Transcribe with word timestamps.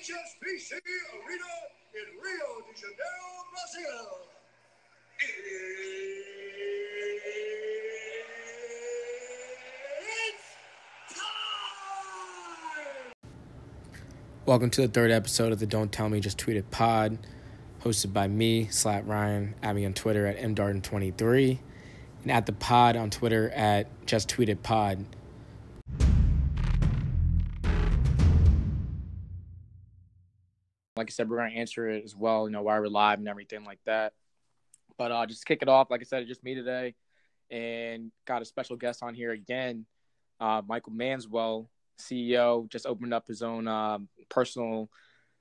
HSBC 0.00 0.72
Arena 0.72 1.52
in 1.92 2.08
Rio 2.22 2.64
de 2.64 2.72
Janeiro, 2.74 3.44
Brazil. 3.52 4.32
It's 10.00 10.48
time! 11.10 13.12
Welcome 14.46 14.70
to 14.70 14.80
the 14.80 14.88
third 14.88 15.10
episode 15.10 15.52
of 15.52 15.58
the 15.58 15.66
Don't 15.66 15.92
Tell 15.92 16.08
Me 16.08 16.20
Just 16.20 16.38
Tweet 16.38 16.56
It 16.56 16.70
pod, 16.70 17.18
hosted 17.82 18.14
by 18.14 18.26
me, 18.26 18.68
Slap 18.68 19.06
Ryan, 19.06 19.54
at 19.62 19.76
me 19.76 19.84
on 19.84 19.92
Twitter 19.92 20.26
at 20.26 20.38
mdarden23, 20.38 21.58
and 22.22 22.32
at 22.32 22.46
the 22.46 22.54
pod 22.54 22.96
on 22.96 23.10
Twitter 23.10 23.50
at 23.50 23.86
Just 24.06 24.30
Tweet 24.30 24.48
It 24.48 24.62
Pod. 24.62 25.04
Like 31.00 31.10
I 31.10 31.12
said, 31.12 31.28
we're 31.28 31.38
gonna 31.38 31.50
answer 31.50 31.88
it 31.88 32.04
as 32.04 32.14
well, 32.14 32.46
you 32.46 32.52
know, 32.52 32.62
why 32.62 32.78
we're 32.78 32.88
live 32.88 33.18
and 33.18 33.28
everything 33.28 33.64
like 33.64 33.80
that. 33.86 34.12
But 34.98 35.12
uh 35.12 35.26
just 35.26 35.46
kick 35.46 35.62
it 35.62 35.68
off, 35.68 35.90
like 35.90 36.00
I 36.00 36.04
said, 36.04 36.22
it's 36.22 36.28
just 36.28 36.44
me 36.44 36.54
today 36.54 36.94
and 37.50 38.12
got 38.26 38.42
a 38.42 38.44
special 38.44 38.76
guest 38.76 39.02
on 39.02 39.14
here 39.14 39.32
again, 39.32 39.86
uh, 40.38 40.62
Michael 40.66 40.92
Manswell, 40.92 41.66
CEO, 41.98 42.68
just 42.68 42.86
opened 42.86 43.12
up 43.12 43.26
his 43.26 43.42
own 43.42 43.66
um, 43.66 44.08
personal 44.28 44.88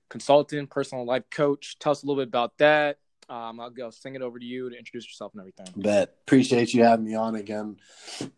consultant, 0.10 0.70
personal 0.70 1.06
life 1.06 1.30
coach. 1.30 1.78
Tell 1.80 1.92
us 1.92 2.04
a 2.04 2.06
little 2.06 2.22
bit 2.22 2.28
about 2.28 2.58
that. 2.58 2.98
Um, 3.30 3.60
I'll 3.60 3.70
go 3.70 3.92
sing 3.92 4.16
it 4.16 4.24
over 4.24 4.40
to 4.40 4.46
you 4.46 4.72
to 4.72 4.76
introduce 4.76 5.06
yourself 5.06 5.34
and 5.34 5.42
everything. 5.42 5.68
Bet. 5.76 6.16
Appreciate 6.24 6.74
you 6.74 6.84
having 6.84 7.06
me 7.06 7.14
on 7.14 7.36
again 7.36 7.78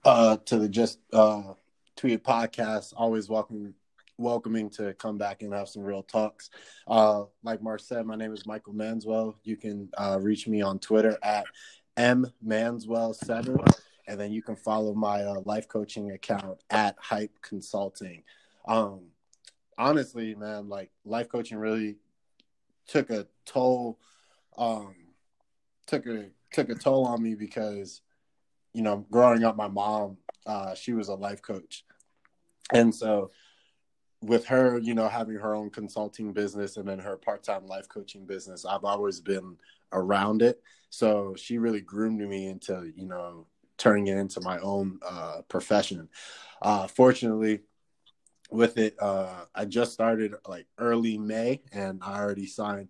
uh, 0.03 0.35
to 0.45 0.59
the 0.59 0.67
Just 0.67 0.99
uh, 1.13 1.53
Tweet 1.95 2.25
podcast. 2.25 2.93
Always 2.97 3.29
welcome, 3.29 3.73
welcoming 4.21 4.69
to 4.71 4.93
come 4.93 5.17
back 5.17 5.41
and 5.41 5.53
have 5.53 5.67
some 5.67 5.83
real 5.83 6.03
talks. 6.03 6.49
Uh, 6.87 7.23
like 7.43 7.61
Mark 7.61 7.81
said, 7.81 8.05
my 8.05 8.15
name 8.15 8.33
is 8.33 8.45
Michael 8.45 8.73
Manswell. 8.73 9.35
You 9.43 9.57
can 9.57 9.89
uh, 9.97 10.17
reach 10.21 10.47
me 10.47 10.61
on 10.61 10.79
Twitter 10.79 11.17
at 11.23 11.45
mmanswell7, 11.97 13.75
and 14.07 14.19
then 14.19 14.31
you 14.31 14.41
can 14.41 14.55
follow 14.55 14.93
my 14.93 15.23
uh, 15.23 15.41
life 15.45 15.67
coaching 15.67 16.11
account 16.11 16.63
at 16.69 16.95
Hype 16.99 17.41
Consulting. 17.41 18.23
Um, 18.67 19.01
honestly, 19.77 20.35
man, 20.35 20.69
like 20.69 20.91
life 21.03 21.27
coaching 21.27 21.57
really 21.57 21.97
took 22.87 23.09
a 23.09 23.27
toll 23.45 23.99
um 24.57 24.93
took 25.87 26.05
a 26.05 26.25
took 26.51 26.69
a 26.69 26.75
toll 26.75 27.05
on 27.05 27.21
me 27.23 27.35
because 27.35 28.01
you 28.73 28.81
know 28.81 29.05
growing 29.09 29.43
up 29.43 29.55
my 29.55 29.67
mom 29.67 30.17
uh 30.45 30.75
she 30.75 30.93
was 30.93 31.07
a 31.07 31.15
life 31.15 31.41
coach 31.41 31.85
and 32.73 32.93
so 32.93 33.31
with 34.21 34.45
her 34.45 34.77
you 34.77 34.93
know 34.93 35.07
having 35.07 35.35
her 35.35 35.55
own 35.55 35.69
consulting 35.69 36.31
business 36.31 36.77
and 36.77 36.87
then 36.87 36.99
her 36.99 37.17
part-time 37.17 37.65
life 37.65 37.89
coaching 37.89 38.25
business 38.25 38.65
i've 38.65 38.83
always 38.83 39.19
been 39.19 39.57
around 39.93 40.41
it 40.41 40.61
so 40.89 41.33
she 41.35 41.57
really 41.57 41.81
groomed 41.81 42.19
me 42.19 42.47
into 42.47 42.91
you 42.95 43.07
know 43.07 43.45
turning 43.77 44.07
it 44.07 44.17
into 44.17 44.39
my 44.41 44.59
own 44.59 44.99
uh 45.07 45.41
profession 45.47 46.07
uh 46.61 46.87
fortunately 46.87 47.61
with 48.51 48.77
it 48.77 48.95
uh 49.01 49.45
i 49.55 49.65
just 49.65 49.91
started 49.91 50.35
like 50.47 50.67
early 50.77 51.17
may 51.17 51.61
and 51.71 51.99
i 52.03 52.19
already 52.19 52.45
signed 52.45 52.89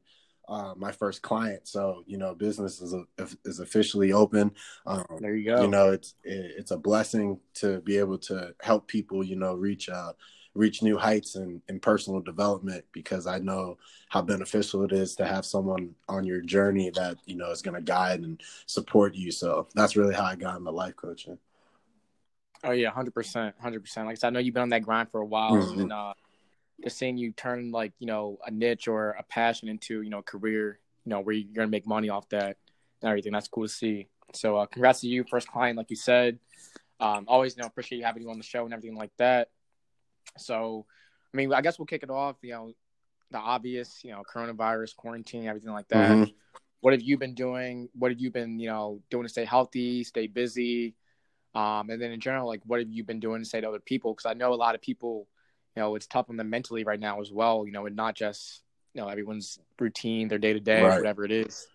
uh, 0.50 0.74
my 0.76 0.92
first 0.92 1.22
client. 1.22 1.66
So 1.66 2.04
you 2.06 2.18
know, 2.18 2.36
business 2.36 2.82
is 2.82 2.94
a, 2.94 3.06
is 3.46 3.60
officially 3.60 4.12
open. 4.12 4.52
Um, 4.86 5.06
There 5.20 5.34
you 5.34 5.46
go. 5.46 5.62
You 5.62 5.70
know, 5.70 5.92
it's 5.92 6.16
it, 6.26 6.56
it's 6.58 6.72
a 6.72 6.78
blessing 6.78 7.40
to 7.56 7.80
be 7.82 7.98
able 7.98 8.18
to 8.20 8.54
help 8.62 8.88
people. 8.88 9.24
You 9.24 9.38
know, 9.38 9.54
reach 9.54 9.88
uh, 9.88 10.12
reach 10.54 10.82
new 10.84 10.98
heights 10.98 11.36
in, 11.36 11.62
in 11.70 11.80
personal 11.80 12.20
development 12.20 12.84
because 12.92 13.26
I 13.26 13.40
know 13.40 13.78
how 14.10 14.22
beneficial 14.22 14.84
it 14.84 14.92
is 14.92 15.16
to 15.16 15.26
have 15.26 15.46
someone 15.46 15.96
on 16.10 16.26
your 16.26 16.42
journey 16.42 16.90
that 16.92 17.18
you 17.26 17.36
know 17.36 17.52
is 17.52 17.62
going 17.62 17.76
to 17.76 17.82
guide 17.82 18.22
and 18.22 18.42
support 18.66 19.16
you. 19.16 19.32
So 19.32 19.68
that's 19.76 19.96
really 19.96 20.14
how 20.14 20.26
I 20.26 20.36
got 20.36 20.58
into 20.58 20.72
life 20.72 20.96
coaching. 20.96 21.38
Oh 22.64 22.72
yeah, 22.72 22.90
hundred 22.92 23.14
percent, 23.14 23.56
hundred 23.60 23.82
percent. 23.82 24.08
Like 24.08 24.14
I 24.14 24.20
said, 24.20 24.28
I 24.28 24.30
know 24.32 24.40
you've 24.40 24.54
been 24.54 24.64
on 24.64 24.70
that 24.70 24.84
grind 24.84 25.10
for 25.10 25.22
a 25.22 25.26
while, 25.26 25.54
Mhm. 25.54 25.82
and 25.82 25.94
uh, 25.94 26.14
just 26.84 26.98
seeing 26.98 27.18
you 27.18 27.32
turn 27.32 27.72
like 27.72 27.94
you 28.00 28.08
know 28.08 28.38
a 28.46 28.52
niche 28.52 28.88
or 28.88 29.12
a 29.12 29.24
passion 29.24 29.68
into 29.70 30.02
you 30.02 30.10
know 30.10 30.20
a 30.20 30.24
career, 30.24 30.80
you 31.06 31.10
know 31.10 31.22
where 31.22 31.34
you're 31.34 31.54
gonna 31.54 31.68
make 31.68 31.88
money 31.88 32.10
off 32.10 32.28
that 32.30 32.58
and 33.02 33.10
everything. 33.10 33.32
That's 33.32 33.48
cool 33.48 33.64
to 33.64 33.70
see. 33.70 34.08
So 34.34 34.58
uh, 34.58 34.66
congrats 34.66 35.02
to 35.02 35.08
you, 35.08 35.24
first 35.30 35.48
client, 35.48 35.78
like 35.78 35.90
you 35.90 35.96
said. 35.96 36.40
Um, 37.00 37.26
always 37.28 37.56
you 37.56 37.62
know 37.62 37.68
appreciate 37.68 37.98
you 37.98 38.04
having 38.06 38.22
you 38.22 38.30
on 38.30 38.38
the 38.38 38.44
show 38.44 38.64
and 38.66 38.74
everything 38.74 38.96
like 38.98 39.12
that. 39.18 39.50
So, 40.38 40.86
I 41.34 41.38
mean, 41.38 41.54
I 41.54 41.62
guess 41.62 41.80
we'll 41.80 41.86
kick 41.86 42.04
it 42.04 42.10
off. 42.10 42.38
You 42.42 42.52
know, 42.52 42.74
the 43.32 43.38
obvious, 43.38 44.04
you 44.04 44.12
know, 44.12 44.24
coronavirus, 44.24 44.96
quarantine, 44.96 45.48
everything 45.48 45.72
like 45.72 45.88
that. 45.90 46.12
Mhm. 46.12 46.34
What 46.82 46.94
have 46.94 47.02
you 47.02 47.18
been 47.18 47.36
doing? 47.36 47.90
What 47.94 48.12
have 48.12 48.20
you 48.20 48.32
been, 48.32 48.60
you 48.60 48.68
know, 48.68 49.02
doing 49.10 49.24
to 49.24 49.30
stay 49.30 49.46
healthy, 49.46 50.04
stay 50.04 50.28
busy? 50.28 50.96
Um, 51.54 51.90
and 51.90 52.02
then 52.02 52.12
in 52.12 52.20
general, 52.20 52.48
like, 52.48 52.62
what 52.66 52.80
have 52.80 52.90
you 52.90 53.04
been 53.04 53.20
doing 53.20 53.42
to 53.42 53.46
say 53.46 53.62
to 53.62 53.68
other 53.68 53.80
people? 53.80 54.14
Because 54.14 54.26
I 54.26 54.34
know 54.34 54.54
a 54.54 54.56
lot 54.56 54.74
of 54.76 54.82
people, 54.82 55.28
you 55.76 55.82
know, 55.82 55.96
it's 55.96 56.08
tough 56.08 56.30
on 56.30 56.38
them 56.38 56.50
mentally 56.50 56.84
right 56.84 57.00
now 57.00 57.22
as 57.22 57.32
well. 57.32 57.66
You 57.66 57.72
know, 57.72 57.86
and 57.86 57.96
not 57.96 58.16
just, 58.16 58.64
you 58.94 59.02
know, 59.02 59.08
everyone's 59.08 59.60
routine, 59.80 60.28
their 60.28 60.40
day 60.40 60.54
to 60.54 60.60
day, 60.60 60.82
whatever 60.82 61.24
it 61.24 61.32
is. 61.32 61.68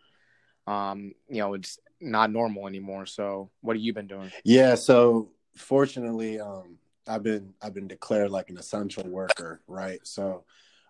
Um, 0.67 1.13
you 1.29 1.39
know, 1.39 1.55
it's 1.55 1.79
not 2.01 2.31
normal 2.33 2.67
anymore. 2.67 3.07
So, 3.07 3.51
what 3.61 3.77
have 3.77 3.83
you 3.83 3.93
been 3.93 4.09
doing? 4.09 4.33
Yeah, 4.45 4.75
so 4.75 5.31
fortunately, 5.55 6.41
um, 6.41 6.79
I've 7.09 7.23
been 7.23 7.55
I've 7.63 7.75
been 7.75 7.89
declared 7.89 8.31
like 8.31 8.51
an 8.51 8.59
essential 8.59 9.09
worker, 9.09 9.61
right? 9.67 10.01
So, 10.05 10.45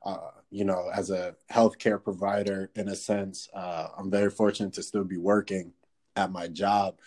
uh, 0.04 0.30
you 0.50 0.64
know, 0.64 0.90
as 0.94 1.10
a 1.10 1.34
healthcare 1.52 2.02
provider, 2.02 2.70
in 2.74 2.88
a 2.88 2.96
sense, 2.96 3.48
uh, 3.54 3.88
I'm 3.96 4.10
very 4.10 4.30
fortunate 4.30 4.72
to 4.74 4.82
still 4.82 5.04
be 5.04 5.18
working 5.18 5.72
at 6.16 6.32
my 6.32 6.48
job, 6.48 6.98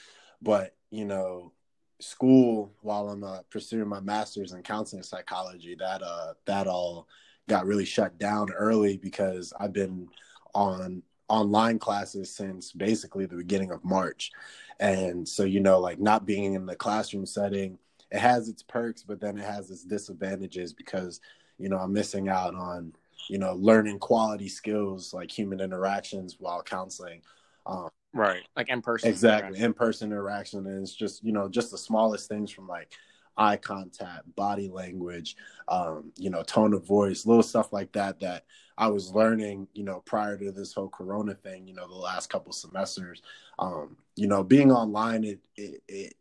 but 0.41 0.75
you 0.91 1.05
know, 1.05 1.53
school 1.99 2.73
while 2.81 3.09
I'm 3.09 3.23
uh, 3.23 3.41
pursuing 3.49 3.87
my 3.87 3.99
master's 3.99 4.53
in 4.53 4.63
counseling 4.63 5.03
psychology, 5.03 5.75
that 5.79 6.01
uh, 6.01 6.33
that 6.45 6.67
all 6.67 7.07
got 7.47 7.65
really 7.65 7.85
shut 7.85 8.17
down 8.17 8.51
early 8.51 8.97
because 8.97 9.53
I've 9.59 9.73
been 9.73 10.07
on 10.53 11.03
online 11.29 11.79
classes 11.79 12.33
since 12.33 12.71
basically 12.71 13.25
the 13.25 13.35
beginning 13.35 13.71
of 13.71 13.83
March. 13.85 14.31
And 14.79 15.27
so, 15.27 15.43
you 15.43 15.59
know, 15.59 15.79
like 15.79 15.99
not 15.99 16.25
being 16.25 16.53
in 16.53 16.65
the 16.65 16.75
classroom 16.75 17.25
setting, 17.25 17.77
it 18.11 18.19
has 18.19 18.49
its 18.49 18.63
perks, 18.63 19.03
but 19.03 19.19
then 19.19 19.37
it 19.37 19.45
has 19.45 19.69
its 19.69 19.83
disadvantages 19.83 20.73
because, 20.73 21.21
you 21.57 21.69
know, 21.69 21.77
I'm 21.77 21.93
missing 21.93 22.29
out 22.29 22.55
on, 22.55 22.93
you 23.29 23.37
know, 23.37 23.53
learning 23.53 23.99
quality 23.99 24.49
skills 24.49 25.13
like 25.13 25.31
human 25.31 25.59
interactions 25.59 26.37
while 26.39 26.63
counseling. 26.63 27.21
Um, 27.65 27.89
Right, 28.13 28.41
like 28.55 28.69
in 28.69 28.81
person. 28.81 29.09
exactly. 29.09 29.59
In 29.59 29.73
person 29.73 30.11
interaction. 30.11 30.65
And 30.65 30.81
it's 30.81 30.95
just, 30.95 31.23
you 31.23 31.31
know, 31.31 31.47
just 31.47 31.69
the 31.69 31.77
smallest 31.77 32.27
things 32.27 32.49
from 32.49 32.67
like 32.67 32.91
eye 33.37 33.57
contact, 33.57 34.35
body 34.35 34.67
language, 34.67 35.35
um, 35.67 36.11
you 36.17 36.29
know, 36.29 36.41
tone 36.41 36.73
of 36.73 36.85
voice, 36.85 37.25
little 37.27 37.43
stuff 37.43 37.71
like 37.71 37.91
that 37.93 38.19
that 38.21 38.45
I 38.77 38.87
was 38.87 39.13
learning, 39.13 39.67
you 39.73 39.83
know, 39.83 40.01
prior 40.05 40.37
to 40.37 40.51
this 40.51 40.73
whole 40.73 40.89
corona 40.89 41.35
thing, 41.35 41.67
you 41.67 41.73
know, 41.73 41.87
the 41.87 41.93
last 41.93 42.29
couple 42.29 42.51
semesters. 42.51 43.21
Um, 43.59 43.97
you 44.15 44.27
know, 44.27 44.43
being 44.43 44.71
online 44.71 45.23
it 45.23 45.39
it, 45.55 45.83
it 45.87 46.13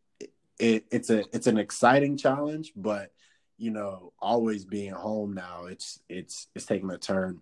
it 0.58 0.84
it's 0.90 1.10
a 1.10 1.24
it's 1.32 1.46
an 1.46 1.58
exciting 1.58 2.16
challenge, 2.16 2.72
but 2.76 3.12
you 3.56 3.70
know, 3.70 4.12
always 4.20 4.64
being 4.64 4.92
home 4.92 5.34
now, 5.34 5.66
it's 5.66 6.00
it's 6.08 6.48
it's 6.54 6.66
taking 6.66 6.90
a 6.90 6.98
turn 6.98 7.40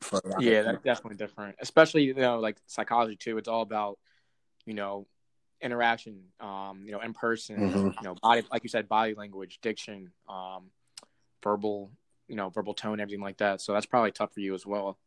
for 0.00 0.20
Yeah, 0.38 0.62
that's 0.62 0.82
definitely 0.82 1.16
different. 1.16 1.56
Especially 1.60 2.02
you 2.04 2.14
know, 2.14 2.38
like 2.40 2.56
psychology 2.66 3.16
too. 3.16 3.38
It's 3.38 3.48
all 3.48 3.62
about 3.62 3.98
you 4.64 4.74
know 4.74 5.06
interaction. 5.60 6.24
Um, 6.40 6.82
you 6.84 6.92
know, 6.92 7.00
in 7.00 7.14
person. 7.14 7.56
Mhm. 7.56 7.94
You 8.00 8.02
know, 8.02 8.14
body, 8.14 8.42
like 8.50 8.62
you 8.62 8.68
said, 8.68 8.88
body 8.88 9.14
language, 9.14 9.58
diction, 9.62 10.12
um, 10.28 10.70
verbal. 11.42 11.90
You 12.28 12.34
know, 12.34 12.48
verbal 12.48 12.74
tone, 12.74 12.98
everything 12.98 13.22
like 13.22 13.36
that. 13.36 13.60
So 13.60 13.72
that's 13.72 13.86
probably 13.86 14.10
tough 14.10 14.34
for 14.34 14.40
you 14.40 14.54
as 14.54 14.66
well. 14.66 14.98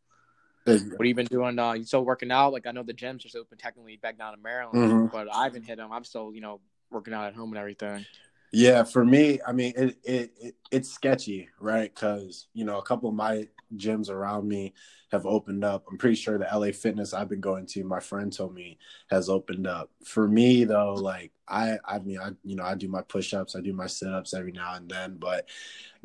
What 0.66 1.00
have 1.00 1.06
you 1.06 1.16
been 1.16 1.26
doing? 1.26 1.60
Uh, 1.60 1.74
you 1.74 1.84
still 1.84 2.06
working 2.06 2.32
out? 2.32 2.54
Like 2.54 2.66
I 2.66 2.72
know 2.72 2.84
the 2.84 2.94
gyms 2.94 3.20
just 3.20 3.36
open 3.36 3.58
technically 3.58 3.98
back 3.98 4.18
down 4.18 4.34
in 4.34 4.42
Maryland, 4.42 5.10
Mhm. 5.10 5.12
but 5.12 5.28
I 5.34 5.44
haven't 5.44 5.64
hit 5.64 5.78
them. 5.78 5.92
I'm 5.92 6.04
still 6.06 6.34
you 6.34 6.40
know 6.42 6.62
working 6.92 7.14
out 7.14 7.28
at 7.28 7.36
home 7.36 7.50
and 7.50 7.58
everything. 7.58 8.06
Yeah, 8.52 8.84
for 8.84 9.06
me, 9.06 9.40
I 9.46 9.52
mean, 9.52 9.74
it, 9.76 9.98
it, 10.04 10.32
it 10.42 10.56
it's 10.72 10.90
sketchy, 10.90 11.50
right? 11.60 11.94
Because 11.94 12.48
you 12.54 12.66
know, 12.66 12.80
a 12.80 12.84
couple 12.84 13.10
of 13.10 13.16
my 13.16 13.48
gyms 13.76 14.10
around 14.10 14.48
me 14.48 14.74
have 15.12 15.26
opened 15.26 15.64
up. 15.64 15.86
I'm 15.90 15.98
pretty 15.98 16.16
sure 16.16 16.38
the 16.38 16.48
LA 16.52 16.72
Fitness 16.72 17.14
I've 17.14 17.30
been 17.30 17.42
going 17.42 17.68
to, 17.68 17.84
my 17.84 18.00
friend 18.00 18.32
told 18.34 18.56
me, 18.56 18.78
has 19.10 19.30
opened 19.30 19.68
up. 19.68 19.92
For 20.04 20.28
me, 20.28 20.64
though, 20.64 20.94
like 20.94 21.32
I, 21.48 21.78
I 21.86 22.00
mean, 22.00 22.20
I, 22.20 22.32
you 22.44 22.56
know, 22.56 22.64
I 22.64 22.76
do 22.76 22.88
my 22.88 23.02
push-ups, 23.02 23.56
I 23.56 23.62
do 23.62 23.74
my 23.74 23.88
sit-ups 23.88 24.34
every 24.34 24.52
now 24.52 24.76
and 24.76 24.90
then, 24.90 25.18
but 25.18 25.48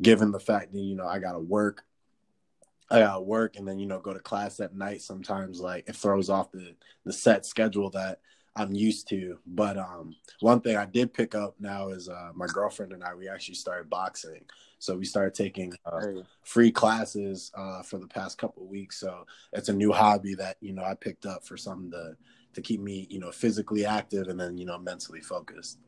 given 0.01 0.31
the 0.31 0.39
fact 0.39 0.73
that 0.73 0.79
you 0.79 0.95
know 0.95 1.07
I 1.07 1.19
gotta 1.19 1.39
work, 1.39 1.83
I 2.91 2.99
gotta 2.99 3.21
work, 3.21 3.55
and 3.55 3.67
then 3.67 3.79
you 3.79 3.87
know 3.87 3.99
go 3.99 4.13
to 4.13 4.19
class 4.19 4.59
at 4.59 4.75
night. 4.75 5.01
Sometimes, 5.01 5.59
like 5.59 5.89
it 5.89 5.95
throws 5.95 6.29
off 6.29 6.51
the 6.51 6.75
the 7.05 7.13
set 7.13 7.45
schedule 7.45 7.89
that 7.91 8.19
I'm 8.55 8.73
used 8.73 9.07
to. 9.09 9.37
But 9.45 9.77
um, 9.77 10.15
one 10.39 10.61
thing 10.61 10.77
I 10.77 10.85
did 10.85 11.13
pick 11.13 11.35
up 11.35 11.55
now 11.59 11.89
is 11.89 12.07
uh, 12.07 12.31
my 12.33 12.47
girlfriend 12.47 12.93
and 12.93 13.03
I 13.03 13.13
we 13.13 13.27
actually 13.27 13.55
started 13.55 13.89
boxing. 13.89 14.41
So 14.79 14.95
we 14.95 15.05
started 15.05 15.33
taking 15.33 15.73
uh, 15.85 16.01
free 16.43 16.71
classes 16.71 17.51
uh, 17.55 17.81
for 17.81 17.97
the 17.97 18.07
past 18.07 18.37
couple 18.37 18.63
of 18.63 18.69
weeks. 18.69 18.97
So 18.99 19.25
it's 19.53 19.69
a 19.69 19.73
new 19.73 19.91
hobby 19.91 20.35
that 20.35 20.57
you 20.61 20.73
know 20.73 20.83
I 20.83 20.93
picked 20.93 21.25
up 21.25 21.45
for 21.45 21.57
something 21.57 21.91
to 21.91 22.15
to 22.53 22.61
keep 22.61 22.79
me 22.79 23.07
you 23.09 23.19
know 23.19 23.31
physically 23.31 23.85
active 23.85 24.27
and 24.27 24.39
then 24.39 24.57
you 24.57 24.65
know 24.65 24.77
mentally 24.77 25.21
focused. 25.21 25.79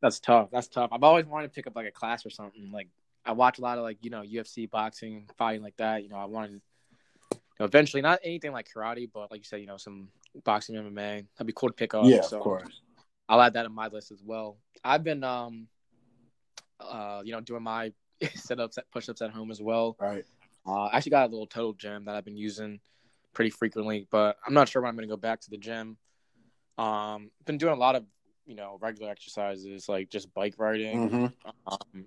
that's 0.00 0.20
tough. 0.20 0.48
That's 0.50 0.68
tough. 0.68 0.90
I've 0.92 1.04
always 1.04 1.26
wanted 1.26 1.48
to 1.48 1.52
pick 1.54 1.66
up 1.66 1.76
like 1.76 1.86
a 1.86 1.92
class 1.92 2.24
or 2.24 2.30
something. 2.30 2.70
Like 2.72 2.88
I 3.24 3.32
watch 3.32 3.58
a 3.58 3.62
lot 3.62 3.76
of 3.76 3.84
like 3.84 3.98
you 4.00 4.10
know 4.10 4.22
UFC, 4.22 4.70
boxing, 4.70 5.28
fighting 5.36 5.62
like 5.62 5.76
that. 5.76 6.02
You 6.02 6.08
know, 6.08 6.16
I 6.16 6.24
wanted 6.24 6.62
know, 7.60 7.66
eventually 7.66 8.02
not 8.02 8.18
anything 8.24 8.52
like 8.52 8.68
karate, 8.74 9.08
but 9.12 9.30
like 9.30 9.40
you 9.40 9.44
said, 9.44 9.60
you 9.60 9.66
know, 9.66 9.76
some 9.76 10.08
boxing, 10.44 10.74
MMA. 10.74 11.26
That'd 11.36 11.46
be 11.46 11.52
cool 11.54 11.68
to 11.68 11.74
pick 11.74 11.94
up. 11.94 12.06
yeah, 12.06 12.22
so 12.22 12.38
of 12.38 12.42
course. 12.42 12.80
I'll 13.28 13.40
add 13.40 13.54
that 13.54 13.66
in 13.66 13.72
my 13.72 13.88
list 13.88 14.10
as 14.10 14.22
well. 14.24 14.56
I've 14.82 15.04
been 15.04 15.22
um, 15.22 15.68
uh, 16.80 17.22
you 17.24 17.32
know, 17.32 17.40
doing 17.40 17.62
my 17.62 17.92
sit 18.34 18.58
ups, 18.58 18.78
push 18.92 19.08
ups 19.08 19.22
at 19.22 19.30
home 19.30 19.50
as 19.50 19.60
well. 19.60 19.96
Right. 20.00 20.24
Uh, 20.66 20.84
I 20.86 20.96
actually 20.96 21.10
got 21.10 21.28
a 21.28 21.32
little 21.32 21.46
total 21.46 21.72
gym 21.74 22.04
that 22.06 22.14
I've 22.16 22.24
been 22.24 22.36
using 22.36 22.80
pretty 23.32 23.50
frequently, 23.50 24.06
but 24.10 24.36
I'm 24.46 24.54
not 24.54 24.68
sure 24.68 24.82
when 24.82 24.88
I'm 24.88 24.96
going 24.96 25.08
to 25.08 25.12
go 25.12 25.16
back 25.16 25.40
to 25.42 25.50
the 25.50 25.56
gym. 25.56 25.96
Um, 26.78 27.30
been 27.44 27.58
doing 27.58 27.72
a 27.72 27.76
lot 27.76 27.94
of 27.94 28.04
you 28.46 28.54
know 28.54 28.78
regular 28.80 29.10
exercises 29.10 29.88
like 29.88 30.10
just 30.10 30.32
bike 30.34 30.54
riding. 30.58 31.08
hmm 31.08 31.26
Um, 31.66 32.06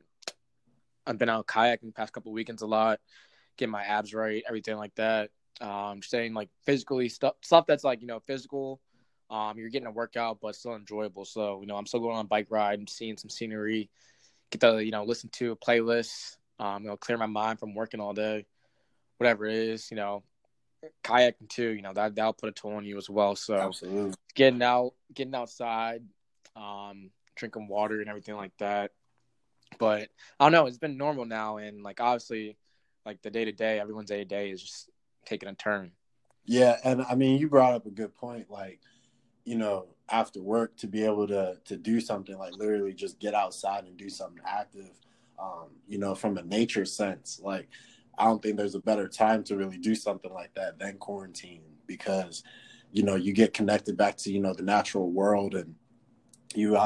I've 1.06 1.18
been 1.18 1.30
out 1.30 1.48
kayaking 1.48 1.88
the 1.88 1.92
past 1.92 2.14
couple 2.14 2.32
weekends 2.32 2.62
a 2.62 2.68
lot, 2.68 3.00
getting 3.58 3.72
my 3.72 3.84
abs 3.84 4.14
right, 4.14 4.44
everything 4.48 4.78
like 4.78 4.96
that. 4.96 5.30
Um, 5.62 6.02
saying 6.02 6.34
like 6.34 6.50
physically 6.66 7.10
stuff 7.10 7.36
stuff 7.42 7.66
that's 7.68 7.84
like 7.84 8.02
you 8.02 8.08
know 8.08 8.20
physical. 8.26 8.82
Um, 9.30 9.58
you're 9.58 9.70
getting 9.70 9.88
a 9.88 9.92
workout, 9.92 10.40
but 10.42 10.56
still 10.56 10.76
enjoyable. 10.76 11.26
So 11.26 11.62
you 11.62 11.68
know, 11.68 11.76
I'm 11.76 11.86
still 11.86 12.00
going 12.00 12.16
on 12.16 12.26
a 12.26 12.28
bike 12.28 12.48
ride 12.50 12.80
and 12.80 12.90
seeing 12.90 13.18
some 13.18 13.30
scenery. 13.30 13.90
Get 14.52 14.62
to 14.62 14.84
you 14.84 14.92
know 14.92 15.04
listen 15.04 15.30
to 15.34 15.52
a 15.52 15.56
playlist. 15.56 16.38
Um, 16.60 16.84
you 16.84 16.90
know, 16.90 16.98
clear 16.98 17.18
my 17.18 17.26
mind 17.26 17.60
from 17.60 17.74
working 17.74 18.00
all 18.00 18.14
day, 18.14 18.46
whatever 19.18 19.46
it 19.46 19.56
is. 19.56 19.90
You 19.92 19.98
know, 19.98 20.24
kayaking 21.04 21.50
too. 21.50 21.70
You 21.70 21.82
know 21.82 21.94
that 21.94 22.16
that'll 22.16 22.34
put 22.34 22.50
a 22.50 22.52
toll 22.52 22.76
on 22.76 22.86
you 22.86 22.98
as 22.98 23.10
well. 23.10 23.36
So 23.36 23.56
Absolutely. 23.56 24.14
getting 24.36 24.62
out, 24.62 24.94
getting 25.14 25.36
outside, 25.36 26.04
um, 26.56 27.12
drinking 27.36 27.68
water 27.68 28.00
and 28.02 28.10
everything 28.10 28.36
like 28.36 28.56
that. 28.58 28.92
But 29.80 30.10
I 30.40 30.46
don't 30.46 30.52
know, 30.52 30.68
it's 30.68 30.78
been 30.78 30.98
normal 30.98 31.26
now, 31.26 31.58
and 31.58 31.84
like 31.84 32.00
obviously, 32.00 32.58
like 33.06 33.22
the 33.22 33.32
day 33.32 33.46
to 33.46 33.52
day, 33.52 33.80
everyone's 33.80 34.10
day 34.10 34.20
to 34.20 34.26
day 34.26 34.52
is 34.52 34.62
just 34.62 34.90
taking 35.26 35.50
a 35.50 35.54
turn. 35.54 35.92
Yeah, 36.46 36.78
and 36.84 37.04
I 37.04 37.16
mean, 37.16 37.40
you 37.40 37.48
brought 37.48 37.74
up 37.74 37.86
a 37.86 37.92
good 37.92 38.14
point. 38.16 38.50
Like, 38.50 38.80
you 39.46 39.56
know, 39.56 39.88
after 40.10 40.42
work 40.42 40.76
to 40.78 40.88
be 40.88 41.04
able 41.04 41.28
to 41.28 41.58
to 41.66 41.78
do 41.78 42.02
something 42.02 42.38
like 42.38 42.54
literally 42.58 42.94
just 42.94 43.20
get 43.20 43.34
outside 43.34 43.86
and 43.86 43.98
do 43.98 44.10
something 44.10 44.42
active. 44.46 44.92
Um, 45.40 45.70
you 45.88 45.98
know, 45.98 46.16
from 46.16 46.38
a 46.38 46.44
nature 46.44 46.86
sense, 46.86 47.40
like 47.44 47.68
I 48.18 48.26
don't 48.26 48.42
think 48.42 48.58
there's 48.58 48.76
a 48.76 48.80
better 48.80 49.08
time 49.08 49.44
to 49.46 49.58
really 49.58 49.78
do 49.78 49.96
something 49.96 50.32
like 50.32 50.54
that 50.54 50.78
than 50.78 50.98
quarantine 50.98 51.64
because, 51.88 52.44
you 52.92 53.04
know, 53.04 53.16
you 53.16 53.34
get 53.34 53.54
connected 53.54 53.98
back 53.98 54.18
to 54.18 54.32
you 54.32 54.40
know 54.40 54.54
the 54.54 54.64
natural 54.64 55.12
world 55.12 55.56
and 55.56 55.76
you 56.56 56.78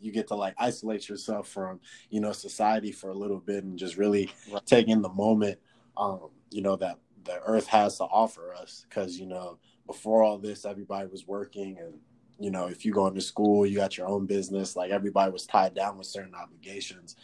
you 0.00 0.10
get 0.10 0.28
to 0.28 0.34
like 0.34 0.54
isolate 0.58 1.08
yourself 1.08 1.48
from 1.48 1.80
you 2.10 2.20
know 2.20 2.32
society 2.32 2.92
for 2.92 3.10
a 3.10 3.14
little 3.14 3.38
bit 3.38 3.64
and 3.64 3.78
just 3.78 3.96
really 3.96 4.30
take 4.66 4.88
in 4.88 5.02
the 5.02 5.08
moment 5.08 5.58
um, 5.96 6.30
you 6.50 6.62
know 6.62 6.76
that 6.76 6.98
the 7.24 7.40
earth 7.42 7.66
has 7.66 7.98
to 7.98 8.04
offer 8.04 8.54
us 8.54 8.84
because 8.88 9.18
you 9.18 9.26
know 9.26 9.58
before 9.86 10.22
all 10.22 10.38
this 10.38 10.64
everybody 10.64 11.08
was 11.08 11.26
working 11.26 11.76
and 11.78 11.94
you 12.38 12.50
know 12.50 12.66
if 12.66 12.84
you 12.84 12.92
go 12.92 13.06
into 13.06 13.20
school 13.20 13.66
you 13.66 13.76
got 13.76 13.96
your 13.96 14.06
own 14.06 14.26
business 14.26 14.76
like 14.76 14.90
everybody 14.90 15.30
was 15.30 15.46
tied 15.46 15.74
down 15.74 15.98
with 15.98 16.06
certain 16.06 16.34
obligations. 16.34 17.16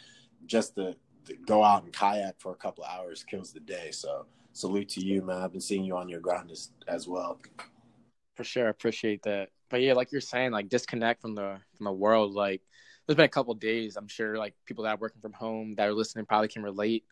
Just 0.47 0.75
to, 0.75 0.95
to 1.25 1.35
go 1.45 1.63
out 1.63 1.83
and 1.83 1.93
kayak 1.93 2.35
for 2.39 2.51
a 2.51 2.55
couple 2.55 2.83
hours 2.83 3.23
kills 3.23 3.53
the 3.53 3.59
day. 3.59 3.91
So 3.91 4.25
salute 4.53 4.89
to 4.89 5.05
you 5.05 5.21
man. 5.21 5.41
I've 5.41 5.51
been 5.51 5.61
seeing 5.61 5.83
you 5.83 5.95
on 5.95 6.09
your 6.09 6.19
grind 6.19 6.51
as, 6.51 6.71
as 6.87 7.07
well. 7.07 7.39
For 8.35 8.43
sure, 8.43 8.69
appreciate 8.69 9.23
that. 9.23 9.49
But 9.69 9.81
yeah, 9.81 9.93
like 9.93 10.11
you're 10.11 10.21
saying, 10.21 10.51
like 10.51 10.67
disconnect 10.67 11.21
from 11.21 11.35
the 11.35 11.57
from 11.77 11.85
the 11.85 11.91
world. 11.91 12.33
Like 12.33 12.61
there's 13.05 13.15
been 13.15 13.25
a 13.25 13.29
couple 13.29 13.53
days, 13.53 13.97
I'm 13.97 14.07
sure, 14.07 14.37
like 14.37 14.55
people 14.65 14.83
that 14.83 14.95
are 14.95 14.99
working 14.99 15.21
from 15.21 15.33
home 15.33 15.75
that 15.75 15.87
are 15.87 15.93
listening 15.93 16.25
probably 16.25 16.47
can 16.47 16.63
relate, 16.63 17.05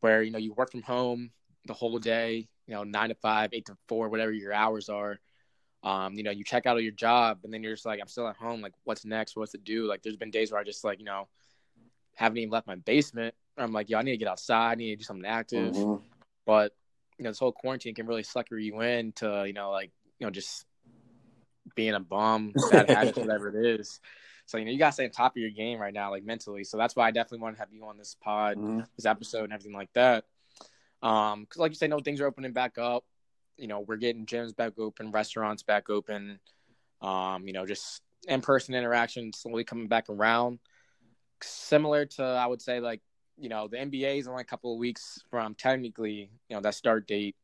where 0.00 0.22
you 0.22 0.30
know 0.30 0.38
you 0.38 0.52
work 0.54 0.70
from 0.70 0.82
home 0.82 1.30
the 1.66 1.74
whole 1.74 1.98
day, 1.98 2.48
you 2.66 2.74
know, 2.74 2.84
nine 2.84 3.08
to 3.10 3.14
five, 3.14 3.50
eight 3.52 3.66
to 3.66 3.76
four, 3.88 4.08
whatever 4.08 4.32
your 4.32 4.52
hours 4.52 4.88
are. 4.88 5.20
Um, 5.84 6.14
you 6.14 6.22
know, 6.22 6.30
you 6.30 6.44
check 6.44 6.66
out 6.66 6.76
of 6.76 6.82
your 6.82 6.92
job, 6.92 7.40
and 7.44 7.52
then 7.52 7.62
you're 7.62 7.74
just 7.74 7.86
like, 7.86 8.00
I'm 8.00 8.06
still 8.08 8.28
at 8.28 8.36
home. 8.36 8.60
Like, 8.60 8.74
what's 8.84 9.04
next? 9.04 9.36
What's 9.36 9.52
to 9.52 9.58
do? 9.58 9.86
Like, 9.86 10.02
there's 10.02 10.16
been 10.16 10.30
days 10.30 10.52
where 10.52 10.60
I 10.60 10.64
just 10.64 10.84
like, 10.84 11.00
you 11.00 11.04
know, 11.04 11.28
haven't 12.14 12.38
even 12.38 12.50
left 12.50 12.66
my 12.66 12.76
basement. 12.76 13.34
I'm 13.58 13.72
like, 13.72 13.90
yo, 13.90 13.98
I 13.98 14.02
need 14.02 14.12
to 14.12 14.16
get 14.16 14.28
outside. 14.28 14.72
I 14.72 14.74
need 14.76 14.90
to 14.90 14.96
do 14.96 15.04
something 15.04 15.26
active. 15.26 15.74
Mhm. 15.74 16.00
But 16.46 16.72
you 17.18 17.24
know, 17.24 17.30
this 17.30 17.38
whole 17.38 17.52
quarantine 17.52 17.94
can 17.94 18.06
really 18.06 18.22
sucker 18.22 18.58
you 18.58 18.80
in 18.80 19.12
to, 19.12 19.44
you 19.46 19.52
know, 19.52 19.70
like 19.70 19.90
you 20.18 20.26
know, 20.26 20.30
just 20.30 20.66
being 21.74 21.94
a 21.94 22.00
bum, 22.00 22.52
bad 22.70 22.88
habits, 22.88 23.18
whatever 23.18 23.48
it 23.48 23.80
is. 23.80 24.00
So 24.46 24.58
you 24.58 24.64
know, 24.64 24.70
you 24.70 24.78
gotta 24.78 24.92
stay 24.92 25.04
on 25.04 25.10
top 25.10 25.32
of 25.32 25.40
your 25.40 25.50
game 25.50 25.78
right 25.78 25.94
now, 25.94 26.10
like 26.10 26.24
mentally. 26.24 26.64
So 26.64 26.76
that's 26.76 26.96
why 26.96 27.08
I 27.08 27.10
definitely 27.10 27.42
want 27.42 27.56
to 27.56 27.60
have 27.60 27.72
you 27.72 27.84
on 27.84 27.96
this 27.96 28.16
pod, 28.20 28.58
Mhm. 28.58 28.86
this 28.96 29.06
episode, 29.06 29.44
and 29.44 29.52
everything 29.52 29.74
like 29.74 29.92
that. 29.92 30.24
Um, 31.02 31.42
because 31.42 31.58
like 31.58 31.72
you 31.72 31.76
say, 31.76 31.88
no 31.88 32.00
things 32.00 32.20
are 32.20 32.26
opening 32.26 32.52
back 32.52 32.78
up. 32.78 33.04
You 33.56 33.66
know, 33.68 33.80
we're 33.80 33.96
getting 33.96 34.26
gyms 34.26 34.54
back 34.54 34.78
open, 34.78 35.10
restaurants 35.10 35.62
back 35.62 35.90
open. 35.90 36.38
Um, 37.00 37.46
you 37.46 37.52
know, 37.52 37.66
just 37.66 38.02
in 38.28 38.40
person 38.40 38.74
interaction 38.74 39.32
slowly 39.32 39.64
coming 39.64 39.88
back 39.88 40.08
around. 40.08 40.60
Similar 41.42 42.06
to, 42.06 42.22
I 42.22 42.46
would 42.46 42.62
say, 42.62 42.80
like 42.80 43.00
you 43.38 43.48
know, 43.48 43.66
the 43.66 43.76
NBA 43.76 44.18
is 44.18 44.28
only 44.28 44.42
a 44.42 44.44
couple 44.44 44.72
of 44.72 44.78
weeks 44.78 45.18
from 45.30 45.54
technically, 45.54 46.30
you 46.48 46.56
know, 46.56 46.60
that 46.60 46.74
start 46.74 47.06
date. 47.06 47.34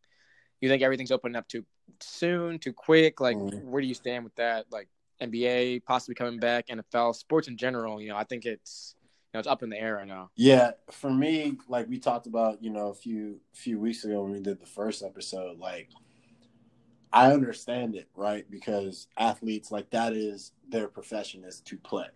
You 0.60 0.68
think 0.68 0.82
everything's 0.82 1.10
opening 1.10 1.36
up 1.36 1.48
too 1.48 1.64
soon, 2.00 2.58
too 2.58 2.72
quick? 2.72 3.20
Like, 3.20 3.36
Mhm. 3.36 3.64
where 3.64 3.80
do 3.80 3.88
you 3.88 3.94
stand 3.94 4.24
with 4.24 4.34
that? 4.36 4.70
Like, 4.70 4.88
NBA 5.20 5.80
possibly 5.80 6.14
coming 6.14 6.38
back, 6.38 6.68
NFL, 6.68 7.12
sports 7.14 7.48
in 7.48 7.56
general. 7.56 8.00
You 8.00 8.10
know, 8.10 8.16
I 8.16 8.24
think 8.24 8.44
it's 8.44 8.94
know 9.34 9.40
it's 9.40 9.48
up 9.48 9.62
in 9.62 9.70
the 9.70 9.78
air 9.78 9.96
right 9.96 10.06
now. 10.06 10.30
Yeah, 10.36 10.72
for 10.90 11.10
me, 11.10 11.58
like 11.68 11.88
we 11.88 11.98
talked 11.98 12.26
about, 12.26 12.62
you 12.62 12.70
know, 12.70 12.88
a 12.88 12.94
few 12.94 13.40
few 13.52 13.78
weeks 13.78 14.04
ago 14.04 14.22
when 14.22 14.32
we 14.32 14.40
did 14.40 14.60
the 14.60 14.66
first 14.66 15.02
episode, 15.02 15.58
like 15.58 15.90
I 17.12 17.32
understand 17.32 17.94
it, 17.94 18.08
right? 18.14 18.48
Because 18.50 19.08
athletes 19.16 19.70
like 19.70 19.90
that 19.90 20.12
is 20.12 20.52
their 20.68 20.88
profession 20.88 21.44
is 21.44 21.60
to 21.62 21.76
play. 21.76 22.06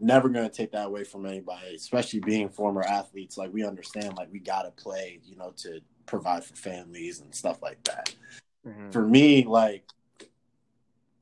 Never 0.00 0.28
going 0.28 0.48
to 0.48 0.54
take 0.54 0.72
that 0.72 0.86
away 0.86 1.04
from 1.04 1.26
anybody, 1.26 1.74
especially 1.74 2.20
being 2.20 2.48
former 2.48 2.82
athletes. 2.82 3.36
Like 3.36 3.52
we 3.52 3.64
understand, 3.64 4.16
like 4.16 4.32
we 4.32 4.38
got 4.38 4.62
to 4.62 4.70
play, 4.82 5.20
you 5.24 5.36
know, 5.36 5.52
to 5.58 5.80
provide 6.06 6.44
for 6.44 6.54
families 6.54 7.20
and 7.20 7.34
stuff 7.34 7.60
like 7.62 7.82
that. 7.84 8.14
Mm-hmm. 8.66 8.90
For 8.90 9.02
me, 9.02 9.44
like 9.44 9.84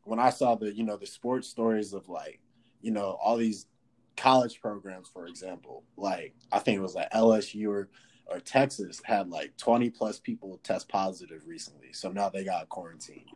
when 0.04 0.18
I 0.18 0.30
saw 0.30 0.54
the, 0.54 0.75
you 0.75 0.85
know, 0.85 0.96
the 0.96 1.06
sports 1.06 1.49
stories 1.49 1.92
of 1.92 2.08
like, 2.08 2.40
you 2.82 2.90
know, 2.90 3.18
all 3.23 3.37
these 3.37 3.66
college 4.16 4.61
programs, 4.61 5.08
for 5.08 5.26
example, 5.26 5.85
like 5.96 6.35
I 6.52 6.58
think 6.58 6.78
it 6.78 6.82
was 6.82 6.94
like 6.94 7.11
LSU 7.11 7.68
or, 7.68 7.88
or 8.26 8.40
Texas 8.40 9.00
had 9.04 9.30
like 9.30 9.56
20 9.56 9.90
plus 9.90 10.18
people 10.18 10.61
test 10.62 10.88
positive 10.88 11.42
recently. 11.46 11.92
So 11.92 12.11
now 12.11 12.28
they 12.28 12.44
got 12.44 12.68
quarantined. 12.68 13.28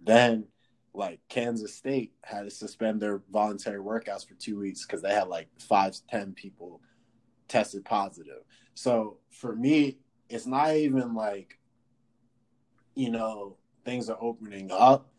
Then 0.00 0.46
like 0.94 1.20
Kansas 1.28 1.74
State 1.74 2.12
had 2.22 2.42
to 2.42 2.50
suspend 2.50 3.00
their 3.00 3.22
voluntary 3.30 3.80
workouts 3.80 4.26
for 4.26 4.34
two 4.34 4.58
weeks 4.58 4.86
because 4.86 5.02
they 5.02 5.12
had 5.12 5.28
like 5.28 5.48
five 5.58 5.92
to 5.92 6.06
10 6.06 6.32
people 6.34 6.80
tested 7.48 7.84
positive. 7.84 8.42
So 8.74 9.18
for 9.30 9.54
me, 9.54 9.98
it's 10.28 10.46
not 10.46 10.74
even 10.74 11.14
like, 11.14 11.58
you 12.94 13.10
know, 13.10 13.56
things 13.84 14.08
are 14.08 14.18
opening 14.20 14.70
up 14.70 15.10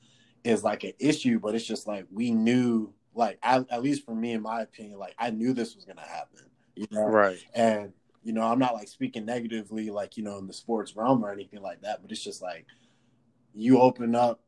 is 0.43 0.63
like 0.63 0.83
an 0.83 0.93
issue, 0.99 1.39
but 1.39 1.55
it's 1.55 1.65
just 1.65 1.87
like 1.87 2.05
we 2.11 2.31
knew, 2.31 2.93
like 3.15 3.39
at, 3.41 3.65
at 3.71 3.81
least 3.81 4.05
for 4.05 4.13
me, 4.13 4.33
in 4.33 4.41
my 4.41 4.61
opinion, 4.61 4.99
like 4.99 5.15
I 5.17 5.31
knew 5.31 5.53
this 5.53 5.75
was 5.75 5.85
gonna 5.85 6.01
happen, 6.01 6.45
you 6.75 6.87
know. 6.91 7.05
Right. 7.05 7.37
And 7.53 7.93
you 8.23 8.33
know, 8.33 8.41
I'm 8.41 8.59
not 8.59 8.73
like 8.73 8.87
speaking 8.87 9.25
negatively, 9.25 9.89
like 9.89 10.17
you 10.17 10.23
know, 10.23 10.37
in 10.37 10.47
the 10.47 10.53
sports 10.53 10.95
realm 10.95 11.23
or 11.23 11.31
anything 11.31 11.61
like 11.61 11.81
that, 11.81 12.01
but 12.01 12.11
it's 12.11 12.23
just 12.23 12.41
like 12.41 12.65
you 13.53 13.79
open 13.79 14.15
up, 14.15 14.41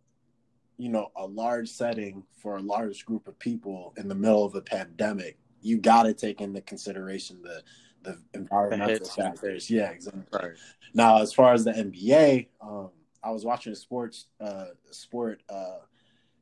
you 0.78 0.90
know, 0.90 1.12
a 1.16 1.26
large 1.26 1.70
setting 1.70 2.24
for 2.42 2.58
a 2.58 2.62
large 2.62 3.06
group 3.06 3.28
of 3.28 3.40
people 3.40 3.94
in 3.98 4.08
the 4.08 4.16
middle 4.16 4.44
of 4.44 4.56
a 4.56 4.62
pandemic. 4.62 5.38
You 5.62 5.78
got 5.78 6.04
to 6.04 6.14
take 6.14 6.42
into 6.42 6.62
consideration 6.62 7.42
the 7.42 7.64
the 8.04 8.22
environmental 8.34 8.96
and 8.96 9.08
factors. 9.08 9.70
Yeah, 9.70 9.90
exactly. 9.90 10.24
Right. 10.32 10.52
Now, 10.94 11.22
as 11.22 11.34
far 11.34 11.54
as 11.54 11.64
the 11.64 11.72
NBA, 11.72 12.48
um, 12.62 12.90
I 13.24 13.32
was 13.32 13.46
watching 13.46 13.74
a 13.74 13.76
sports 13.76 14.28
uh, 14.40 14.68
sport 14.92 15.44
uh, 15.50 15.80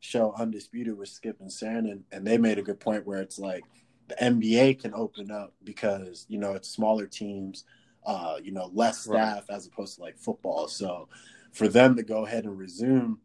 show, 0.06 0.34
Undisputed, 0.38 0.98
with 0.98 1.10
Skip 1.10 1.40
and 1.42 1.52
Shannon, 1.52 1.88
and, 1.88 2.04
and 2.12 2.28
they 2.28 2.38
made 2.38 2.58
a 2.60 2.64
good 2.64 2.80
point 2.80 3.06
where 3.06 3.22
it's 3.22 3.40
like 3.40 3.64
the 4.08 4.16
NBA 4.16 4.80
can 4.82 4.94
open 4.94 5.32
up 5.32 5.54
because 5.64 6.26
you 6.30 6.38
know 6.38 6.54
it's 6.54 6.70
smaller 6.70 7.08
teams, 7.08 7.64
uh, 8.06 8.38
you 8.44 8.52
know, 8.52 8.70
less 8.74 9.08
Right. 9.08 9.22
staff 9.22 9.46
as 9.50 9.68
opposed 9.68 9.96
to 9.96 10.02
like 10.02 10.18
football. 10.18 10.68
So 10.68 11.10
for 11.52 11.68
them 11.68 11.96
to 11.96 12.04
go 12.04 12.26
ahead 12.26 12.46
and 12.46 12.58
resume, 12.58 13.20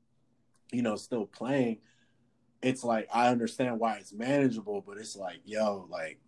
you 0.72 0.82
know, 0.82 0.96
still 0.96 1.26
playing, 1.26 1.78
it's 2.62 2.84
like 2.84 3.08
I 3.12 3.28
understand 3.28 3.78
why 3.78 3.96
it's 3.96 4.12
manageable, 4.12 4.82
but 4.86 4.98
it's 4.98 5.16
like, 5.16 5.40
yo, 5.44 5.86
like 5.90 6.18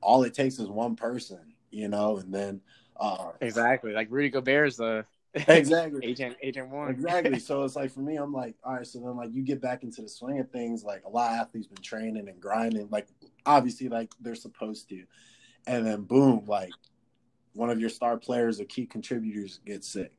all 0.00 0.22
it 0.24 0.34
takes 0.34 0.58
is 0.58 0.68
one 0.68 0.96
person, 0.96 1.54
you 1.70 1.88
know, 1.88 2.18
and 2.18 2.32
then 2.32 2.60
uh 2.96 3.30
Exactly. 3.40 3.92
Like 3.92 4.08
Rudy 4.10 4.30
Gobert 4.30 4.68
is 4.68 4.76
the 4.76 5.04
exactly 5.34 6.04
agent 6.04 6.36
agent 6.42 6.68
one. 6.70 6.90
exactly. 6.90 7.38
So 7.40 7.64
it's 7.64 7.76
like 7.76 7.90
for 7.90 8.00
me, 8.00 8.16
I'm 8.16 8.32
like, 8.32 8.56
all 8.64 8.74
right. 8.74 8.86
So 8.86 8.98
then, 9.00 9.16
like, 9.16 9.30
you 9.32 9.42
get 9.42 9.60
back 9.60 9.82
into 9.82 10.02
the 10.02 10.08
swing 10.08 10.38
of 10.38 10.50
things. 10.50 10.84
Like 10.84 11.04
a 11.04 11.08
lot 11.08 11.32
of 11.32 11.38
athletes 11.38 11.66
been 11.66 11.82
training 11.82 12.28
and 12.28 12.40
grinding, 12.40 12.88
like 12.90 13.08
obviously, 13.46 13.88
like 13.88 14.10
they're 14.20 14.34
supposed 14.34 14.88
to, 14.90 15.04
and 15.66 15.86
then 15.86 16.02
boom, 16.02 16.44
like 16.46 16.72
one 17.54 17.70
of 17.70 17.80
your 17.80 17.90
star 17.90 18.16
players 18.16 18.60
or 18.60 18.64
key 18.64 18.86
contributors 18.86 19.60
gets 19.66 19.88
sick. 19.88 20.12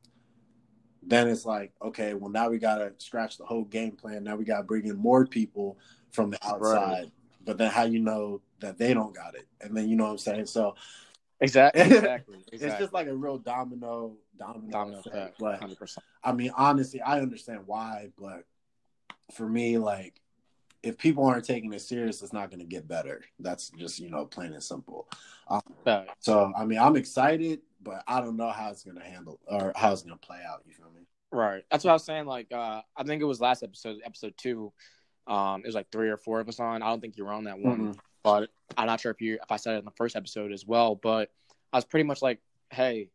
Then 1.02 1.28
it's 1.28 1.46
like, 1.46 1.72
okay, 1.82 2.14
well 2.14 2.30
now 2.30 2.50
we 2.50 2.58
gotta 2.58 2.92
scratch 2.98 3.38
the 3.38 3.46
whole 3.46 3.64
game 3.64 3.92
plan. 3.92 4.24
Now 4.24 4.36
we 4.36 4.44
gotta 4.44 4.64
bring 4.64 4.86
in 4.86 4.96
more 4.96 5.26
people 5.26 5.78
from 6.12 6.30
the 6.30 6.38
outside. 6.46 7.10
But 7.44 7.56
then 7.56 7.70
how 7.70 7.84
you 7.84 8.00
know 8.00 8.42
that 8.60 8.76
they 8.76 8.92
don't 8.92 9.14
got 9.14 9.34
it? 9.34 9.46
And 9.62 9.74
then 9.74 9.88
you 9.88 9.96
know 9.96 10.04
what 10.04 10.10
I'm 10.10 10.18
saying. 10.18 10.46
So 10.46 10.74
Exactly. 11.40 11.80
Exactly. 11.96 12.36
it's 12.52 12.78
just 12.78 12.92
like 12.92 13.06
a 13.06 13.14
real 13.14 13.38
domino 13.38 14.16
domino, 14.36 14.70
domino 14.70 14.98
effect. 14.98 15.14
effect. 15.16 15.36
But 15.38 15.58
Hundred 15.60 15.78
percent. 15.78 16.04
I 16.22 16.32
mean, 16.32 16.50
honestly, 16.56 17.00
I 17.00 17.20
understand 17.20 17.60
why, 17.66 18.08
but 18.18 18.44
for 19.32 19.48
me, 19.48 19.78
like, 19.78 20.20
if 20.82 20.98
people 20.98 21.24
aren't 21.26 21.44
taking 21.44 21.72
it 21.72 21.80
serious, 21.80 22.22
it's 22.22 22.32
not 22.32 22.50
going 22.50 22.60
to 22.60 22.66
get 22.66 22.88
better. 22.88 23.22
That's 23.38 23.70
just 23.70 23.98
you 23.98 24.10
know 24.10 24.26
plain 24.26 24.52
and 24.52 24.62
simple. 24.62 25.08
Um, 25.48 25.60
so 26.18 26.52
I 26.56 26.64
mean, 26.64 26.78
I'm 26.78 26.96
excited, 26.96 27.60
but 27.82 28.02
I 28.06 28.20
don't 28.20 28.36
know 28.36 28.50
how 28.50 28.70
it's 28.70 28.82
going 28.84 28.96
to 28.98 29.04
handle 29.04 29.40
or 29.46 29.72
how 29.76 29.92
it's 29.92 30.02
going 30.02 30.18
to 30.18 30.26
play 30.26 30.38
out. 30.46 30.62
You 30.66 30.72
feel 30.74 30.90
me? 30.94 31.02
Right. 31.32 31.62
That's 31.70 31.84
what 31.84 31.90
I 31.90 31.94
was 31.94 32.04
saying. 32.04 32.26
Like, 32.26 32.52
uh, 32.52 32.82
I 32.96 33.04
think 33.04 33.22
it 33.22 33.26
was 33.26 33.40
last 33.40 33.62
episode, 33.62 33.98
episode 34.04 34.34
two. 34.36 34.72
Um, 35.26 35.60
it 35.62 35.66
was 35.66 35.74
like 35.74 35.90
three 35.92 36.08
or 36.08 36.16
four 36.16 36.40
of 36.40 36.48
us 36.48 36.58
on. 36.60 36.82
I 36.82 36.88
don't 36.88 37.00
think 37.00 37.16
you 37.16 37.24
were 37.24 37.32
on 37.32 37.44
that 37.44 37.58
one, 37.58 37.94
Mhm. 37.94 37.98
But 38.22 38.50
I'm 38.76 38.86
not 38.86 39.00
sure 39.00 39.10
if 39.10 39.20
you 39.20 39.34
if 39.34 39.50
I 39.50 39.56
said 39.56 39.74
it 39.74 39.78
in 39.78 39.84
the 39.84 39.90
first 39.92 40.16
episode 40.16 40.52
as 40.52 40.66
well. 40.66 40.94
But 40.94 41.30
I 41.72 41.78
was 41.78 41.84
pretty 41.84 42.04
much 42.04 42.22
like, 42.22 42.40
hey, 42.70 43.08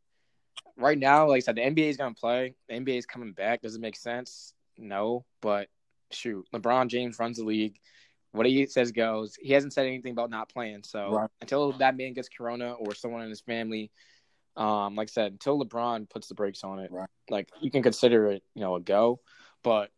right 0.77 0.97
now, 0.97 1.27
like 1.27 1.37
I 1.37 1.39
said, 1.39 1.55
the 1.55 1.61
NBA 1.61 1.89
is 1.89 1.97
gonna 1.97 2.13
play. 2.13 2.55
The 2.67 2.75
NBA 2.75 2.97
is 2.97 3.05
coming 3.05 3.33
back. 3.33 3.61
Does 3.61 3.75
it 3.75 3.81
make 3.81 3.95
sense? 3.95 4.53
No, 4.77 5.25
but 5.41 5.69
shoot, 6.11 6.45
LeBron 6.53 6.87
James 6.87 7.19
runs 7.19 7.37
the 7.37 7.43
league. 7.43 7.79
What 8.31 8.45
he 8.45 8.65
says 8.65 8.91
goes. 8.91 9.35
He 9.41 9.53
hasn't 9.53 9.71
said 9.71 9.87
anything 9.87 10.11
about 10.11 10.29
not 10.29 10.49
playing. 10.49 10.83
So 10.83 11.11
Right. 11.11 11.29
until 11.39 11.71
that 11.73 11.95
man 11.95 12.13
gets 12.13 12.27
corona 12.27 12.73
or 12.73 12.93
someone 12.93 13.21
in 13.21 13.29
his 13.29 13.39
family, 13.39 13.91
um, 14.57 14.95
like 14.95 15.09
I 15.09 15.11
said, 15.11 15.31
until 15.31 15.63
LeBron 15.63 16.09
puts 16.09 16.27
the 16.27 16.35
brakes 16.35 16.63
on 16.63 16.79
it, 16.79 16.91
Right. 16.91 17.09
like 17.29 17.49
you 17.61 17.71
can 17.71 17.81
consider 17.81 18.27
it, 18.27 18.43
you 18.53 18.61
know, 18.61 18.75
a 18.75 18.81
go. 18.81 19.21
But 19.63 19.91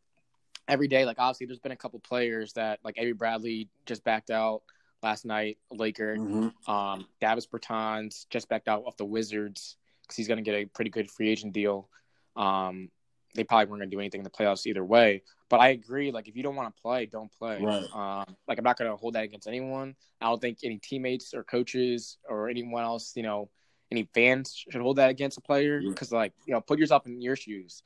every 0.68 0.88
day, 0.88 1.06
like 1.06 1.18
obviously, 1.20 1.48
there's 1.48 1.60
been 1.60 1.72
a 1.72 1.78
couple 1.78 2.00
players 2.00 2.54
that, 2.54 2.80
like 2.84 3.00
Avery 3.00 3.14
Bradley, 3.14 3.70
just 3.88 4.04
backed 4.04 4.30
out 4.30 4.62
last 5.04 5.26
night, 5.26 5.58
Laker. 5.72 6.16
Mhm. 6.16 6.68
Um, 6.68 7.08
Davis 7.22 7.48
Bertans 7.48 8.28
just 8.30 8.50
backed 8.50 8.68
out 8.68 8.84
of 8.86 8.98
the 8.98 9.06
Wizards 9.06 9.78
because 10.02 10.16
he's 10.18 10.28
going 10.28 10.38
to 10.38 10.44
get 10.44 10.56
a 10.56 10.66
pretty 10.66 10.90
good 10.90 11.10
free 11.12 11.30
agent 11.30 11.54
deal. 11.54 11.90
Um, 12.36 12.90
they 13.36 13.44
probably 13.44 13.66
weren't 13.66 13.82
going 13.82 13.90
to 13.90 13.96
do 13.96 14.00
anything 14.00 14.20
in 14.22 14.24
the 14.24 14.30
playoffs 14.30 14.66
either 14.66 14.84
way. 14.84 15.22
But 15.50 15.60
I 15.60 15.70
agree. 15.70 16.12
Like, 16.12 16.28
if 16.28 16.36
you 16.36 16.44
don't 16.44 16.56
want 16.56 16.76
to 16.76 16.82
play, 16.82 17.06
don't 17.06 17.32
play. 17.32 17.62
Right. 17.62 17.84
Um, 17.94 18.36
like, 18.48 18.58
I'm 18.58 18.64
not 18.64 18.78
going 18.78 18.90
to 18.90 18.98
hold 18.98 19.14
that 19.14 19.24
against 19.24 19.48
anyone. 19.48 19.96
I 20.20 20.26
don't 20.26 20.42
think 20.42 20.60
any 20.64 20.78
teammates 20.80 21.34
or 21.34 21.44
coaches 21.44 22.18
or 22.28 22.50
anyone 22.50 22.84
else, 22.84 23.16
you 23.16 23.24
know, 23.24 23.50
any 23.92 24.10
fans 24.14 24.56
should 24.70 24.82
hold 24.82 24.98
that 24.98 25.10
against 25.10 25.38
a 25.38 25.42
player 25.42 25.80
Yeah. 25.80 25.90
because, 25.90 26.12
like, 26.12 26.34
you 26.46 26.54
know, 26.54 26.62
put 26.62 26.80
yourself 26.80 27.06
in 27.06 27.22
your 27.22 27.36
shoes. 27.36 27.84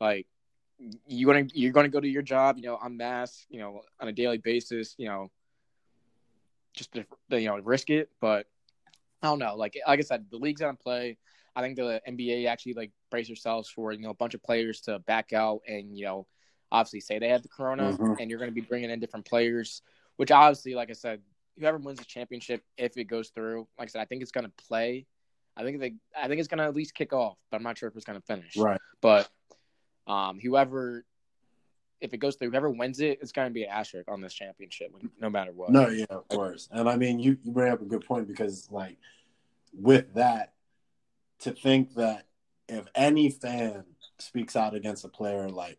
Like, 0.00 0.26
you're 1.06 1.32
gonna 1.32 1.46
you're 1.52 1.72
gonna 1.72 1.88
go 1.88 2.00
to 2.00 2.08
your 2.08 2.22
job, 2.22 2.56
you 2.56 2.62
know, 2.62 2.76
on 2.76 2.96
mass, 2.96 3.44
you 3.50 3.58
know, 3.60 3.82
on 4.00 4.08
a 4.08 4.12
daily 4.12 4.38
basis, 4.38 4.94
you 4.96 5.06
know, 5.06 5.30
just 6.80 6.92
to 7.30 7.40
you 7.40 7.48
know 7.48 7.58
risk 7.58 7.90
it. 7.90 8.08
But 8.20 8.46
I 9.22 9.26
don't 9.26 9.38
know. 9.38 9.54
Like 9.54 9.78
like 9.86 9.98
I 9.98 10.02
said, 10.02 10.26
the 10.30 10.38
league's 10.38 10.60
gonna 10.60 10.74
play. 10.74 11.18
I 11.54 11.62
think 11.62 11.76
the 11.76 12.00
NBA 12.08 12.46
actually 12.46 12.74
like 12.74 12.92
brace 13.10 13.28
yourselves 13.28 13.68
for 13.68 13.92
you 13.92 14.00
know 14.00 14.10
a 14.10 14.14
bunch 14.14 14.34
of 14.34 14.42
players 14.42 14.80
to 14.82 14.98
back 15.00 15.32
out 15.32 15.60
and 15.68 15.96
you 15.96 16.04
know 16.04 16.26
obviously 16.72 17.00
say 17.00 17.18
they 17.18 17.28
have 17.28 17.42
the 17.42 17.48
corona 17.48 17.92
Mhm. 17.92 18.16
and 18.20 18.30
you're 18.30 18.38
going 18.38 18.50
to 18.50 18.54
be 18.54 18.60
bringing 18.60 18.90
in 18.90 19.00
different 19.00 19.26
players, 19.26 19.82
which 20.16 20.30
obviously 20.30 20.74
like 20.76 20.88
I 20.88 20.92
said, 20.92 21.20
whoever 21.58 21.78
wins 21.78 21.98
the 21.98 22.04
championship 22.04 22.62
if 22.76 22.96
it 22.96 23.04
goes 23.06 23.30
through, 23.30 23.66
like 23.76 23.88
I 23.88 23.90
said, 23.90 24.00
I 24.02 24.04
think 24.04 24.22
it's 24.22 24.30
going 24.30 24.46
to 24.46 24.52
play. 24.68 25.06
I 25.56 25.64
think 25.64 25.80
they 25.80 25.94
I 26.16 26.28
think 26.28 26.38
it's 26.38 26.48
going 26.48 26.58
to 26.58 26.64
at 26.64 26.74
least 26.76 26.94
kick 26.94 27.12
off, 27.12 27.36
but 27.50 27.56
I'm 27.56 27.64
not 27.64 27.76
sure 27.76 27.88
if 27.88 27.96
it's 27.96 28.04
going 28.04 28.20
to 28.20 28.24
finish. 28.24 28.56
Right. 28.56 28.80
But 29.00 29.28
um, 30.06 30.38
whoever 30.38 31.04
if 32.00 32.14
it 32.14 32.18
goes 32.18 32.36
through, 32.36 32.50
whoever 32.50 32.70
wins 32.70 33.00
it, 33.00 33.18
it's 33.20 33.32
going 33.32 33.48
to 33.48 33.54
be 33.54 33.64
an 33.64 33.70
asterisk 33.70 34.10
on 34.10 34.20
this 34.20 34.32
championship, 34.32 34.92
no 35.20 35.28
matter 35.28 35.52
what. 35.52 35.70
No, 35.70 35.88
yeah, 35.88 36.06
of 36.10 36.26
course. 36.28 36.68
And 36.70 36.88
I 36.88 36.96
mean, 36.96 37.18
you 37.18 37.36
you 37.42 37.52
bring 37.52 37.72
up 37.72 37.82
a 37.82 37.84
good 37.84 38.04
point 38.04 38.28
because 38.28 38.68
like 38.70 38.96
with 39.72 40.14
that, 40.14 40.54
to 41.40 41.52
think 41.52 41.94
that 41.94 42.26
if 42.68 42.86
any 42.94 43.30
fan 43.30 43.84
speaks 44.18 44.56
out 44.56 44.74
against 44.74 45.04
a 45.04 45.08
player 45.08 45.48
like 45.48 45.78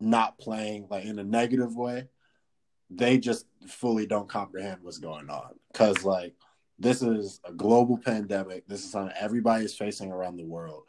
not 0.00 0.38
playing 0.38 0.86
like 0.90 1.04
in 1.04 1.18
a 1.18 1.24
negative 1.24 1.76
way, 1.76 2.08
they 2.90 3.18
just 3.18 3.46
fully 3.66 4.06
don't 4.06 4.28
comprehend 4.28 4.82
what's 4.82 4.98
going 4.98 5.30
on. 5.30 5.54
Cause 5.74 6.04
like 6.04 6.34
this 6.78 7.02
is 7.02 7.40
a 7.44 7.52
global 7.52 7.98
pandemic. 7.98 8.66
This 8.68 8.84
is 8.84 8.90
something 8.90 9.14
everybody 9.18 9.64
is 9.64 9.74
facing 9.74 10.12
around 10.12 10.36
the 10.36 10.44
world. 10.44 10.84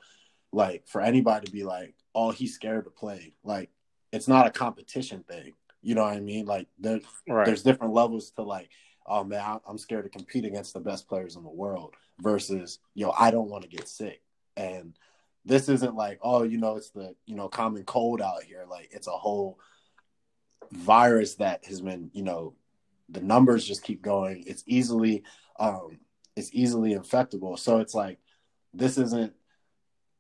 Like 0.52 0.88
for 0.88 1.02
anybody 1.02 1.48
to 1.48 1.52
be 1.52 1.64
like, 1.64 1.96
oh, 2.16 2.32
he's 2.32 2.56
scared 2.56 2.86
to 2.86 2.92
play, 2.92 3.34
like 3.44 3.70
it's 4.12 4.28
not 4.28 4.48
a 4.48 4.52
competition 4.52 5.24
thing. 5.24 5.54
You 5.82 5.96
know 5.96 6.04
what 6.04 6.14
I 6.14 6.20
mean? 6.20 6.46
Like 6.46 6.68
there, 6.80 7.00
Right. 7.28 7.46
there's 7.46 7.64
different 7.64 7.94
levels 7.94 8.32
to 8.32 8.44
like, 8.44 8.70
oh 9.06 9.24
man, 9.24 9.40
I- 9.42 9.60
I'm 9.68 9.78
scared 9.78 10.04
to 10.06 10.10
compete 10.10 10.46
against 10.46 10.74
the 10.74 10.80
best 10.80 11.08
players 11.08 11.36
in 11.36 11.44
the 11.44 11.50
world 11.50 11.96
versus, 12.20 12.80
yo, 12.94 13.12
I 13.18 13.32
don't 13.32 13.50
want 13.50 13.64
to 13.64 13.70
get 13.70 13.88
sick. 13.88 14.22
And 14.58 14.98
this 15.46 15.70
isn't 15.70 15.96
like, 15.96 16.20
oh, 16.22 16.44
you 16.44 16.58
know, 16.58 16.76
it's 16.76 16.92
the, 16.92 17.16
you 17.26 17.36
know, 17.36 17.48
common 17.48 17.84
cold 17.86 18.22
out 18.22 18.44
here. 18.44 18.66
Like 18.70 18.90
it's 18.92 19.08
a 19.08 19.12
whole 19.12 19.60
virus 20.72 21.36
that 21.36 21.66
has 21.66 21.82
been, 21.82 22.12
you 22.14 22.24
know, 22.24 22.56
the 23.10 23.22
numbers 23.22 23.66
just 23.66 23.84
keep 23.84 24.02
going. 24.02 24.44
It's 24.46 24.64
easily, 24.68 25.24
um, 25.60 26.00
it's 26.36 26.50
easily 26.54 26.94
infectable. 26.94 27.58
So 27.58 27.80
it's 27.80 27.96
like, 27.96 28.20
this 28.74 28.98
isn't 28.98 29.34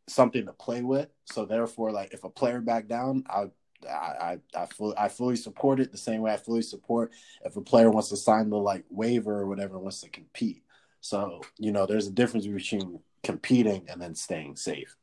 something 0.08 0.46
to 0.46 0.54
play 0.54 0.82
with. 0.82 1.10
So 1.26 1.46
therefore, 1.46 1.92
like 1.92 2.14
if 2.14 2.24
a 2.24 2.30
player 2.30 2.62
back 2.62 2.88
down, 2.88 3.26
I 3.30 3.52
I 3.88 4.40
I 4.56 4.62
I 4.64 4.66
fully 4.66 4.96
I 4.98 5.08
fully 5.10 5.36
support 5.36 5.80
it 5.80 5.92
the 5.92 5.98
same 5.98 6.22
way 6.22 6.32
I 6.34 6.38
fully 6.38 6.62
support 6.62 7.12
if 7.46 7.56
a 7.56 7.62
player 7.62 7.90
wants 7.90 8.10
to 8.10 8.18
sign 8.18 8.50
the 8.50 8.58
like 8.58 8.84
waiver 8.90 9.40
or 9.40 9.48
whatever 9.48 9.76
and 9.76 9.84
wants 9.84 10.02
to 10.02 10.10
compete. 10.10 10.64
So 11.02 11.42
you 11.58 11.72
know, 11.72 11.86
there's 11.86 12.08
a 12.08 12.12
difference 12.12 12.46
between 12.48 13.00
competing 13.24 13.86
and 13.90 14.02
then 14.02 14.16
staying 14.16 14.56
safe. 14.56 14.96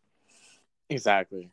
Exactly. 0.88 1.50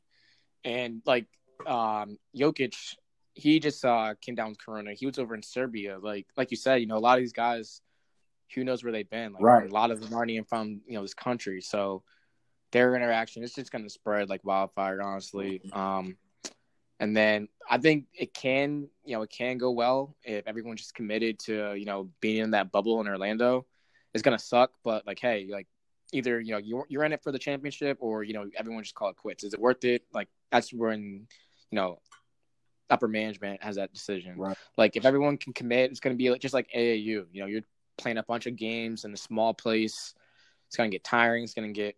And 0.63 1.01
like 1.05 1.27
um 1.65 2.17
Jokic, 2.35 2.95
he 3.33 3.59
just 3.59 3.83
uh 3.85 4.15
came 4.21 4.35
down 4.35 4.49
with 4.49 4.63
corona. 4.63 4.93
He 4.93 5.05
was 5.05 5.19
over 5.19 5.35
in 5.35 5.41
Serbia. 5.43 5.97
Like 5.99 6.27
like 6.37 6.51
you 6.51 6.57
said, 6.57 6.81
you 6.81 6.87
know, 6.87 6.97
a 6.97 6.99
lot 6.99 7.17
of 7.17 7.23
these 7.23 7.33
guys 7.33 7.81
who 8.53 8.63
knows 8.63 8.83
where 8.83 8.93
they've 8.93 9.09
been. 9.09 9.33
Like 9.33 9.41
Right. 9.41 9.69
a 9.69 9.73
lot 9.73 9.91
of 9.91 9.99
them 10.01 10.13
aren't 10.13 10.29
even 10.29 10.43
from, 10.45 10.81
you 10.87 10.93
know, 10.95 11.01
this 11.01 11.13
country. 11.13 11.61
So 11.61 12.03
their 12.71 12.95
interaction 12.95 13.43
is 13.43 13.53
just 13.53 13.71
gonna 13.71 13.89
spread 13.89 14.29
like 14.29 14.43
wildfire, 14.43 15.01
honestly. 15.01 15.61
Um 15.73 16.17
and 17.03 17.17
then 17.17 17.49
I 17.69 17.79
think 17.79 18.05
it 18.13 18.33
can, 18.33 18.87
you 19.03 19.15
know, 19.15 19.23
it 19.23 19.29
can 19.29 19.57
go 19.57 19.71
well 19.71 20.15
if 20.23 20.47
everyone's 20.47 20.79
just 20.79 20.95
committed 20.95 21.37
to, 21.39 21.75
you 21.75 21.83
know, 21.83 22.09
being 22.21 22.43
in 22.43 22.51
that 22.51 22.71
bubble 22.71 23.01
in 23.01 23.09
Orlando. 23.09 23.65
It's 24.13 24.23
gonna 24.23 24.39
suck, 24.39 24.71
but 24.85 25.05
like, 25.05 25.19
hey, 25.19 25.49
like 25.51 25.67
either 26.13 26.39
you 26.39 26.53
know 26.53 26.59
you're 26.59 26.85
you're 26.87 27.03
in 27.03 27.11
it 27.11 27.21
for 27.21 27.33
the 27.33 27.39
championship 27.39 27.97
or 27.99 28.23
you 28.23 28.31
know 28.31 28.49
everyone 28.55 28.83
just 28.83 28.95
call 28.95 29.09
it 29.09 29.17
quits. 29.17 29.43
Is 29.43 29.53
it 29.53 29.59
worth 29.59 29.83
it? 29.83 30.03
Like 30.13 30.29
that's 30.49 30.71
when 30.71 31.27
you 31.71 31.75
know 31.75 31.99
upper 32.89 33.09
management 33.09 33.61
has 33.61 33.75
that 33.75 33.93
decision. 33.93 34.37
Right. 34.37 34.55
Like 34.77 34.95
if 34.95 35.05
everyone 35.05 35.35
can 35.35 35.51
commit, 35.51 35.91
it's 35.91 35.99
going 35.99 36.15
to 36.15 36.17
be 36.17 36.29
like, 36.29 36.39
just 36.39 36.53
like 36.53 36.69
AAU. 36.73 37.25
You 37.33 37.41
know, 37.41 37.47
you're 37.47 37.63
playing 37.97 38.17
a 38.17 38.23
bunch 38.23 38.45
of 38.45 38.55
games 38.55 39.03
in 39.03 39.13
a 39.13 39.17
small 39.17 39.53
place. 39.53 40.13
It's 40.67 40.77
going 40.77 40.89
to 40.89 40.95
get 40.95 41.03
tiring. 41.03 41.43
It's 41.43 41.53
going 41.53 41.73
to 41.73 41.77
get 41.77 41.97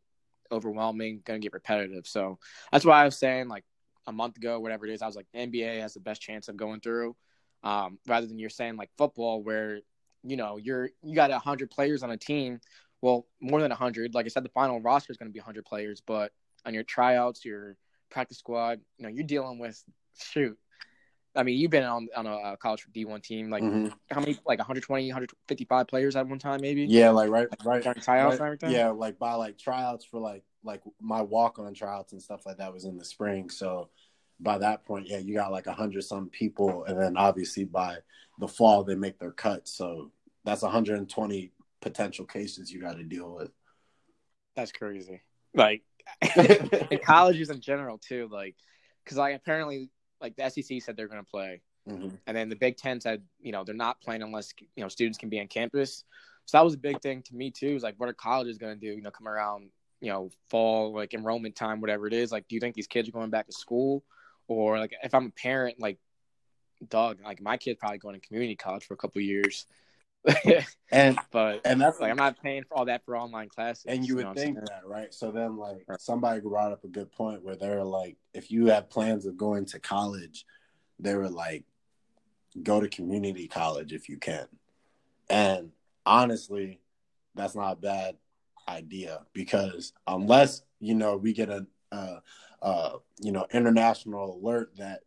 overwhelming. 0.52 1.22
Going 1.26 1.40
to 1.40 1.46
get 1.46 1.54
repetitive. 1.54 2.08
So 2.08 2.40
that's 2.72 2.86
why 2.86 3.02
I 3.02 3.06
was 3.06 3.20
saying 3.20 3.50
like 3.50 3.66
a 4.08 4.12
month 4.12 4.38
ago, 4.38 4.60
whatever 4.60 4.86
it 4.86 4.94
is, 4.94 5.02
I 5.02 5.08
was 5.08 5.16
like 5.16 5.28
NBA 5.36 5.82
has 5.82 5.94
the 5.94 6.00
best 6.00 6.22
chance 6.22 6.48
of 6.48 6.58
going 6.58 6.80
through, 6.80 7.16
um, 7.64 8.00
rather 8.08 8.28
than 8.28 8.40
you're 8.40 8.50
saying 8.50 8.76
like 8.76 8.90
football 8.98 9.42
where 9.44 9.80
you 10.24 10.38
know 10.38 10.58
you're 10.58 10.90
you 11.04 11.16
got 11.16 11.32
hundred 11.32 11.70
players 11.70 12.04
on 12.04 12.12
a 12.12 12.18
team 12.18 12.60
well, 13.02 13.28
more 13.40 13.62
than 13.62 13.70
100. 13.70 14.16
Like 14.16 14.26
I 14.26 14.30
said, 14.30 14.44
the 14.44 14.50
final 14.50 14.82
roster 14.82 15.12
is 15.12 15.18
going 15.18 15.30
to 15.30 15.34
be 15.34 15.40
100 15.40 15.64
players, 15.64 16.02
but 16.02 16.32
on 16.66 16.74
your 16.74 16.82
tryouts, 16.82 17.46
your 17.46 17.78
practice 18.10 18.40
squad, 18.40 18.80
you 18.98 19.04
know, 19.04 19.10
you're 19.10 19.28
dealing 19.28 19.60
with 19.60 19.80
shoot. 20.20 20.58
I 21.36 21.44
mean, 21.44 21.60
you've 21.60 21.70
been 21.70 21.84
on 21.84 22.08
on 22.16 22.26
a, 22.26 22.58
college 22.58 22.88
D1 22.96 23.22
team. 23.22 23.52
Like 23.52 23.62
Mhm. 23.62 23.94
how 24.10 24.22
many? 24.22 24.40
Like 24.46 24.58
120, 24.58 25.08
155 25.10 25.88
players 25.88 26.16
at 26.16 26.28
one 26.28 26.40
time, 26.40 26.62
maybe. 26.62 26.86
Yeah, 26.86 27.12
like 27.12 27.30
right, 27.30 27.48
right, 27.64 27.84
tryouts 27.84 28.06
right- 28.08 28.32
and 28.40 28.42
everything? 28.42 28.72
Yeah, 28.72 28.90
like 28.90 29.20
by 29.20 29.34
like 29.34 29.58
tryouts 29.60 30.06
for 30.06 30.20
like 30.20 30.44
like 30.66 30.82
my 31.00 31.22
walk 31.22 31.60
on 31.60 31.74
tryouts 31.74 32.12
and 32.12 32.22
stuff 32.22 32.46
like 32.46 32.58
that 32.58 32.74
was 32.74 32.86
in 32.86 32.98
the 32.98 33.06
spring. 33.06 33.50
So 33.50 33.90
by 34.40 34.58
that 34.58 34.84
point, 34.86 35.08
yeah, 35.08 35.20
you 35.20 35.34
got 35.34 35.52
like 35.52 35.68
a 35.68 35.74
hundred 35.74 36.04
some 36.04 36.30
people, 36.30 36.84
and 36.86 37.00
then 37.00 37.16
obviously 37.16 37.64
by 37.64 37.98
the 38.40 38.48
fall 38.48 38.84
they 38.84 38.96
make 38.96 39.20
their 39.20 39.32
cut. 39.32 39.68
So 39.68 40.12
that's 40.44 40.62
120 40.62 41.52
potential 41.82 42.26
cases 42.26 42.72
you 42.72 42.82
got 42.82 42.98
to 42.98 43.04
deal 43.04 43.34
with. 43.34 43.52
That's 44.56 44.72
crazy. 44.72 45.22
Like 45.54 45.84
in 46.38 47.00
colleges 47.04 47.50
in 47.50 47.62
general 47.62 47.98
too. 47.98 48.28
Like 48.32 48.56
because 49.04 49.18
like 49.18 49.36
apparently 49.36 49.90
like 50.22 50.36
the 50.36 50.50
SEC 50.50 50.82
said 50.82 50.98
they're 50.98 51.08
going 51.08 51.24
to 51.24 51.30
play, 51.30 51.62
hmm 51.88 52.10
and 52.28 52.36
then 52.36 52.50
the 52.50 52.56
Big 52.56 52.78
Ten 52.78 53.00
said 53.00 53.22
you 53.40 53.52
know 53.52 53.64
they're 53.64 53.76
not 53.76 54.02
playing 54.02 54.24
unless 54.24 54.54
you 54.60 54.84
know 54.84 54.90
students 54.90 55.18
can 55.18 55.30
be 55.30 55.40
on 55.40 55.48
campus. 55.48 56.04
So 56.46 56.58
that 56.58 56.64
was 56.64 56.76
a 56.76 56.78
big 56.78 57.02
thing 57.02 57.24
to 57.24 57.36
me 57.36 57.52
too. 57.52 57.76
Is 57.76 57.84
like 57.84 57.96
what 57.98 58.10
are 58.10 58.14
colleges 58.14 58.58
going 58.58 58.78
to 58.78 58.80
do? 58.80 58.94
You 58.94 59.02
know, 59.02 59.12
come 59.12 59.28
around 59.28 59.70
you 60.06 60.12
know 60.12 60.30
fall 60.50 60.94
like 60.94 61.16
enrollment 61.16 61.56
time, 61.56 61.82
whatever 61.82 62.06
it 62.06 62.14
is. 62.14 62.32
Like, 62.32 62.48
do 62.48 62.54
you 62.54 62.62
think 62.62 62.76
these 62.76 62.86
kids 62.86 63.10
are 63.10 63.12
going 63.12 63.32
back 63.32 63.48
to 63.48 63.54
school, 63.54 64.04
or 64.48 64.78
like 64.78 64.94
if 65.02 65.16
I'm 65.16 65.26
a 65.26 65.32
parent, 65.32 65.80
like, 65.80 65.98
Doug, 66.88 67.24
like 67.24 67.42
my 67.42 67.58
kid's 67.58 67.80
probably 67.80 67.98
going 67.98 68.14
to 68.14 68.26
community 68.26 68.56
college 68.56 68.86
for 68.86 68.94
a 68.94 68.98
couple 68.98 69.20
of 69.20 69.26
years. 69.26 69.66
And 70.92 71.18
but 71.32 71.62
and 71.66 71.82
that's 71.82 72.00
like 72.00 72.12
I'm 72.12 72.18
not 72.18 72.42
paying 72.42 72.64
for 72.64 72.78
all 72.78 72.86
that 72.86 73.04
for 73.04 73.18
online 73.18 73.50
classes. 73.50 73.86
and 73.88 74.08
you 74.08 74.16
know 74.16 74.30
would 74.30 74.38
think 74.38 74.56
that, 74.56 74.82
right? 74.86 75.14
So 75.14 75.32
then, 75.32 75.58
like, 75.58 75.86
somebody 75.98 76.40
brought 76.40 76.72
up 76.72 76.84
a 76.84 76.88
good 76.88 77.12
point 77.12 77.44
where 77.44 77.56
they're 77.56 77.84
like, 77.84 78.16
if 78.34 78.50
you 78.50 78.68
have 78.68 78.90
plans 78.90 79.26
of 79.26 79.36
going 79.36 79.66
to 79.66 79.80
college, 79.80 80.46
they 81.00 81.16
were 81.16 81.30
like, 81.30 81.66
go 82.62 82.80
to 82.80 82.88
community 82.88 83.48
college 83.48 83.92
if 83.92 84.08
you 84.08 84.18
can. 84.18 84.48
And 85.30 85.72
honestly, 86.06 86.80
that's 87.34 87.56
not 87.56 87.74
a 87.74 87.76
bad 87.76 88.16
idea 88.68 89.22
because 89.34 89.94
unless 90.08 90.64
you 90.80 90.96
know 90.96 91.18
we 91.18 91.34
get 91.34 91.50
a, 91.50 91.66
uh, 91.92 92.20
uh, 92.62 92.98
you 93.20 93.32
know, 93.32 93.46
international 93.52 94.38
alert 94.38 94.76
that 94.78 95.02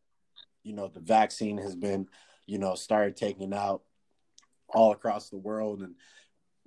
you 0.62 0.72
know 0.72 0.88
the 0.88 1.00
vaccine 1.00 1.58
has 1.58 1.74
been, 1.74 2.08
you 2.46 2.58
know, 2.58 2.74
started 2.74 3.16
taking 3.16 3.52
out 3.52 3.82
all 4.68 4.92
across 4.92 5.30
the 5.30 5.38
world 5.38 5.82
and 5.82 5.94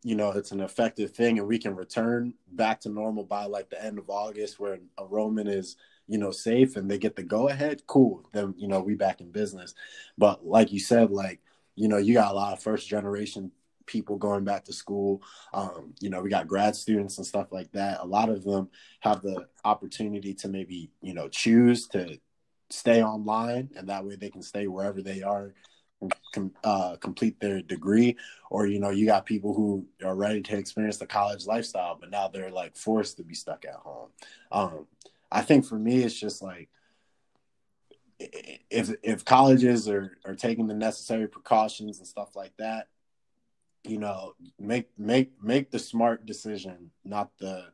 you 0.03 0.15
know 0.15 0.31
it's 0.31 0.51
an 0.51 0.62
effective 0.62 1.12
thing 1.12 1.38
and 1.38 1.48
we 1.48 1.60
can 1.60 1.75
return 1.75 2.33
back 2.53 2.81
to 2.81 2.89
normal 2.89 3.24
by 3.24 3.45
like 3.45 3.69
the 3.69 3.86
end 3.86 4.00
of 4.00 4.10
august 4.10 4.60
where 4.60 4.79
a 4.98 5.05
roman 5.05 5.48
is 5.48 5.75
you 6.12 6.17
know 6.17 6.31
safe 6.31 6.75
and 6.75 6.91
they 6.91 6.98
get 6.98 7.15
the 7.15 7.24
go 7.24 7.48
ahead 7.48 7.81
cool. 7.88 8.27
Then 8.33 8.53
you 8.57 8.67
know 8.67 8.81
we 8.81 8.95
back 8.95 9.21
in 9.21 9.31
business. 9.31 9.74
But 10.17 10.45
like 10.45 10.74
you 10.74 10.79
said 10.79 11.10
like 11.10 11.39
you 11.75 11.88
know 11.88 11.98
you 11.98 12.13
got 12.13 12.31
a 12.31 12.36
lot 12.36 12.51
of 12.51 12.62
first 12.62 12.89
generation 12.89 13.51
people 13.86 14.18
going 14.18 14.44
back 14.44 14.66
to 14.66 14.74
school. 14.74 15.22
Um 15.54 15.94
you 16.00 16.10
know 16.10 16.22
we 16.22 16.30
got 16.30 16.48
grad 16.48 16.76
students 16.76 17.18
and 17.18 17.28
stuff 17.28 17.52
like 17.52 17.72
that. 17.74 18.00
A 18.02 18.06
lot 18.06 18.30
of 18.30 18.44
them 18.44 18.70
have 19.02 19.22
the 19.22 19.48
opportunity 19.66 20.34
to 20.36 20.48
maybe 20.48 20.92
you 21.02 21.14
know 21.14 21.28
choose 21.28 21.88
to 21.90 22.20
stay 22.70 23.04
online 23.04 23.70
and 23.76 23.90
that 23.90 24.06
way 24.06 24.16
they 24.16 24.30
can 24.30 24.42
stay 24.42 24.68
wherever 24.68 25.02
they 25.02 25.22
are 25.22 25.54
and 26.00 26.14
com- 26.34 26.54
uh, 26.64 26.96
complete 26.96 27.40
their 27.40 27.62
degree. 27.62 28.18
Or 28.50 28.66
you 28.66 28.80
know 28.80 28.90
you 28.90 29.06
got 29.06 29.26
people 29.26 29.54
who 29.54 29.86
are 30.04 30.16
ready 30.16 30.42
to 30.42 30.58
experience 30.58 30.98
the 30.98 31.08
college 31.08 31.46
lifestyle 31.46 31.98
but 32.00 32.10
now 32.10 32.28
they're 32.28 32.52
like 32.52 32.76
forced 32.76 33.18
to 33.18 33.24
be 33.24 33.36
stuck 33.36 33.66
at 33.66 33.76
home. 33.76 34.10
Um 34.52 34.88
i 35.34 35.42
think 35.42 35.66
for 35.66 35.80
me 35.80 36.04
it's 36.04 36.20
just 36.20 36.42
like 36.42 36.68
if 38.70 38.92
if 39.04 39.26
colleges 39.26 39.88
are 39.88 40.18
are 40.26 40.36
taking 40.36 40.68
the 40.68 40.74
necessary 40.74 41.28
precautions 41.28 42.00
and 42.00 42.08
stuff 42.08 42.36
like 42.36 42.56
that 42.58 42.88
you 43.84 43.98
know 43.98 44.34
make 44.60 44.90
make 44.98 45.32
make 45.42 45.72
the 45.72 45.80
smart 45.80 46.26
decision 46.26 46.92
not 47.04 47.32
the 47.40 47.66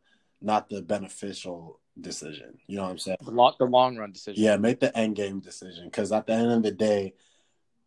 not 0.41 0.69
the 0.69 0.81
beneficial 0.81 1.79
decision 1.99 2.57
you 2.67 2.77
know 2.77 2.83
what 2.83 2.91
i'm 2.91 2.97
saying 2.97 3.17
The 3.23 3.31
long, 3.31 3.53
the 3.59 3.65
long 3.65 3.97
run 3.97 4.11
decision. 4.11 4.41
yeah, 4.41 4.55
make 4.57 4.79
the 4.79 4.95
end 4.97 5.15
game 5.15 5.39
decision 5.39 5.85
because 5.85 6.11
at 6.11 6.27
the 6.27 6.33
end 6.33 6.51
of 6.51 6.63
the 6.63 6.71
day, 6.71 7.13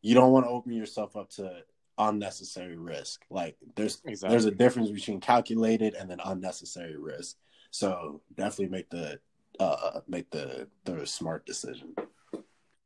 you 0.03 0.15
don't 0.15 0.33
want 0.33 0.47
to 0.47 0.51
open 0.51 0.73
yourself 0.73 1.17
up 1.17 1.31
to 1.31 1.63
unnecessary 1.97 2.77
risk. 2.77 3.23
Like 3.31 3.57
there's 3.77 4.01
Exactly. 4.05 4.31
there's 4.31 4.47
a 4.47 4.51
difference 4.51 4.91
between 4.91 5.21
calculated 5.21 5.95
and 5.95 6.11
then 6.11 6.19
unnecessary 6.25 6.97
risk. 6.97 7.37
So 7.71 8.21
definitely 8.35 8.69
make 8.69 8.91
the 8.91 9.21
uh 9.61 10.01
make 10.09 10.31
the 10.31 10.69
the 10.85 11.07
smart 11.07 11.47
decision. 11.47 11.95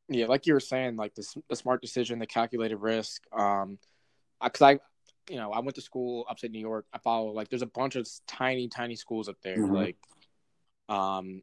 Yeah, 0.09 0.27
like 0.27 0.47
you 0.47 0.53
were 0.53 0.61
saying, 0.61 0.97
like 0.97 1.15
the 1.15 1.25
the 1.49 1.57
smart 1.57 1.81
decision, 1.81 2.19
the 2.19 2.27
calculated 2.27 2.77
risk. 2.77 3.23
Um, 3.33 3.79
because 4.43 4.63
I, 4.63 4.81
you 5.29 5.37
know, 5.37 5.53
I 5.53 5.61
went 5.61 5.75
to 5.77 5.81
school 5.81 6.27
upstate 6.29 6.51
New 6.53 6.59
York. 6.61 6.87
I 6.93 6.99
follow 6.99 7.31
like 7.33 7.49
there's 7.49 7.63
a 7.63 7.67
bunch 7.67 7.97
of 7.97 8.07
tiny, 8.27 8.69
tiny 8.69 8.97
schools 8.97 9.29
up 9.29 9.41
there, 9.43 9.59
Mhm. 9.59 9.71
like, 9.73 9.97
um, 10.89 11.43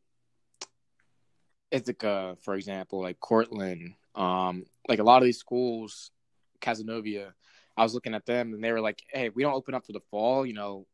Ithaca, 1.72 2.38
for 2.42 2.56
example, 2.56 3.02
like 3.02 3.20
Cortland. 3.20 3.96
Um, 4.16 4.66
like 4.88 5.00
a 5.00 5.04
lot 5.04 5.22
of 5.22 5.26
these 5.26 5.38
schools, 5.40 6.12
Cazenovia. 6.60 7.34
I 7.78 7.84
was 7.84 7.94
looking 7.94 8.14
at 8.14 8.26
them 8.26 8.54
and 8.54 8.64
they 8.64 8.72
were 8.72 8.82
like, 8.82 9.02
"Hey, 9.08 9.30
we 9.30 9.42
don't 9.44 9.54
open 9.54 9.74
up 9.74 9.86
for 9.86 9.94
the 9.94 10.02
fall. 10.02 10.46
You 10.46 10.54
know, 10.54 10.86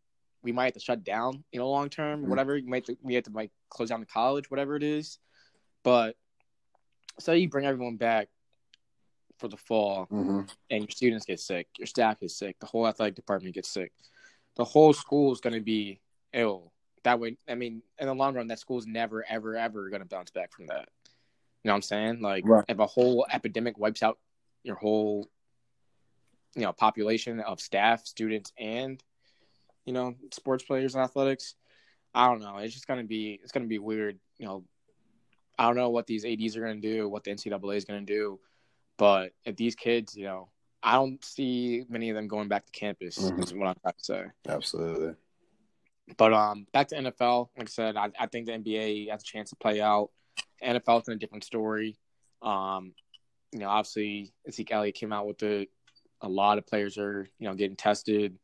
we 0.43 0.51
might 0.51 0.65
have 0.65 0.73
to 0.75 0.79
shut 0.79 1.03
down. 1.03 1.43
You 1.51 1.59
know, 1.59 1.69
long 1.69 1.89
term, 1.89 2.23
Mhm. 2.23 2.27
whatever. 2.29 2.55
You 2.55 2.67
might 2.67 2.87
we 3.01 3.15
have 3.15 3.23
to 3.23 3.31
like 3.31 3.51
close 3.69 3.89
down 3.89 3.99
the 3.99 4.05
college, 4.05 4.51
whatever 4.51 4.75
it 4.75 4.83
is. 4.83 5.17
But 5.83 6.15
so 7.19 7.33
you 7.33 7.49
bring 7.49 7.65
everyone 7.65 7.97
back 7.97 8.29
for 9.37 9.47
the 9.47 9.57
fall 9.57 10.07
Mm-hmm. 10.11 10.41
and 10.69 10.83
your 10.83 10.89
students 10.89 11.25
get 11.25 11.39
sick, 11.39 11.67
your 11.77 11.87
staff 11.87 12.19
gets 12.19 12.37
sick, 12.37 12.57
the 12.59 12.65
whole 12.65 12.87
athletic 12.87 13.15
department 13.15 13.55
gets 13.55 13.69
sick, 13.69 13.91
the 14.55 14.63
whole 14.65 14.93
school 14.93 15.31
is 15.31 15.39
going 15.41 15.53
to 15.53 15.61
be 15.61 15.99
ill. 16.33 16.71
That 17.03 17.19
way, 17.19 17.37
I 17.47 17.55
mean, 17.55 17.81
in 17.99 18.07
the 18.07 18.13
long 18.15 18.33
run, 18.35 18.47
that 18.47 18.59
school 18.59 18.77
is 18.77 18.87
never, 18.87 19.23
ever, 19.29 19.55
ever 19.55 19.89
going 19.89 20.01
to 20.01 20.07
bounce 20.07 20.31
back 20.31 20.51
from 20.51 20.67
that. 20.67 20.89
You 21.63 21.69
know 21.69 21.73
what 21.73 21.75
I'm 21.77 21.81
saying? 21.83 22.21
Like, 22.21 22.43
Right. 22.45 22.65
if 22.67 22.79
a 22.79 22.85
whole 22.85 23.25
epidemic 23.31 23.77
wipes 23.77 24.03
out 24.03 24.17
your 24.63 24.75
whole, 24.75 25.29
you 26.55 26.63
know, 26.63 26.73
population 26.73 27.39
of 27.39 27.61
staff, 27.61 28.05
students, 28.05 28.51
and 28.57 29.01
you 29.85 29.93
know, 29.93 30.15
sports 30.33 30.65
players 30.65 30.95
and 30.95 31.03
athletics, 31.03 31.55
I 32.13 32.27
don't 32.27 32.41
know. 32.41 32.57
It's 32.57 32.73
just 32.73 32.87
going 32.87 32.99
to 32.99 33.05
be, 33.07 33.39
it's 33.41 33.53
going 33.53 33.63
to 33.63 33.69
be 33.69 33.79
weird. 33.79 34.19
You 34.37 34.45
know, 34.45 34.63
I 35.57 35.65
don't 35.67 35.77
know 35.77 35.89
what 35.91 36.07
these 36.07 36.25
ads 36.25 36.57
are 36.57 36.61
going 36.61 36.81
to 36.81 36.87
do, 36.95 37.07
what 37.07 37.23
the 37.23 37.31
NCAA 37.31 37.77
is 37.77 37.85
going 37.85 38.05
to 38.05 38.13
do, 38.13 38.39
but 38.97 39.31
if 39.45 39.55
these 39.55 39.75
kids, 39.75 40.15
you 40.15 40.25
know, 40.25 40.49
I 40.83 40.93
don't 40.93 41.23
see 41.23 41.85
many 41.89 42.09
of 42.09 42.15
them 42.15 42.27
going 42.27 42.47
back 42.47 42.65
to 42.65 42.71
campus. 42.71 43.17
Mhm. 43.17 43.43
Is 43.43 43.53
what 43.53 43.67
I'm 43.67 43.75
trying 43.81 43.93
to 43.97 44.03
say. 44.03 44.25
Absolutely. 44.47 45.15
But 46.15 46.33
um, 46.33 46.67
back 46.71 46.87
to 46.89 46.95
NFL. 46.95 47.49
Like 47.57 47.67
I 47.67 47.69
said, 47.69 47.97
I, 47.97 48.09
I 48.17 48.27
think 48.27 48.45
the 48.45 48.53
NBA 48.53 49.09
has 49.09 49.21
a 49.21 49.25
chance 49.25 49.49
to 49.49 49.55
play 49.57 49.81
out. 49.81 50.11
NFL's 50.63 51.07
in 51.07 51.15
a 51.15 51.17
different 51.17 51.43
story. 51.43 51.97
Um, 52.41 52.93
you 53.51 53.59
know, 53.59 53.69
obviously, 53.69 54.33
Zeke 54.49 54.71
Elliott 54.71 54.95
came 54.95 55.11
out 55.11 55.27
with 55.27 55.39
the 55.39 55.67
a 56.21 56.29
lot 56.29 56.57
of 56.57 56.65
players 56.65 56.97
are 56.97 57.27
you 57.39 57.47
know 57.47 57.55
getting 57.55 57.75
tested. 57.75 58.37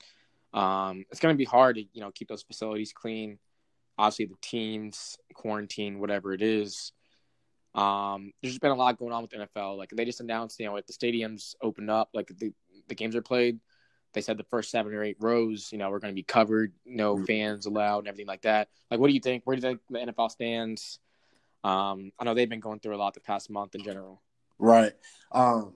Um, 0.54 1.06
it's 1.10 1.20
going 1.20 1.34
to 1.34 1.38
be 1.38 1.46
hard 1.46 1.78
to 1.78 1.84
you 1.94 2.02
know 2.02 2.12
keep 2.12 2.28
those 2.28 2.44
facilities 2.44 2.94
clean. 2.94 3.40
Obviously, 3.98 4.26
the 4.26 4.36
teams 4.42 5.18
quarantine, 5.34 6.00
whatever 6.00 6.34
it 6.34 6.42
is. 6.42 6.92
Um, 7.76 8.32
there's 8.42 8.54
just 8.54 8.62
been 8.62 8.72
a 8.72 8.76
lot 8.76 8.98
going 8.98 9.14
on 9.14 9.22
with 9.24 9.32
the 9.32 9.38
NFL. 9.38 9.78
Like 9.78 9.90
they 9.90 10.06
just 10.06 10.22
announced, 10.22 10.60
you 10.60 10.66
know, 10.66 10.76
if 10.76 10.86
the 10.86 10.94
stadiums 10.94 11.56
open 11.62 11.90
up, 11.90 12.10
like 12.14 12.28
the 12.28 12.54
the 12.88 12.96
games 12.96 13.16
are 13.16 13.22
played, 13.22 13.60
they 14.14 14.22
said 14.22 14.38
the 14.38 14.44
first 14.44 14.70
seven 14.70 14.94
or 14.94 15.04
eight 15.04 15.18
rows, 15.20 15.70
you 15.72 15.78
know, 15.78 15.90
we're 15.90 16.00
going 16.00 16.12
to 16.12 16.16
be 16.16 16.24
covered, 16.24 16.74
no 16.86 17.16
Mhm. 17.16 17.26
fans 17.28 17.66
allowed, 17.66 18.00
and 18.00 18.08
everything 18.10 18.28
like 18.28 18.42
that. 18.44 18.70
Like, 18.92 19.00
what 19.00 19.08
do 19.08 19.14
you 19.14 19.20
think? 19.20 19.44
Where 19.46 19.56
do 19.56 19.62
you 19.66 19.74
think 19.74 19.82
the 19.90 20.00
NFL 20.00 20.30
stands? 20.30 21.00
Um, 21.64 22.12
I 22.20 22.26
know 22.26 22.34
they've 22.34 22.50
been 22.50 22.60
going 22.60 22.80
through 22.80 22.96
a 22.96 22.98
lot 22.98 23.14
the 23.14 23.22
past 23.22 23.50
month 23.50 23.74
in 23.76 23.84
general. 23.84 24.22
Right. 24.60 24.94
Um 25.32 25.74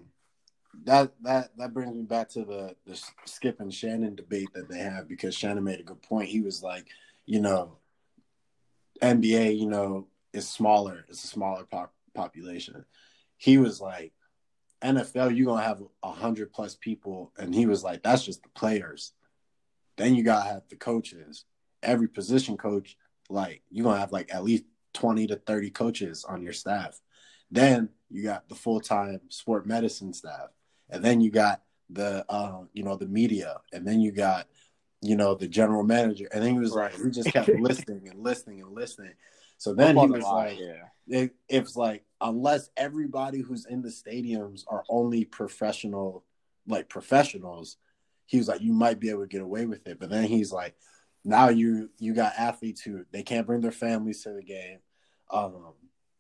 that 0.84 1.12
that 1.24 1.58
that 1.58 1.74
brings 1.74 1.96
me 1.96 2.04
back 2.04 2.30
to 2.30 2.46
the 2.46 2.76
the 2.86 3.02
Skip 3.26 3.60
and 3.60 3.74
Shannon 3.74 4.14
debate 4.16 4.50
that 4.54 4.70
they 4.70 4.78
have 4.78 5.08
because 5.08 5.34
Shannon 5.34 5.64
made 5.64 5.80
a 5.80 5.84
good 5.84 6.02
point. 6.04 6.30
He 6.30 6.42
was 6.42 6.62
like, 6.62 6.86
you 7.26 7.40
know, 7.40 7.78
NBA, 9.02 9.58
you 9.58 9.66
know, 9.68 10.08
is 10.38 10.48
smaller. 10.48 11.04
It's 11.10 11.24
a 11.24 11.28
smaller 11.28 11.66
pop- 11.66 11.94
population. 12.14 12.86
He 13.38 13.58
was 13.58 13.82
like, 13.82 14.14
NFL, 14.82 15.36
you're 15.36 15.48
gonna 15.48 15.64
have 15.64 15.82
a 16.04 16.12
hundred 16.12 16.54
plus 16.54 16.76
people, 16.76 17.34
and 17.38 17.54
he 17.54 17.66
was 17.66 17.84
like, 17.84 18.04
that's 18.04 18.24
just 18.24 18.44
the 18.44 18.50
players. 18.50 19.14
Then 19.98 20.16
you 20.16 20.24
gotta 20.24 20.48
have 20.48 20.62
the 20.70 20.76
coaches. 20.76 21.46
Every 21.82 22.08
position 22.08 22.58
coach, 22.58 22.96
like 23.30 23.64
you're 23.72 23.84
gonna 23.84 24.00
have 24.00 24.12
like 24.12 24.34
at 24.34 24.44
least 24.44 24.66
twenty 24.94 25.26
to 25.28 25.36
thirty 25.36 25.72
coaches 25.72 26.24
on 26.24 26.42
your 26.44 26.54
staff. 26.54 27.00
Then 27.50 27.90
you 28.10 28.24
got 28.24 28.48
the 28.50 28.56
full 28.56 28.80
time 28.80 29.22
sport 29.30 29.66
medicine 29.66 30.14
staff, 30.14 30.50
and 30.90 31.04
then 31.04 31.22
you 31.22 31.32
got 31.32 31.64
the 31.90 32.24
uh, 32.30 32.62
you 32.74 32.84
know 32.84 32.96
the 32.96 33.08
media, 33.08 33.58
and 33.74 33.88
then 33.88 34.00
you 34.00 34.12
got 34.12 34.48
you 35.02 35.16
know 35.16 35.34
the 35.34 35.48
general 35.48 35.84
manager, 35.84 36.28
and 36.32 36.44
then 36.44 36.54
he 36.54 36.60
was 36.60 36.74
like, 36.74 36.94
Right. 36.94 37.04
we 37.06 37.10
just 37.12 37.30
kept 37.34 37.50
listing 37.50 38.08
and 38.12 38.20
listing 38.22 38.62
and 38.62 38.74
listing. 38.74 39.14
So 39.58 39.74
then 39.74 39.98
he 39.98 40.08
was 40.08 40.24
like, 40.24 40.60
yeah, 40.60 40.88
it, 41.08 41.36
it's 41.48 41.76
like 41.76 42.04
unless 42.22 42.70
everybody 42.78 43.42
who's 43.42 43.66
in 43.66 43.82
the 43.82 43.90
stadiums 43.90 44.64
are 44.68 44.84
only 44.90 45.26
professional 45.26 46.24
like 46.68 46.90
professionals 46.90 47.78
he 48.26 48.38
was 48.38 48.48
like 48.48 48.62
you 48.62 48.74
might 48.74 49.00
be 49.00 49.10
able 49.10 49.22
to 49.22 49.28
get 49.28 49.42
away 49.42 49.66
with 49.66 49.88
it. 49.88 50.00
But 50.00 50.10
then 50.10 50.26
he's 50.26 50.52
like 50.52 50.76
now 51.24 51.50
you 51.50 51.90
you 51.98 52.14
got 52.14 52.34
athletes 52.38 52.82
who 52.82 53.06
they 53.12 53.24
can't 53.24 53.48
bring 53.48 53.62
their 53.62 53.72
families 53.72 54.24
to 54.24 54.34
the 54.34 54.44
game. 54.44 54.80
Um 55.32 55.74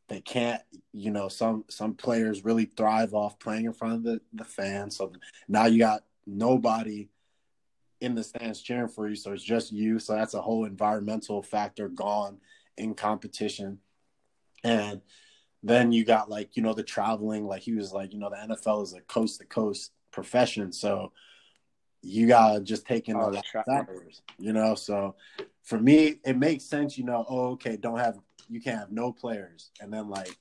they 0.08 0.21
can't 0.21 0.62
you 0.93 1.12
know 1.12 1.28
some 1.28 1.65
some 1.69 1.93
players 1.93 2.45
really 2.45 2.65
thrive 2.65 3.13
off 3.13 3.39
playing 3.39 3.65
in 3.65 3.73
front 3.73 3.95
of 3.95 4.04
the, 4.04 4.21
the 4.34 4.45
fans. 4.45 4.95
So 4.95 5.12
now 5.47 5.65
you 5.65 5.80
got 5.80 6.04
nobody 6.26 7.10
in 8.00 8.15
the 8.15 8.23
stands 8.23 8.62
cheering 8.62 8.88
for 8.88 9.10
you. 9.10 9.15
So 9.15 9.34
it's 9.34 9.43
just 9.43 9.71
you. 9.71 10.00
So 10.00 10.13
that's 10.13 10.34
a 10.34 10.41
whole 10.41 10.65
environmental 10.65 11.41
factor 11.41 11.89
gone 11.89 12.38
in 12.78 12.94
competition. 12.94 13.80
And 14.63 15.02
then 15.63 15.92
you 15.92 16.06
got 16.06 16.30
like 16.30 16.56
you 16.56 16.63
know 16.63 16.74
the 16.74 16.84
traveling 16.84 17.46
like 17.46 17.62
he 17.62 17.74
was 17.74 17.92
like 17.92 18.13
you 18.13 18.20
know 18.20 18.30
the 18.30 18.54
nfl 18.54 18.84
is 18.84 18.94
a 18.94 19.02
coast 19.02 19.40
to 19.40 19.46
coast 19.46 19.92
profession. 20.12 20.72
So 20.72 21.12
you 22.02 22.28
gotta 22.28 22.62
just 22.62 22.86
take 22.86 23.10
in 23.10 23.16
Oh, 23.16 23.22
all 23.22 23.32
the 23.32 23.42
tra- 23.42 23.88
you 24.38 24.54
know? 24.54 24.76
So 24.76 25.16
for 25.63 25.80
me 25.80 26.20
it 26.24 26.38
makes 26.38 26.63
sense 26.63 26.98
you 26.98 27.04
know 27.04 27.26
oh 27.28 27.52
okay 27.52 27.76
don't 27.78 27.98
have 28.00 28.18
you 28.50 28.62
can't 28.62 28.80
have 28.80 28.92
no 28.92 29.12
players. 29.12 29.72
And 29.82 29.92
then 29.92 30.10
like 30.10 30.38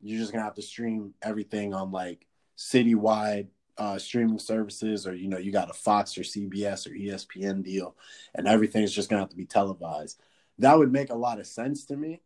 you're 0.00 0.20
just 0.20 0.32
gonna 0.32 0.44
have 0.44 0.54
to 0.54 0.62
stream 0.62 1.14
everything 1.22 1.74
on 1.74 1.90
like 1.90 2.26
citywide 2.56 3.48
uh 3.78 3.98
streaming 3.98 4.38
services 4.38 5.06
or 5.06 5.14
you 5.14 5.28
know 5.28 5.38
you 5.38 5.52
got 5.52 5.70
a 5.70 5.72
fox 5.72 6.18
or 6.18 6.22
cbs 6.22 6.84
or 6.86 6.90
espn 6.90 7.62
deal 7.62 7.96
and 8.34 8.48
everything's 8.48 8.92
just 8.92 9.08
gonna 9.08 9.22
have 9.22 9.28
to 9.28 9.36
be 9.36 9.44
televised 9.44 10.20
that 10.58 10.76
would 10.78 10.92
make 10.92 11.10
a 11.10 11.14
lot 11.14 11.38
of 11.40 11.46
sense 11.46 11.84
to 11.86 11.96
me 11.96 12.20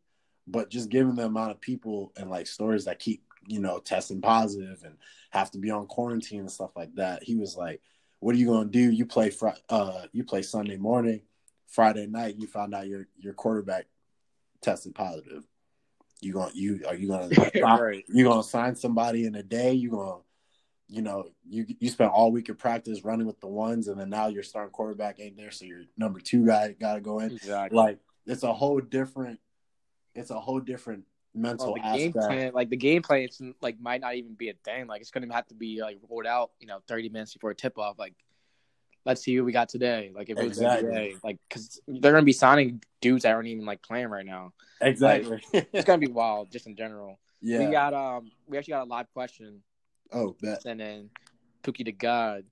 but 0.47 0.71
just 0.71 0.89
given 0.91 1.15
the 1.15 1.25
amount 1.25 1.51
of 1.53 1.61
people 1.61 2.13
and 2.17 2.29
like 2.31 2.47
stories 2.47 2.85
that 2.85 2.99
keep 2.99 3.23
you 3.47 3.61
know 3.61 3.79
testing 3.79 4.21
positive 4.21 4.83
and 4.85 4.97
have 5.31 5.51
to 5.51 5.59
be 5.59 5.71
on 5.71 5.87
quarantine 5.87 6.41
and 6.41 6.51
stuff 6.51 6.71
like 6.77 6.95
that 6.95 7.23
he 7.23 7.35
was 7.37 7.57
like 7.57 7.81
what 8.21 8.35
are 8.35 8.39
you 8.39 8.47
going 8.47 8.65
to 8.65 8.71
do 8.71 8.91
you 8.91 9.07
play 9.07 9.31
fr- 9.31 9.49
uh 9.69 10.03
you 10.13 10.25
play 10.25 10.43
sunday 10.43 10.77
morning 10.77 11.21
friday 11.69 12.07
night 12.07 12.37
you 12.39 12.47
found 12.47 12.75
out 12.75 12.87
your 12.87 13.07
your 13.19 13.33
quarterback 13.35 13.87
tested 14.61 14.95
positive 14.95 15.45
you 16.21 16.33
gonna 16.33 16.53
you 16.55 16.81
are 16.87 16.95
you 16.95 17.09
going 17.09 17.31
to 17.31 17.51
Right. 17.63 18.05
you 18.09 18.25
going 18.25 18.43
to 18.43 18.49
sign 18.49 18.77
somebody 18.77 19.27
in 19.27 19.35
a 19.35 19.43
day 19.43 19.73
you 19.73 19.91
going 19.91 20.21
to 20.21 20.25
you 20.95 21.03
know 21.03 21.25
you 21.49 21.65
you 21.81 21.89
spent 21.89 22.13
all 22.13 22.31
week 22.31 22.49
of 22.49 22.59
practice 22.59 23.05
running 23.05 23.27
with 23.27 23.41
the 23.41 23.47
ones 23.49 23.89
and 23.89 23.99
then 23.99 24.11
now 24.11 24.29
your 24.29 24.43
starting 24.43 24.71
quarterback 24.73 25.19
ain't 25.21 25.37
there 25.37 25.51
so 25.51 25.65
your 25.65 25.83
number 25.97 26.21
2 26.21 26.47
guy 26.47 26.73
got 26.73 26.95
to 26.95 27.01
go 27.01 27.19
in 27.21 27.33
Exactly. 27.33 27.77
like 27.77 27.99
it's 28.27 28.43
a 28.43 28.53
whole 28.53 28.81
different 28.81 29.41
it's 30.15 30.31
a 30.31 30.39
whole 30.39 30.61
different 30.61 31.05
mental 31.35 31.75
the 31.75 31.81
game 31.81 32.13
plan, 32.13 32.53
like 32.53 32.71
the 32.71 32.77
game 32.77 33.03
plan, 33.03 33.23
it's 33.23 33.41
like 33.61 33.81
might 33.81 34.01
not 34.01 34.15
even 34.15 34.35
be 34.35 34.51
a 34.51 34.55
thing. 34.65 34.87
Like 34.87 35.01
it's 35.01 35.11
gonna 35.11 35.33
have 35.33 35.47
to 35.49 35.55
be 35.55 35.81
like 35.81 35.99
rolled 36.09 36.27
out, 36.27 36.51
you 36.61 36.67
know, 36.67 36.81
thirty 36.87 37.09
minutes 37.09 37.33
before 37.33 37.55
tip 37.55 37.79
off. 37.79 37.99
Like, 37.99 38.15
let's 39.05 39.23
see 39.23 39.35
who 39.35 39.45
we 39.45 39.53
got 39.53 39.69
today. 39.69 40.13
Like 40.15 40.29
if 40.31 40.39
it 40.39 40.45
was 40.45 40.59
Exactly. 40.59 40.89
NBA, 40.89 41.25
like 41.25 41.39
because 41.49 41.81
they're 41.87 42.13
gonna 42.13 42.25
be 42.25 42.33
signing 42.33 42.83
dudes 43.01 43.23
that 43.23 43.33
aren't 43.33 43.49
even 43.49 43.65
like 43.65 43.83
playing 43.83 44.09
right 44.09 44.27
now. 44.27 44.53
exactly 44.81 45.41
It's 45.53 45.85
gonna 45.85 45.99
be 45.99 46.09
wild, 46.09 46.51
just 46.51 46.67
in 46.67 46.77
general. 46.77 47.19
yeah 47.41 47.67
We 47.67 47.73
got 47.73 47.95
um, 47.95 48.31
we 48.47 48.59
actually 48.59 48.73
got 48.73 48.85
a 48.85 48.91
live 48.91 49.13
question 49.13 49.63
oh 50.13 50.37
bet 50.41 50.63
sent 50.63 50.81
in. 50.81 51.11
Pookie 51.63 51.85
to 51.85 51.93
God, 51.93 52.45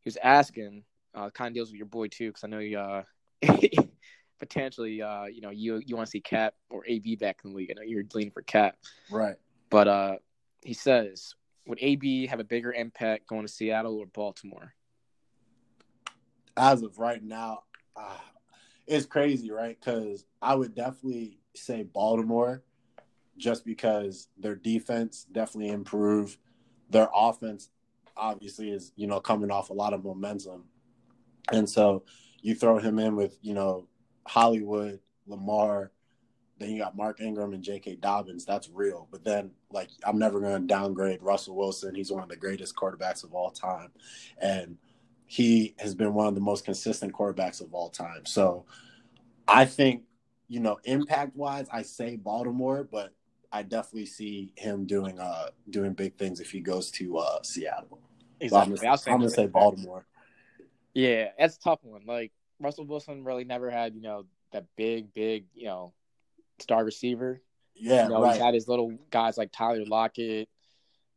he 0.00 0.06
was 0.06 0.18
asking, 0.22 0.84
uh, 1.14 1.30
kind 1.30 1.48
of 1.48 1.54
deals 1.54 1.70
with 1.70 1.78
your 1.78 1.86
boy 1.86 2.08
too, 2.08 2.28
because 2.28 2.44
I 2.44 2.48
know 2.48 2.58
you 2.58 2.78
uh. 2.78 3.02
Potentially, 4.42 5.00
uh, 5.00 5.26
you 5.26 5.40
know, 5.40 5.50
you 5.50 5.80
you 5.86 5.94
want 5.94 6.06
to 6.06 6.10
see 6.10 6.20
Cap 6.20 6.54
or 6.68 6.82
AB 6.86 7.14
back 7.16 7.38
in 7.44 7.50
the 7.50 7.56
league. 7.56 7.70
I 7.70 7.74
know 7.74 7.82
you're 7.82 8.02
leaning 8.12 8.32
for 8.32 8.42
Cap. 8.42 8.76
right 9.08 9.36
But 9.70 9.86
uh, 9.86 10.16
he 10.62 10.74
says, 10.74 11.36
would 11.66 11.78
AB 11.80 12.26
have 12.26 12.40
a 12.40 12.44
bigger 12.44 12.72
impact 12.72 13.28
going 13.28 13.46
to 13.46 13.52
Seattle 13.52 13.98
or 13.98 14.06
Baltimore? 14.06 14.74
as 16.56 16.82
of 16.82 16.98
right 16.98 17.22
now, 17.22 17.62
uh, 17.96 18.18
it's 18.86 19.06
crazy, 19.06 19.50
right? 19.50 19.78
Because 19.78 20.26
I 20.40 20.54
would 20.54 20.74
definitely 20.74 21.38
say 21.54 21.82
Baltimore, 21.82 22.62
just 23.36 23.64
because 23.64 24.28
their 24.38 24.54
defense 24.54 25.26
definitely 25.30 25.72
improved. 25.72 26.38
Their 26.90 27.08
offense, 27.14 27.70
obviously, 28.16 28.70
is 28.70 28.92
you 28.96 29.06
know 29.06 29.20
coming 29.20 29.50
off 29.50 29.70
a 29.70 29.74
lot 29.74 29.94
of 29.94 30.04
momentum, 30.04 30.64
and 31.50 31.68
so 31.68 32.04
you 32.42 32.54
throw 32.54 32.78
him 32.78 32.98
in 32.98 33.16
with 33.16 33.38
you 33.40 33.54
know 33.54 33.86
Hollywood, 34.26 35.00
Lamar. 35.26 35.92
Then 36.58 36.70
you 36.70 36.78
got 36.78 36.96
Mark 36.96 37.20
Ingram 37.20 37.54
and 37.54 37.62
J.K. 37.62 37.96
Dobbins. 37.96 38.44
That's 38.44 38.68
real. 38.70 39.08
But 39.10 39.24
then, 39.24 39.50
like, 39.70 39.88
I'm 40.04 40.18
never 40.18 40.38
going 40.38 40.60
to 40.60 40.66
downgrade 40.66 41.22
Russell 41.22 41.56
Wilson. 41.56 41.94
He's 41.94 42.12
one 42.12 42.22
of 42.22 42.28
the 42.28 42.36
greatest 42.36 42.76
quarterbacks 42.76 43.24
of 43.24 43.34
all 43.34 43.50
time, 43.50 43.90
and 44.40 44.76
he 45.26 45.74
has 45.78 45.94
been 45.94 46.14
one 46.14 46.26
of 46.26 46.34
the 46.34 46.40
most 46.40 46.64
consistent 46.64 47.12
quarterbacks 47.12 47.60
of 47.60 47.74
all 47.74 47.88
time. 47.88 48.26
So 48.26 48.66
I 49.48 49.64
think, 49.64 50.02
you 50.48 50.60
know, 50.60 50.78
impact 50.84 51.34
wise, 51.34 51.66
I 51.72 51.82
say 51.82 52.16
Baltimore, 52.16 52.86
but 52.90 53.12
I 53.50 53.62
definitely 53.62 54.06
see 54.06 54.52
him 54.56 54.86
doing 54.86 55.18
uh 55.18 55.48
doing 55.70 55.92
big 55.92 56.16
things 56.16 56.40
if 56.40 56.50
he 56.50 56.60
goes 56.60 56.90
to 56.92 57.18
uh 57.18 57.42
Seattle. 57.42 57.98
So 58.46 58.56
I'm 58.56 58.74
gonna, 58.74 58.90
I'm 58.90 59.18
gonna 59.18 59.30
say 59.30 59.46
Baltimore. 59.46 60.06
Yeah, 60.94 61.28
that's 61.38 61.56
a 61.56 61.60
tough 61.60 61.80
one. 61.82 62.02
Like 62.06 62.32
Russell 62.62 62.86
Wilson 62.86 63.24
really 63.24 63.44
never 63.44 63.70
had, 63.70 63.94
you 63.94 64.00
know, 64.00 64.24
that 64.52 64.66
big, 64.76 65.12
big, 65.12 65.46
you 65.54 65.66
know, 65.66 65.92
star 66.58 66.84
receiver. 66.84 67.40
Yeah, 67.74 68.04
you 68.04 68.10
know, 68.10 68.22
right. 68.22 68.34
he's 68.34 68.42
had 68.42 68.54
his 68.54 68.68
little 68.68 68.96
guys 69.10 69.38
like 69.38 69.50
Tyler 69.52 69.84
Lockett, 69.86 70.48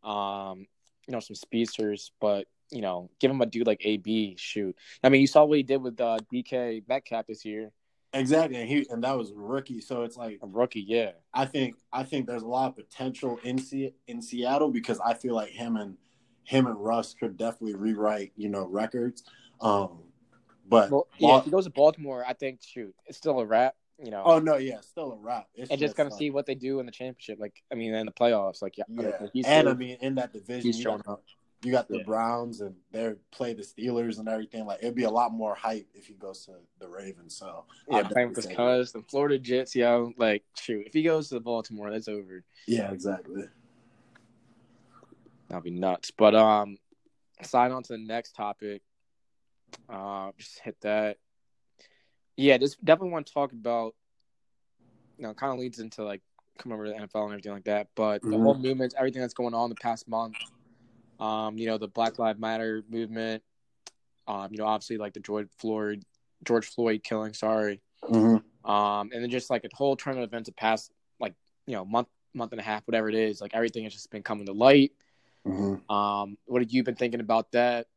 um, 0.03 0.65
you 1.07 1.11
know, 1.11 1.19
some 1.19 1.35
speedsters, 1.35 2.11
but 2.19 2.47
you 2.71 2.81
know, 2.81 3.09
give 3.19 3.29
him 3.29 3.41
a 3.41 3.45
dude 3.45 3.67
like 3.67 3.81
AB. 3.85 4.35
Shoot, 4.37 4.75
I 5.03 5.09
mean, 5.09 5.21
you 5.21 5.27
saw 5.27 5.43
what 5.43 5.57
he 5.57 5.63
did 5.63 5.81
with 5.81 5.99
uh, 5.99 6.17
DK 6.33 6.83
Metcalf 6.87 7.27
this 7.27 7.45
year, 7.45 7.71
exactly. 8.13 8.57
And 8.57 8.69
he 8.69 8.87
and 8.89 9.03
that 9.03 9.17
was 9.17 9.33
rookie. 9.33 9.81
So 9.81 10.03
it's 10.03 10.17
like 10.17 10.39
a 10.41 10.47
rookie. 10.47 10.85
Yeah, 10.87 11.11
I 11.33 11.45
think 11.45 11.75
I 11.91 12.03
think 12.03 12.25
there's 12.25 12.43
a 12.43 12.47
lot 12.47 12.69
of 12.69 12.75
potential 12.75 13.37
in 13.43 13.57
Se- 13.57 13.93
in 14.07 14.21
Seattle 14.21 14.71
because 14.71 14.99
I 14.99 15.13
feel 15.13 15.35
like 15.35 15.49
him 15.49 15.75
and 15.75 15.97
him 16.43 16.67
and 16.67 16.77
Russ 16.77 17.13
could 17.13 17.37
definitely 17.37 17.75
rewrite, 17.75 18.31
you 18.35 18.49
know, 18.49 18.65
records. 18.65 19.23
Um 19.61 19.99
but 20.67 20.91
well, 20.91 21.07
yeah. 21.17 21.27
Bal- 21.29 21.37
If 21.39 21.45
he 21.45 21.51
goes 21.51 21.63
to 21.65 21.69
Baltimore, 21.69 22.23
I 22.27 22.33
think 22.33 22.61
shoot, 22.63 22.93
it's 23.05 23.17
still 23.17 23.39
a 23.39 23.45
wrap. 23.45 23.75
You 24.03 24.11
know, 24.11 24.23
Oh 24.25 24.39
no, 24.39 24.57
yeah, 24.57 24.81
still 24.81 25.13
a 25.13 25.15
wrap. 25.17 25.47
It's 25.55 25.71
and 25.71 25.79
just 25.79 25.95
gonna 25.95 26.09
like- 26.09 26.19
see 26.19 26.29
what 26.29 26.45
they 26.45 26.55
do 26.55 26.79
in 26.79 26.85
the 26.85 26.91
championship. 26.91 27.39
Like, 27.39 27.63
I 27.71 27.75
mean, 27.75 27.93
in 27.93 28.05
the 28.05 28.11
playoffs. 28.11 28.61
Like, 28.61 28.77
yeah, 28.77 28.83
Yeah, 28.89 29.11
like, 29.21 29.29
he's 29.31 29.45
and 29.45 29.69
I 29.69 29.73
mean 29.73 29.97
in 30.01 30.15
that 30.15 30.33
division, 30.33 30.63
He's 30.63 30.77
you 30.77 30.83
showing 30.83 31.01
got, 31.05 31.21
you 31.63 31.71
got 31.71 31.87
the 31.87 31.99
Yeah. 31.99 32.03
Browns 32.03 32.59
and 32.59 32.75
they 32.91 33.13
play 33.31 33.53
the 33.53 33.61
Steelers 33.63 34.19
and 34.19 34.27
everything. 34.27 34.65
Like 34.65 34.79
it'd 34.83 34.95
be 34.95 35.05
a 35.05 35.09
lot 35.09 35.31
more 35.31 35.55
hype 35.55 35.87
if 35.93 36.07
he 36.07 36.13
goes 36.13 36.45
to 36.45 36.55
the 36.79 36.89
Ravens. 36.89 37.37
So 37.37 37.63
yeah, 37.89 37.99
I'd 37.99 38.09
playing 38.09 38.27
with 38.29 38.35
his 38.37 38.47
definitely 38.47 38.81
cuz, 38.81 38.91
the 38.91 39.01
Florida 39.03 39.39
Jets, 39.39 39.73
yo, 39.75 40.11
like, 40.17 40.43
shoot, 40.57 40.85
if 40.87 40.93
he 40.93 41.01
goes 41.03 41.29
to 41.29 41.35
the 41.35 41.39
Baltimore, 41.41 41.89
that's 41.89 42.09
over. 42.09 42.43
Yeah, 42.67 42.91
exactly. 42.91 43.45
That'd 45.47 45.63
be 45.63 45.71
nuts. 45.71 46.11
But 46.11 46.35
um, 46.35 46.77
sign 47.43 47.71
on 47.71 47.83
to 47.83 47.93
the 47.93 47.99
next 47.99 48.33
topic. 48.35 48.81
Uh, 49.89 50.31
just 50.37 50.59
hit 50.59 50.79
that. 50.81 51.17
Yeah, 52.37 52.57
just 52.57 52.83
definitely 52.83 53.11
want 53.11 53.27
to 53.27 53.33
talk 53.33 53.51
about. 53.51 53.95
You 55.17 55.23
know, 55.23 55.33
kind 55.33 55.53
of 55.53 55.59
leads 55.59 55.79
into 55.79 56.03
like 56.03 56.21
come 56.57 56.71
over 56.71 56.85
to 56.85 56.91
the 56.91 56.97
NFL 56.97 57.23
and 57.23 57.31
everything 57.31 57.53
like 57.53 57.65
that. 57.65 57.87
But 57.95 58.21
the 58.21 58.29
Mhm. 58.29 58.43
whole 58.43 58.55
movement, 58.55 58.93
everything 58.97 59.21
that's 59.21 59.33
going 59.33 59.53
on 59.53 59.69
the 59.69 59.75
past 59.75 60.07
month. 60.07 60.35
Um, 61.19 61.57
you 61.57 61.67
know, 61.67 61.77
the 61.77 61.87
Black 61.87 62.19
Lives 62.19 62.39
Matter 62.39 62.83
movement. 62.89 63.43
Um, 64.27 64.49
you 64.51 64.57
know, 64.57 64.65
obviously 64.65 64.97
like 64.97 65.13
the 65.13 65.19
George 65.19 65.47
Floyd, 65.57 66.03
George 66.43 66.65
Floyd 66.65 67.03
killing. 67.03 67.33
Sorry. 67.33 67.81
Mm-hmm. 68.03 68.69
Um, 68.69 69.11
and 69.13 69.23
then 69.23 69.29
just 69.29 69.49
like 69.49 69.63
a 69.63 69.69
whole 69.75 69.95
turn 69.95 70.17
of 70.17 70.23
events 70.23 70.49
the 70.49 70.53
past 70.53 70.91
like 71.19 71.35
you 71.67 71.75
know 71.75 71.85
month, 71.85 72.09
month 72.33 72.51
and 72.51 72.59
a 72.59 72.63
half, 72.63 72.85
whatever 72.87 73.07
it 73.07 73.15
is. 73.15 73.39
Like 73.39 73.53
everything 73.53 73.83
has 73.83 73.93
just 73.93 74.11
been 74.11 74.23
coming 74.23 74.45
to 74.47 74.53
light. 74.53 74.91
Mm-hmm. 75.45 75.89
Um, 75.93 76.37
what 76.45 76.61
have 76.61 76.71
you 76.71 76.83
been 76.83 76.95
thinking 76.95 77.19
about 77.19 77.51
that? 77.51 77.87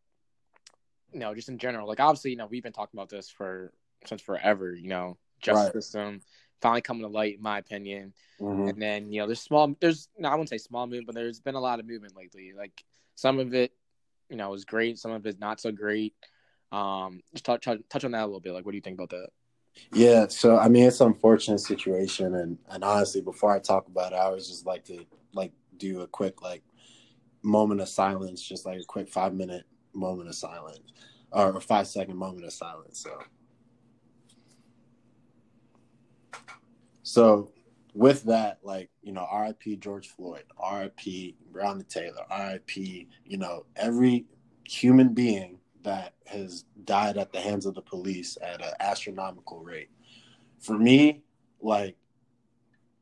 You 1.13 1.21
know, 1.21 1.35
just 1.35 1.49
in 1.49 1.59
general. 1.59 1.89
Like 1.89 2.01
obviously, 2.01 2.33
you 2.33 2.37
know, 2.37 2.47
we've 2.47 2.63
been 2.63 2.73
talking 2.73 2.99
about 2.99 3.09
this 3.09 3.29
for 3.31 3.73
since 4.07 4.23
forever, 4.23 4.75
you 4.75 4.89
know, 4.89 5.19
justice 5.41 5.65
Right. 5.67 5.73
system 5.73 6.21
finally 6.61 6.83
coming 6.83 7.03
to 7.03 7.09
light, 7.09 7.37
in 7.37 7.43
my 7.43 7.59
opinion. 7.59 8.13
Mm-hmm. 8.41 8.69
And 8.69 8.83
then, 8.83 9.13
you 9.13 9.21
know, 9.21 9.27
there's 9.27 9.41
small 9.41 9.75
there's 9.81 10.09
no, 10.19 10.29
I 10.29 10.33
wouldn't 10.33 10.49
say 10.49 10.59
small 10.59 10.87
movement, 10.87 11.07
but 11.07 11.15
there's 11.15 11.41
been 11.41 11.55
a 11.55 11.61
lot 11.61 11.81
of 11.81 11.87
movement 11.87 12.17
lately. 12.17 12.53
Like 12.57 12.85
some 13.15 13.39
of 13.39 13.55
it, 13.55 13.73
you 14.29 14.37
know, 14.37 14.55
is 14.55 14.65
great, 14.65 14.99
some 14.99 15.13
of 15.13 15.25
it 15.27 15.29
is 15.31 15.39
not 15.39 15.61
so 15.61 15.73
great. 15.73 16.15
Um, 16.73 17.23
just 17.33 17.45
touch, 17.45 17.65
touch 17.65 17.81
touch 17.89 18.05
on 18.05 18.13
that 18.13 18.23
a 18.23 18.27
little 18.27 18.41
bit. 18.41 18.53
Like 18.53 18.65
what 18.65 18.73
do 18.73 18.77
you 18.77 18.83
think 18.83 18.99
about 18.99 19.11
that? 19.11 19.29
Yeah, 19.93 20.27
so 20.29 20.59
I 20.59 20.69
mean 20.69 20.85
it's 20.85 21.01
an 21.01 21.09
unfortunate 21.09 21.61
situation 21.61 22.35
and 22.35 22.59
and 22.69 22.85
honestly 22.85 23.21
before 23.21 23.53
I 23.55 23.59
talk 23.61 23.87
about 23.87 24.13
it, 24.13 24.17
I 24.17 24.21
always 24.25 24.49
just 24.49 24.67
like 24.67 24.85
to 24.87 25.05
like 25.33 25.53
do 25.77 26.01
a 26.03 26.07
quick 26.07 26.43
like 26.43 26.63
moment 27.43 27.81
of 27.81 27.89
silence, 27.89 28.43
just 28.43 28.67
like 28.67 28.81
a 28.81 28.85
quick 28.85 29.09
five 29.09 29.35
minute 29.35 29.65
moment 29.93 30.29
of 30.29 30.35
silence. 30.35 30.93
Or 31.31 31.57
a 31.57 31.61
five 31.61 31.87
second 31.87 32.17
moment 32.17 32.47
of 32.47 32.53
silence. 32.53 33.01
So 33.01 33.19
So 37.09 37.51
with 37.95 38.25
that, 38.25 38.59
like, 38.63 38.91
you 39.01 39.13
know, 39.13 39.27
RIP 39.33 39.81
George 39.81 40.09
Floyd, 40.09 40.45
RIP 40.59 41.35
Breonna 41.51 41.89
Taylor, 41.89 42.23
RIP, 42.31 42.77
you 42.77 43.39
know, 43.39 43.65
every 43.77 44.27
human 44.65 45.15
being 45.15 45.59
that 45.85 46.13
has 46.27 46.67
died 46.85 47.17
at 47.17 47.33
the 47.33 47.41
hands 47.41 47.65
of 47.65 47.75
the 47.75 47.81
police 47.81 48.37
at 48.43 48.61
an 48.61 48.75
astronomical 48.79 49.61
rate. 49.61 49.89
For 50.59 50.77
me, 50.77 51.23
like, 51.63 51.97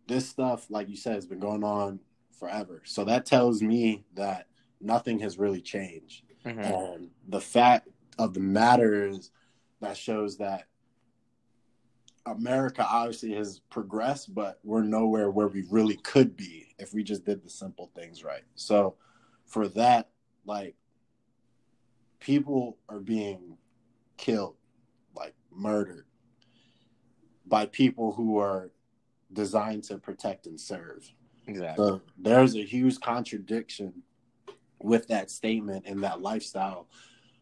this 0.06 0.28
stuff, 0.28 0.70
like 0.70 0.88
you 0.88 0.96
said, 0.96 1.16
has 1.16 1.26
been 1.26 1.40
going 1.40 1.64
on 1.64 1.98
forever. 2.38 2.82
So 2.84 3.02
that 3.06 3.26
tells 3.26 3.60
me 3.60 4.04
that 4.14 4.46
nothing 4.80 5.18
has 5.18 5.36
really 5.36 5.60
changed. 5.60 6.22
Mhm. 6.46 6.64
And 6.64 7.10
the 7.28 7.40
fact 7.40 7.88
of 8.18 8.32
the 8.32 8.40
matter 8.40 9.08
is 9.08 9.30
that 9.80 9.96
shows 9.96 10.38
that 10.38 10.68
America 12.24 12.86
obviously 12.88 13.34
has 13.34 13.60
progressed, 13.70 14.34
but 14.34 14.60
we're 14.62 14.82
nowhere 14.82 15.30
where 15.30 15.48
we 15.48 15.62
really 15.70 15.96
could 15.96 16.36
be 16.36 16.74
if 16.78 16.94
we 16.94 17.02
just 17.02 17.24
did 17.24 17.42
the 17.42 17.50
simple 17.50 17.90
things 17.94 18.22
right. 18.24 18.44
So 18.54 18.96
for 19.44 19.68
that, 19.68 20.10
like 20.44 20.76
people 22.20 22.78
are 22.88 23.00
being 23.00 23.58
killed, 24.16 24.56
like 25.14 25.34
murdered 25.50 26.06
by 27.44 27.66
people 27.66 28.12
who 28.12 28.38
are 28.38 28.70
designed 29.32 29.84
to 29.84 29.98
protect 29.98 30.46
and 30.46 30.60
serve. 30.60 31.12
Exactly. 31.46 31.86
So 31.86 32.02
there's 32.18 32.56
a 32.56 32.64
huge 32.64 33.00
contradiction 33.00 34.02
with 34.80 35.08
that 35.08 35.30
statement 35.30 35.84
and 35.86 36.02
that 36.02 36.20
lifestyle 36.20 36.88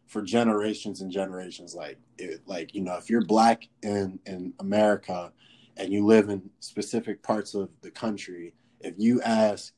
for 0.07 0.21
generations 0.21 1.01
and 1.01 1.11
generations. 1.11 1.73
Like, 1.73 1.97
it, 2.17 2.41
like 2.45 2.73
you 2.73 2.81
know, 2.81 2.95
if 2.97 3.09
you're 3.09 3.25
black 3.25 3.67
in 3.81 4.19
in 4.25 4.53
America 4.59 5.31
and 5.77 5.91
you 5.91 6.05
live 6.05 6.29
in 6.29 6.49
specific 6.59 7.21
parts 7.21 7.53
of 7.53 7.69
the 7.81 7.91
country, 7.91 8.53
if 8.79 8.95
you 8.97 9.21
ask 9.21 9.73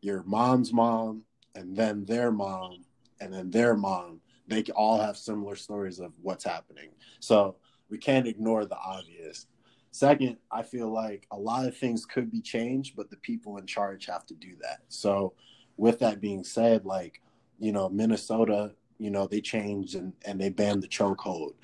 your 0.00 0.22
mom's 0.24 0.72
mom 0.72 1.22
and 1.54 1.76
then 1.76 2.04
their 2.04 2.30
mom 2.30 2.84
and 3.20 3.32
then 3.32 3.50
their 3.50 3.74
mom, 3.74 4.20
they 4.46 4.62
all 4.74 5.00
have 5.00 5.16
similar 5.16 5.56
stories 5.56 6.00
of 6.00 6.12
what's 6.22 6.44
happening. 6.44 6.90
So 7.20 7.56
we 7.88 7.98
can't 7.98 8.26
ignore 8.26 8.64
the 8.64 8.76
obvious. 8.76 9.46
Second, 9.90 10.36
I 10.50 10.62
feel 10.62 10.92
like 10.92 11.26
a 11.30 11.36
lot 11.36 11.66
of 11.66 11.76
things 11.76 12.04
could 12.04 12.30
be 12.30 12.40
changed, 12.40 12.94
but 12.94 13.10
the 13.10 13.16
people 13.16 13.56
in 13.56 13.66
charge 13.66 14.06
have 14.06 14.26
to 14.26 14.34
do 14.34 14.54
that. 14.60 14.80
So, 14.88 15.34
with 15.78 16.00
that 16.00 16.20
being 16.20 16.44
said, 16.44 16.84
like, 16.84 17.22
you 17.58 17.72
know, 17.72 17.88
Minnesota, 17.88 18.74
you 18.98 19.10
know, 19.10 19.26
they 19.26 19.40
changed 19.40 19.94
and, 19.94 20.12
and 20.26 20.38
they 20.38 20.50
banned 20.50 20.82
the 20.82 20.88
chokehold. 20.88 21.54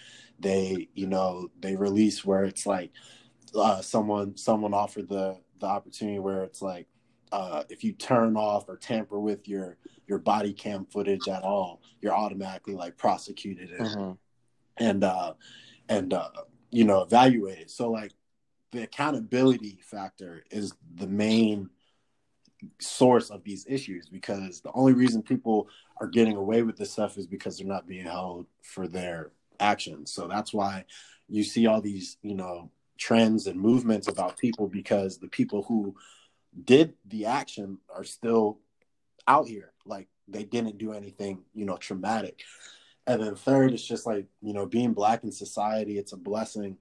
They, 0.40 0.88
you 0.94 1.07
know, 1.07 1.50
they 1.61 1.77
released 1.77 2.24
where 2.24 2.44
it's 2.44 2.64
like 2.64 2.92
uh, 3.55 3.83
someone 3.83 4.37
someone 4.37 4.72
offered 4.72 5.09
the 5.09 5.38
the 5.61 5.66
opportunity 5.66 6.18
where 6.18 6.42
it's 6.44 6.62
like 6.62 6.87
uh, 7.33 7.64
if 7.68 7.85
you 7.85 7.92
turn 7.92 8.37
off 8.37 8.68
or 8.68 8.77
tamper 8.77 9.20
with 9.20 9.46
your 9.46 9.77
your 10.07 10.18
body 10.18 10.53
cam 10.53 10.87
footage 10.87 11.29
at 11.29 11.42
all, 11.42 11.83
you're 12.00 12.14
automatically 12.14 12.74
like 12.74 12.96
prosecuted 12.96 13.70
and 13.70 13.88
Mhm. 13.90 14.18
and 14.77 15.05
uh 15.05 15.35
and 15.88 16.12
uh 16.12 16.31
you 16.70 16.85
know 16.85 17.03
evaluated 17.03 17.70
so 17.70 17.90
like 17.90 18.12
the 18.72 18.83
accountability 18.83 19.79
factor 19.83 20.42
is 20.50 20.72
the 20.96 21.07
main 21.07 21.70
source 22.81 23.31
of 23.31 23.44
these 23.44 23.66
issues 23.68 24.09
because 24.09 24.61
the 24.61 24.72
only 24.74 24.92
reason 24.92 25.22
people 25.22 25.68
are 25.98 26.07
getting 26.07 26.37
away 26.37 26.62
with 26.62 26.77
this 26.77 26.92
stuff 26.92 27.16
is 27.16 27.27
because 27.27 27.59
they're 27.59 27.66
not 27.66 27.87
being 27.87 28.05
held 28.05 28.46
for 28.62 28.87
their 28.88 29.31
actions. 29.61 30.12
So 30.12 30.27
that's 30.29 30.53
why 30.53 30.85
you 31.29 31.44
see 31.44 31.66
all 31.66 31.81
these 31.81 32.16
you 32.22 32.35
know 32.35 32.70
trends 32.98 33.46
and 33.46 33.59
movements 33.59 34.09
about 34.09 34.38
people 34.38 34.68
because 34.68 35.18
the 35.18 35.29
people 35.29 35.62
who 35.64 35.96
did 36.64 36.94
the 37.07 37.27
action 37.27 37.79
are 37.94 38.05
still 38.05 38.59
out 39.27 39.48
here. 39.48 39.72
Like 39.85 40.09
they 40.29 40.44
didn't 40.44 40.79
do 40.79 40.92
anything 40.92 41.44
you 41.55 41.64
know 41.64 41.77
traumatic. 41.77 42.42
And 43.07 43.22
then 43.22 43.35
third, 43.35 43.72
it's 43.72 43.87
just 43.87 44.07
like, 44.07 44.27
you 44.40 44.55
know, 44.55 44.66
being 44.66 44.94
black 44.94 45.24
in 45.24 45.33
society, 45.33 45.98
it's 45.98 46.12
a 46.12 46.16
blessing, 46.16 46.79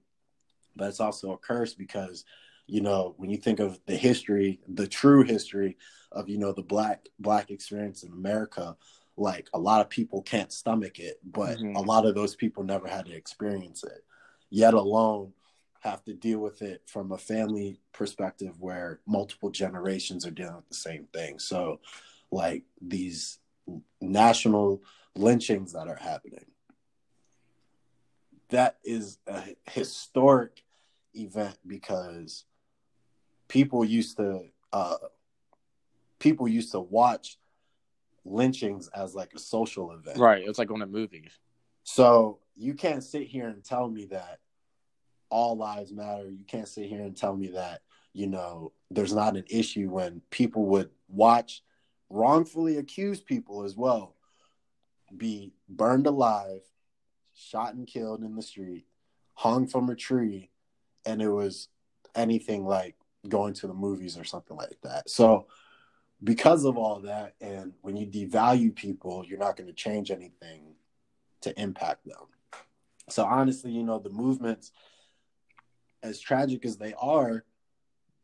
but 0.74 0.88
it's 0.88 1.00
also 1.00 1.32
a 1.32 1.38
curse 1.38 1.74
because, 1.74 2.24
you 2.66 2.80
know, 2.80 3.14
when 3.18 3.30
you 3.30 3.36
think 3.36 3.60
of 3.60 3.78
the 3.86 3.96
history, 3.96 4.60
the 4.68 4.86
true 4.86 5.22
history 5.22 5.76
of, 6.12 6.28
you 6.28 6.38
know, 6.38 6.52
the 6.52 6.62
black 6.62 7.08
black 7.18 7.50
experience 7.50 8.02
in 8.02 8.12
America, 8.12 8.76
like 9.16 9.48
a 9.52 9.58
lot 9.58 9.80
of 9.80 9.88
people 9.90 10.22
can't 10.22 10.52
stomach 10.52 10.98
it, 10.98 11.20
but 11.24 11.58
Mhm. 11.58 11.76
a 11.76 11.80
lot 11.80 12.06
of 12.06 12.14
those 12.14 12.34
people 12.34 12.62
never 12.64 12.88
had 12.88 13.06
to 13.06 13.14
experience 13.14 13.84
it, 13.84 14.04
yet 14.50 14.74
alone 14.74 15.32
have 15.80 16.02
to 16.04 16.14
deal 16.14 16.38
with 16.38 16.62
it 16.62 16.82
from 16.86 17.12
a 17.12 17.18
family 17.18 17.80
perspective 17.92 18.58
where 18.58 19.00
multiple 19.06 19.50
generations 19.50 20.24
are 20.24 20.30
dealing 20.30 20.56
with 20.56 20.68
the 20.68 20.74
same 20.74 21.06
thing. 21.12 21.38
So 21.38 21.80
like 22.30 22.64
these 22.80 23.38
national 24.00 24.82
lynchings 25.14 25.72
that 25.74 25.88
are 25.88 25.96
happening. 25.96 26.46
That 28.48 28.78
is 28.84 29.18
a 29.26 29.42
historic 29.64 30.64
event 31.14 31.58
because 31.66 32.44
people 33.54 33.84
used 33.84 34.16
to 34.16 34.40
uh, 34.72 34.96
people 36.18 36.48
used 36.48 36.72
to 36.72 36.80
watch 36.80 37.38
lynchings 38.24 38.88
as 38.88 39.14
like 39.14 39.32
a 39.32 39.38
social 39.38 39.92
event. 39.92 40.18
Right. 40.18 40.42
It's 40.44 40.58
like 40.58 40.66
going 40.66 40.80
to 40.80 40.86
movies. 40.86 41.38
So 41.84 42.40
you 42.56 42.74
can't 42.74 43.04
sit 43.04 43.28
here 43.28 43.46
and 43.46 43.62
tell 43.62 43.88
me 43.88 44.06
that 44.06 44.40
all 45.30 45.56
lives 45.56 45.92
matter. 45.92 46.28
You 46.28 46.44
can't 46.48 46.66
sit 46.66 46.88
here 46.88 47.02
and 47.02 47.16
tell 47.16 47.36
me 47.36 47.48
that, 47.48 47.82
you 48.12 48.26
know, 48.26 48.72
there's 48.90 49.14
not 49.14 49.36
an 49.36 49.44
issue 49.48 49.88
when 49.88 50.20
people 50.30 50.66
would 50.66 50.90
watch 51.08 51.62
wrongfully 52.10 52.78
accused 52.78 53.24
people 53.24 53.62
as 53.62 53.76
well 53.76 54.16
be 55.16 55.52
burned 55.68 56.08
alive, 56.08 56.62
shot 57.34 57.74
and 57.74 57.86
killed 57.86 58.24
in 58.24 58.34
the 58.34 58.42
street, 58.42 58.86
hung 59.34 59.68
from 59.68 59.90
a 59.90 59.94
tree, 59.94 60.50
and 61.06 61.22
it 61.22 61.28
was 61.28 61.68
anything 62.16 62.64
like 62.64 62.96
going 63.28 63.54
to 63.54 63.66
the 63.66 63.74
movies 63.74 64.18
or 64.18 64.24
something 64.24 64.56
like 64.56 64.78
that. 64.82 65.08
So 65.08 65.46
because 66.22 66.64
of 66.64 66.76
all 66.76 67.00
that, 67.00 67.34
and 67.40 67.72
when 67.82 67.96
you 67.96 68.06
devalue 68.06 68.74
people, 68.74 69.24
you're 69.26 69.38
not 69.38 69.56
going 69.56 69.66
to 69.66 69.74
change 69.74 70.10
anything 70.10 70.74
to 71.42 71.58
impact 71.60 72.04
them. 72.06 72.62
So 73.08 73.24
honestly, 73.24 73.70
you 73.70 73.82
know, 73.82 73.98
the 73.98 74.10
movements, 74.10 74.72
as 76.02 76.20
tragic 76.20 76.64
as 76.64 76.76
they 76.76 76.94
are, 76.94 77.44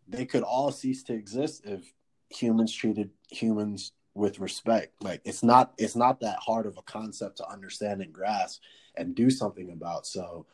they 0.08 0.24
could 0.24 0.42
all 0.42 0.70
cease 0.70 1.02
to 1.04 1.12
exist 1.12 1.62
if 1.64 1.92
humans 2.30 2.72
treated 2.72 3.10
humans 3.30 3.92
with 4.14 4.40
respect. 4.40 5.02
Like 5.02 5.20
it's 5.24 5.42
not 5.42 5.72
it's 5.78 5.96
not 5.96 6.20
that 6.20 6.38
hard 6.38 6.66
of 6.66 6.76
a 6.76 6.82
concept 6.82 7.38
to 7.38 7.48
understand 7.48 8.02
and 8.02 8.12
grasp 8.12 8.62
and 8.96 9.14
do 9.14 9.30
something 9.30 9.70
about. 9.70 10.06
So 10.06 10.46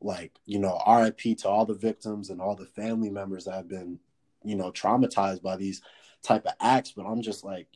like, 0.00 0.32
you 0.44 0.58
know, 0.58 0.80
RIP 0.86 1.38
to 1.38 1.48
all 1.48 1.64
the 1.64 1.74
victims 1.74 2.30
and 2.30 2.40
all 2.40 2.54
the 2.54 2.66
family 2.66 3.10
members 3.10 3.44
that 3.44 3.54
have 3.54 3.68
been, 3.68 3.98
you 4.44 4.56
know, 4.56 4.70
traumatized 4.70 5.42
by 5.42 5.56
these 5.56 5.82
type 6.22 6.46
of 6.46 6.52
acts. 6.60 6.92
But 6.92 7.06
I'm 7.06 7.22
just 7.22 7.44
like, 7.44 7.66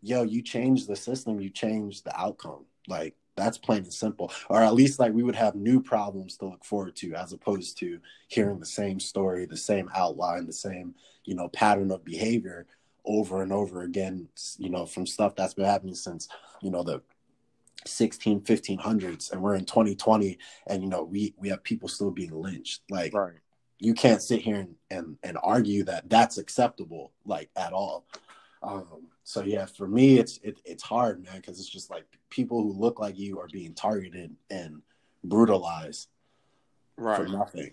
yo, 0.00 0.22
you 0.22 0.42
change 0.42 0.86
the 0.86 0.96
system, 0.96 1.40
you 1.40 1.50
change 1.50 2.02
the 2.02 2.18
outcome. 2.18 2.64
Like 2.88 3.14
that's 3.36 3.58
plain 3.58 3.84
and 3.84 3.92
simple. 3.92 4.32
Or 4.48 4.62
at 4.62 4.74
least 4.74 4.98
like 4.98 5.12
we 5.12 5.22
would 5.22 5.36
have 5.36 5.54
new 5.54 5.80
problems 5.80 6.36
to 6.38 6.46
look 6.46 6.64
forward 6.64 6.96
to 6.96 7.14
as 7.14 7.32
opposed 7.32 7.78
to 7.78 8.00
hearing 8.28 8.58
the 8.58 8.66
same 8.66 9.00
story, 9.00 9.46
the 9.46 9.56
same 9.56 9.90
outline, 9.94 10.46
the 10.46 10.52
same, 10.52 10.94
you 11.24 11.34
know, 11.34 11.48
pattern 11.48 11.90
of 11.90 12.04
behavior 12.04 12.66
over 13.04 13.42
and 13.42 13.52
over 13.52 13.82
again, 13.82 14.28
you 14.58 14.70
know, 14.70 14.86
from 14.86 15.06
stuff 15.06 15.34
that's 15.34 15.54
been 15.54 15.64
happening 15.64 15.94
since, 15.94 16.28
you 16.60 16.70
know, 16.70 16.82
the 16.82 17.02
16, 17.86 18.40
1500s. 18.42 19.32
And 19.32 19.42
we're 19.42 19.54
in 19.54 19.64
2020 19.64 20.38
and, 20.66 20.82
you 20.82 20.88
know, 20.88 21.02
we, 21.02 21.34
we 21.38 21.48
have 21.48 21.62
people 21.62 21.88
still 21.88 22.10
being 22.10 22.32
lynched. 22.32 22.82
Like, 22.90 23.14
Right. 23.14 23.34
you 23.78 23.94
can't 23.94 24.22
sit 24.22 24.40
here 24.42 24.56
and, 24.56 24.74
and, 24.90 25.16
and 25.22 25.38
argue 25.42 25.84
that 25.84 26.08
that's 26.08 26.38
acceptable, 26.38 27.12
like 27.24 27.50
at 27.56 27.72
all. 27.72 28.06
Um, 28.62 29.08
so 29.24 29.42
yeah, 29.42 29.66
for 29.66 29.88
me, 29.88 30.18
it's 30.18 30.38
it, 30.42 30.60
it's 30.64 30.82
hard, 30.82 31.22
man, 31.24 31.36
because 31.36 31.58
it's 31.58 31.68
just 31.68 31.90
like 31.90 32.04
people 32.30 32.62
who 32.62 32.72
look 32.72 33.00
like 33.00 33.18
you 33.18 33.40
are 33.40 33.48
being 33.52 33.74
targeted 33.74 34.34
and 34.50 34.82
brutalized 35.24 36.08
for 36.96 37.02
Right. 37.02 37.30
nothing. 37.30 37.72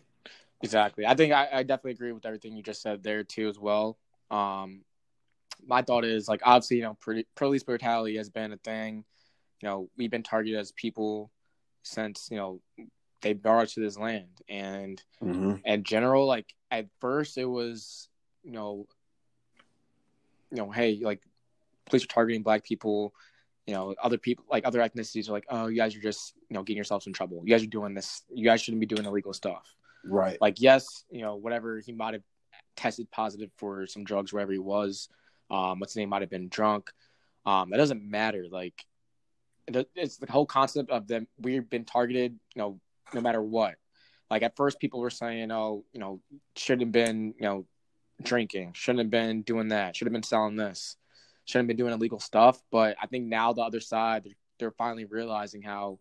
Exactly. 0.62 1.06
I 1.06 1.16
think 1.16 1.32
I, 1.32 1.48
I 1.52 1.64
definitely 1.64 1.92
agree 1.92 2.12
with 2.12 2.26
everything 2.26 2.56
you 2.56 2.64
just 2.64 2.82
said 2.82 3.04
there 3.04 3.24
too 3.24 3.48
as 3.48 3.60
well. 3.60 3.98
Um, 4.30 4.82
my 5.66 5.82
thought 5.82 6.06
is 6.06 6.28
like 6.28 6.42
obviously 6.44 6.78
you 6.78 6.84
know 6.84 6.98
pretty, 7.00 7.28
police 7.36 7.64
brutality 7.64 8.18
has 8.18 8.30
been 8.30 8.52
a 8.52 8.58
thing. 8.58 9.06
You 9.62 9.68
know 9.70 9.90
we've 9.98 10.12
been 10.12 10.24
targeted 10.24 10.60
as 10.60 10.72
people 10.72 11.32
since 11.84 12.30
you 12.32 12.38
know 12.38 12.62
they 13.22 13.34
brought 13.34 13.64
us 13.64 13.74
to 13.74 13.82
this 13.82 13.98
land, 13.98 14.42
and 14.48 15.02
Mm-hmm. 15.22 15.56
in 15.66 15.84
general, 15.84 16.26
like 16.26 16.54
at 16.72 16.88
first 17.02 17.38
it 17.38 17.46
was 17.46 18.08
you 18.44 18.52
know 18.52 18.88
you 20.52 20.58
know 20.58 20.72
hey 20.72 21.00
like 21.02 21.22
police 21.86 22.04
are 22.04 22.08
targeting 22.08 22.44
black 22.44 22.64
people. 22.64 23.14
You 23.68 23.76
know, 23.76 23.94
other 24.02 24.18
people 24.18 24.46
like 24.50 24.66
other 24.66 24.80
ethnicities 24.80 25.30
are 25.30 25.34
like, 25.34 25.46
oh, 25.50 25.68
you 25.68 25.76
guys 25.78 25.96
are 25.96 26.02
just 26.02 26.34
you 26.50 26.56
know 26.56 26.64
getting 26.64 26.78
yourselves 26.78 27.06
in 27.06 27.14
trouble. 27.14 27.42
You 27.46 27.54
guys 27.54 27.62
are 27.64 27.68
doing 27.68 27.94
this. 27.94 28.24
You 28.34 28.44
guys 28.46 28.62
shouldn't 28.62 28.80
be 28.80 28.88
doing 28.88 29.06
illegal 29.06 29.34
stuff 29.34 29.76
Right. 30.06 30.38
like 30.40 30.62
yes 30.62 31.04
you 31.12 31.22
know 31.22 31.36
whatever 31.36 31.80
he 31.86 31.92
might 31.92 32.14
have 32.14 32.24
tested 32.78 33.12
positive 33.12 33.52
for 33.58 33.86
some 33.86 34.06
drugs 34.06 34.32
wherever 34.32 34.52
he 34.54 34.58
was 34.58 35.10
um 35.52 35.80
what's 35.80 35.92
his 35.92 35.98
name 35.98 36.08
might 36.10 36.22
have 36.22 36.30
been 36.30 36.48
drunk 36.48 36.90
um 37.46 37.70
that 37.70 37.76
doesn't 37.78 38.02
matter 38.02 38.46
like 38.50 38.74
it- 38.80 38.86
it's 39.96 40.18
the 40.18 40.32
whole 40.32 40.46
concept 40.46 40.90
of 40.90 41.08
them 41.08 41.28
we've 41.40 41.70
been 41.70 41.86
targeted 41.86 42.38
you 42.56 42.62
know 42.62 42.80
no 43.14 43.22
matter 43.22 43.42
what 43.42 43.76
like 44.30 44.44
at 44.44 44.56
first 44.56 44.80
people 44.80 45.00
were 45.00 45.10
saying 45.10 45.52
oh 45.52 45.84
you 45.94 46.00
know 46.00 46.20
shouldn't 46.56 46.82
have 46.82 46.92
been 46.92 47.34
you 47.38 47.46
know 47.46 47.66
drinking, 48.22 48.74
shouldn't 48.74 49.00
have 49.00 49.10
been 49.10 49.42
doing 49.42 49.70
that, 49.70 49.96
should 49.96 50.08
have 50.08 50.14
been 50.14 50.24
selling 50.24 50.56
this, 50.56 50.96
shouldn't 51.46 51.70
have 51.70 51.78
been 51.78 51.86
doing 51.86 51.94
illegal 51.94 52.20
stuff. 52.20 52.62
But 52.72 52.98
I 53.02 53.08
think 53.08 53.26
now 53.26 53.54
the 53.54 53.62
other 53.62 53.80
side, 53.80 54.24
they're, 54.24 54.34
they're 54.60 54.72
finally 54.72 55.06
realizing 55.06 55.62
how, 55.62 56.00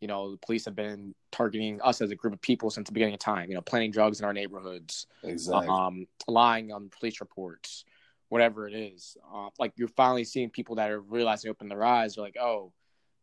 you 0.00 0.08
know, 0.08 0.32
the 0.32 0.38
police 0.38 0.64
have 0.64 0.74
been 0.74 1.14
targeting 1.30 1.80
us 1.82 2.00
as 2.00 2.10
a 2.10 2.16
group 2.16 2.34
of 2.34 2.40
people 2.40 2.70
since 2.70 2.88
the 2.88 2.92
beginning 2.92 3.14
of 3.14 3.20
time. 3.20 3.48
You 3.48 3.54
know, 3.54 3.60
planting 3.60 3.90
drugs 3.90 4.20
in 4.20 4.26
our 4.26 4.32
neighborhoods, 4.32 5.06
Exactly. 5.22 5.68
um, 5.68 6.06
lying 6.26 6.72
on 6.72 6.90
police 6.98 7.20
reports, 7.20 7.84
whatever 8.28 8.66
it 8.66 8.74
is. 8.74 9.16
Uh, 9.32 9.48
like 9.58 9.72
you're 9.76 9.88
finally 9.88 10.24
seeing 10.24 10.50
people 10.50 10.76
that 10.76 10.90
are 10.90 11.00
realizing, 11.00 11.50
open 11.50 11.68
their 11.68 11.84
eyes. 11.84 12.14
They're 12.14 12.24
like, 12.24 12.38
oh, 12.40 12.72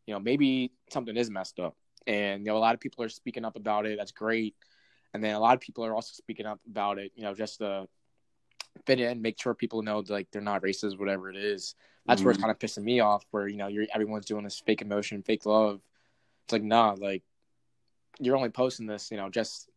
you 0.09 0.15
know, 0.15 0.19
maybe 0.19 0.71
something 0.91 1.15
is 1.15 1.29
messed 1.29 1.59
up, 1.59 1.75
and 2.07 2.41
you 2.43 2.47
know, 2.51 2.57
a 2.57 2.65
lot 2.65 2.73
of 2.73 2.79
people 2.81 3.03
are 3.03 3.09
speaking 3.09 3.45
up 3.45 3.55
about 3.55 3.85
it. 3.85 3.95
That's 3.99 4.11
great. 4.11 4.55
And 5.13 5.23
then 5.23 5.35
a 5.35 5.39
lot 5.39 5.53
of 5.53 5.61
people 5.61 5.85
are 5.85 5.93
also 5.93 6.13
speaking 6.13 6.47
up 6.47 6.59
about 6.67 6.97
it. 6.97 7.11
You 7.15 7.21
know, 7.21 7.35
just 7.35 7.59
to 7.59 7.87
fit 8.87 8.99
in, 8.99 9.21
make 9.21 9.39
sure 9.39 9.53
people 9.53 9.83
know 9.83 10.01
that, 10.01 10.11
like 10.11 10.31
they're 10.31 10.41
not 10.41 10.63
racist, 10.63 10.97
whatever 10.97 11.29
it 11.29 11.35
is. 11.35 11.75
That's 12.07 12.23
where 12.23 12.31
it's 12.31 12.39
Mhm. 12.39 12.41
kind 12.41 12.51
of 12.51 12.57
pissing 12.57 12.83
me 12.83 13.01
off. 13.01 13.23
Where 13.29 13.47
you 13.47 13.57
know, 13.57 13.67
you're 13.67 13.85
everyone's 13.93 14.25
doing 14.25 14.43
this 14.43 14.59
fake 14.59 14.81
emotion, 14.81 15.21
fake 15.21 15.45
love. 15.45 15.79
It's 16.45 16.53
like, 16.53 16.63
nah, 16.63 16.95
like 16.97 17.21
you're 18.19 18.35
only 18.35 18.49
posting 18.49 18.87
this, 18.87 19.11
you 19.11 19.17
know, 19.17 19.29
just 19.29 19.69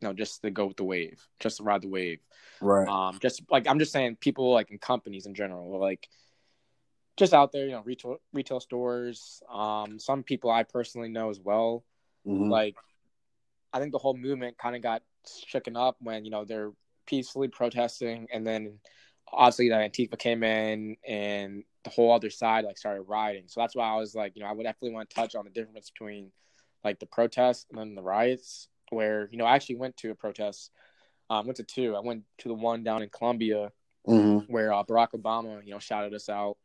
you 0.00 0.08
know, 0.08 0.12
just 0.12 0.42
to 0.42 0.50
go 0.50 0.66
with 0.66 0.76
the 0.76 0.84
wave, 0.84 1.24
just 1.38 1.58
to 1.58 1.62
ride 1.62 1.82
the 1.82 1.88
wave. 1.88 2.18
right. 2.60 2.88
Um, 2.88 3.18
just 3.22 3.42
like 3.48 3.68
I'm 3.68 3.78
just 3.78 3.92
saying, 3.92 4.16
people 4.16 4.52
like 4.52 4.72
in 4.72 4.78
companies 4.78 5.26
in 5.26 5.34
general, 5.34 5.78
like 5.78 6.08
just 7.16 7.32
out 7.32 7.52
there, 7.52 7.66
you 7.66 7.72
know, 7.72 7.82
retail 7.84 8.18
retail 8.32 8.60
stores. 8.60 9.42
Um, 9.50 9.98
some 9.98 10.22
people 10.22 10.50
I 10.50 10.62
personally 10.62 11.08
know 11.08 11.30
as 11.30 11.40
well. 11.40 11.84
Mhm. 12.26 12.50
Like, 12.50 12.76
I 13.72 13.80
think 13.80 13.92
the 13.92 13.98
whole 13.98 14.16
movement 14.16 14.58
kind 14.58 14.76
of 14.76 14.82
got 14.82 15.02
shaken 15.46 15.76
up 15.76 15.96
when 16.00 16.24
you 16.24 16.30
know 16.30 16.44
they're 16.44 16.72
peacefully 17.06 17.48
protesting, 17.48 18.28
and 18.32 18.46
then 18.46 18.78
obviously 19.32 19.68
that 19.70 19.92
Antifa 19.92 20.18
came 20.18 20.42
in, 20.42 20.96
and 21.06 21.64
the 21.84 21.90
whole 21.90 22.12
other 22.12 22.30
side 22.30 22.64
like 22.64 22.78
started 22.78 23.02
rioting. 23.02 23.44
So 23.48 23.60
that's 23.60 23.74
why 23.76 23.88
I 23.88 23.96
was 23.96 24.14
like, 24.14 24.36
you 24.36 24.42
know, 24.42 24.48
I 24.48 24.52
would 24.52 24.64
definitely 24.64 24.92
want 24.94 25.08
to 25.08 25.14
touch 25.16 25.34
on 25.34 25.44
the 25.44 25.50
difference 25.50 25.90
between 25.90 26.32
like 26.84 26.98
the 26.98 27.06
protests 27.06 27.66
and 27.70 27.78
then 27.78 27.94
the 27.94 28.02
riots. 28.02 28.68
Where 28.90 29.28
you 29.32 29.38
know, 29.38 29.46
I 29.46 29.54
actually 29.56 29.76
went 29.76 29.96
to 29.98 30.10
a 30.10 30.14
protest. 30.14 30.70
Um, 31.28 31.46
went 31.46 31.56
to 31.56 31.64
two. 31.64 31.96
I 31.96 32.00
went 32.00 32.22
to 32.38 32.48
the 32.48 32.54
one 32.54 32.84
down 32.84 33.02
in 33.02 33.08
Columbia 33.08 33.72
Mhm. 34.06 34.48
where 34.48 34.72
uh, 34.72 34.84
Barack 34.84 35.10
Obama, 35.10 35.64
you 35.64 35.72
know, 35.72 35.80
shouted 35.80 36.14
us 36.14 36.28
out. 36.28 36.56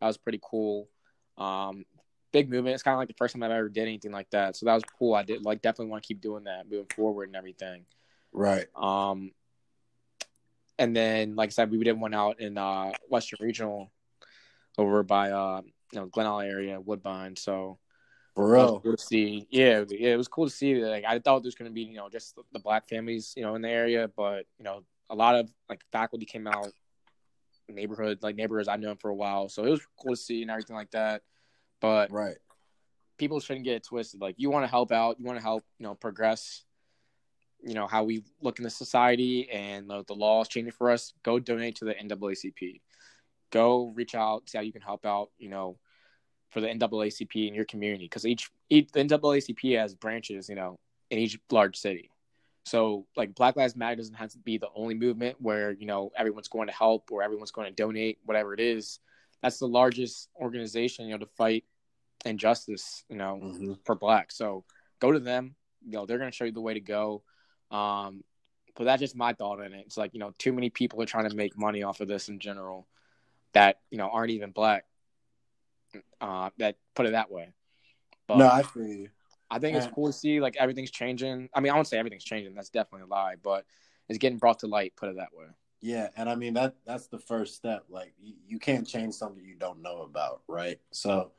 That 0.00 0.06
was 0.06 0.16
pretty 0.16 0.40
cool. 0.42 0.88
Um, 1.38 1.84
big 2.32 2.50
movement. 2.50 2.74
It's 2.74 2.82
kind 2.82 2.94
of 2.94 2.98
like 2.98 3.08
the 3.08 3.14
first 3.14 3.34
time 3.34 3.42
I've 3.42 3.50
ever 3.50 3.68
did 3.68 3.82
anything 3.82 4.12
like 4.12 4.30
that. 4.30 4.56
So 4.56 4.66
that 4.66 4.74
was 4.74 4.84
cool. 4.98 5.14
I 5.14 5.22
did 5.22 5.44
like 5.44 5.62
definitely 5.62 5.90
want 5.90 6.02
to 6.02 6.08
keep 6.08 6.20
doing 6.20 6.44
that 6.44 6.70
moving 6.70 6.86
forward 6.94 7.28
and 7.28 7.36
everything. 7.36 7.84
Right. 8.32 8.66
Um, 8.74 9.32
and 10.78 10.94
then 10.94 11.36
like 11.36 11.48
I 11.48 11.50
said, 11.50 11.70
we 11.70 11.82
did 11.82 11.98
one 11.98 12.14
out 12.14 12.40
in 12.40 12.58
uh, 12.58 12.92
Western 13.08 13.38
Regional 13.40 13.90
over 14.78 15.02
by 15.02 15.30
uh, 15.30 15.62
you 15.92 16.00
know 16.00 16.06
Glenelg 16.06 16.44
area, 16.46 16.80
Woodbine. 16.80 17.36
So 17.36 17.78
For 18.34 18.50
that 18.50 18.62
was 18.62 18.70
real. 18.70 18.80
cool 18.80 18.96
to 18.96 19.02
see. 19.02 19.46
Yeah, 19.50 19.84
yeah, 19.88 20.12
it 20.12 20.16
was 20.16 20.28
cool 20.28 20.46
to 20.46 20.50
see. 20.54 20.84
Like 20.84 21.04
I 21.06 21.18
thought 21.18 21.42
there 21.42 21.48
was 21.48 21.54
going 21.54 21.70
to 21.70 21.74
be 21.74 21.82
you 21.82 21.96
know 21.96 22.08
just 22.10 22.36
the, 22.36 22.42
the 22.52 22.58
black 22.58 22.88
families 22.88 23.32
you 23.36 23.42
know 23.42 23.54
in 23.54 23.62
the 23.62 23.70
area, 23.70 24.10
but 24.14 24.44
you 24.58 24.64
know 24.64 24.82
a 25.08 25.14
lot 25.14 25.36
of 25.36 25.50
like 25.68 25.80
faculty 25.92 26.26
came 26.26 26.46
out, 26.46 26.72
neighborhood 27.72 28.18
like 28.22 28.36
neighborhoods 28.36 28.68
I've 28.68 28.80
known 28.80 28.96
for 28.96 29.10
a 29.10 29.14
while, 29.14 29.48
so 29.48 29.64
it 29.64 29.70
was 29.70 29.80
cool 30.00 30.14
to 30.14 30.20
see 30.20 30.42
and 30.42 30.50
everything 30.50 30.76
like 30.76 30.90
that. 30.92 31.22
But 31.80 32.10
Right. 32.10 32.36
people 33.18 33.40
shouldn't 33.40 33.64
get 33.64 33.76
it 33.76 33.84
twisted. 33.84 34.20
Like 34.20 34.36
you 34.38 34.50
want 34.50 34.64
to 34.64 34.68
help 34.68 34.92
out, 34.92 35.18
you 35.18 35.26
want 35.26 35.38
to 35.38 35.42
help, 35.42 35.64
you 35.78 35.84
know, 35.84 35.94
progress. 35.94 36.64
You 37.62 37.74
know 37.74 37.86
how 37.86 38.04
we 38.04 38.22
look 38.40 38.58
in 38.58 38.64
the 38.64 38.70
society 38.70 39.50
and 39.50 39.88
the, 39.88 40.04
the 40.06 40.14
law 40.14 40.42
is 40.42 40.48
changing 40.48 40.72
for 40.72 40.90
us. 40.90 41.12
Go 41.22 41.38
donate 41.38 41.76
to 41.76 41.84
the 41.84 41.94
NAACP. 41.94 42.80
Go 43.50 43.92
reach 43.94 44.14
out, 44.14 44.48
see 44.48 44.58
how 44.58 44.62
you 44.62 44.72
can 44.72 44.82
help 44.82 45.06
out. 45.06 45.30
You 45.38 45.48
know, 45.48 45.78
for 46.50 46.60
the 46.60 46.68
NAACP 46.68 47.48
in 47.48 47.54
your 47.54 47.64
community 47.64 48.04
because 48.04 48.26
each 48.26 48.50
each 48.70 48.92
the 48.92 49.00
NAACP 49.00 49.78
has 49.78 49.94
branches. 49.94 50.48
You 50.48 50.54
know, 50.54 50.78
in 51.10 51.18
each 51.18 51.38
large 51.50 51.76
city. 51.76 52.10
So 52.66 53.06
like 53.16 53.34
Black 53.36 53.54
Lives 53.54 53.76
Matter 53.76 53.94
doesn't 53.94 54.14
have 54.14 54.32
to 54.32 54.38
be 54.38 54.58
the 54.58 54.68
only 54.74 54.94
movement 54.94 55.40
where 55.40 55.70
you 55.70 55.86
know 55.86 56.10
everyone's 56.16 56.48
going 56.48 56.66
to 56.66 56.74
help 56.74 57.10
or 57.12 57.22
everyone's 57.22 57.52
going 57.52 57.68
to 57.68 57.74
donate 57.74 58.18
whatever 58.24 58.52
it 58.52 58.60
is. 58.60 58.98
That's 59.40 59.58
the 59.58 59.68
largest 59.68 60.28
organization 60.40 61.06
you 61.06 61.12
know 61.12 61.18
to 61.18 61.30
fight 61.36 61.64
injustice. 62.24 63.04
You 63.08 63.16
know, 63.16 63.40
Mhm. 63.40 63.78
for 63.84 63.94
black. 63.94 64.32
So 64.32 64.64
go 64.98 65.12
to 65.12 65.20
them. 65.20 65.54
You 65.84 65.92
know, 65.92 66.06
they're 66.06 66.18
going 66.18 66.30
to 66.30 66.36
show 66.36 66.44
you 66.44 66.50
the 66.52 66.60
way 66.60 66.74
to 66.74 66.80
go. 66.80 67.22
Um, 67.70 68.24
but 68.74 68.84
that's 68.84 69.00
just 69.00 69.14
my 69.14 69.32
thought 69.32 69.60
on 69.60 69.72
it. 69.72 69.84
It's 69.86 69.96
like, 69.96 70.12
you 70.12 70.18
know, 70.20 70.32
too 70.36 70.52
many 70.52 70.68
people 70.68 71.00
are 71.00 71.06
trying 71.06 71.28
to 71.30 71.36
make 71.36 71.56
money 71.56 71.84
off 71.84 72.00
of 72.00 72.08
this 72.08 72.28
in 72.28 72.40
general 72.40 72.88
that, 73.52 73.80
you 73.90 73.98
know, 73.98 74.08
aren't 74.10 74.30
even 74.30 74.50
black. 74.50 74.84
Uh, 76.20 76.50
that 76.58 76.76
put 76.94 77.06
it 77.06 77.12
that 77.12 77.30
way. 77.30 77.52
But 78.26 78.38
No, 78.38 78.48
I 78.48 78.62
feel 78.62 78.86
you. 78.86 79.08
I 79.50 79.58
think 79.58 79.76
it's 79.76 79.86
cool 79.94 80.06
to 80.06 80.12
see 80.12 80.40
like 80.40 80.56
everything's 80.56 80.90
changing. 80.90 81.48
I 81.54 81.60
mean, 81.60 81.72
I 81.72 81.74
won't 81.74 81.86
say 81.86 81.98
everything's 81.98 82.24
changing. 82.24 82.54
That's 82.54 82.68
definitely 82.68 83.04
a 83.04 83.06
lie, 83.06 83.36
but 83.42 83.64
it's 84.08 84.18
getting 84.18 84.38
brought 84.38 84.60
to 84.60 84.66
light. 84.66 84.94
Put 84.96 85.08
it 85.08 85.16
that 85.16 85.28
way. 85.32 85.46
Yeah, 85.80 86.08
and 86.16 86.28
I 86.28 86.34
mean 86.34 86.54
that 86.54 86.74
that's 86.86 87.06
the 87.06 87.18
first 87.18 87.54
step. 87.54 87.84
Like 87.88 88.14
you, 88.20 88.34
you 88.46 88.58
can't 88.58 88.86
change 88.86 89.14
something 89.14 89.44
you 89.44 89.54
don't 89.54 89.82
know 89.82 90.02
about, 90.02 90.42
right? 90.48 90.80
So 90.90 91.32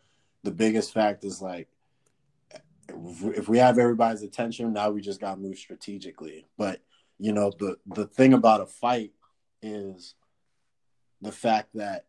the 0.43 0.51
biggest 0.51 0.93
fact 0.93 1.23
is 1.25 1.41
like 1.41 1.67
if 2.89 3.49
we- 3.49 3.57
have 3.57 3.77
everybody's 3.77 4.23
attention, 4.23 4.71
now 4.71 4.91
we 4.91 5.01
just 5.01 5.19
got 5.19 5.35
to 5.35 5.41
move 5.41 5.57
strategically. 5.57 6.45
But 6.57 6.81
you 7.19 7.33
know, 7.33 7.51
the 7.57 7.77
the 7.87 8.05
thing 8.07 8.33
about 8.33 8.61
a 8.61 8.65
fight 8.65 9.11
is 9.61 10.15
the 11.21 11.31
fact 11.31 11.69
that 11.73 12.05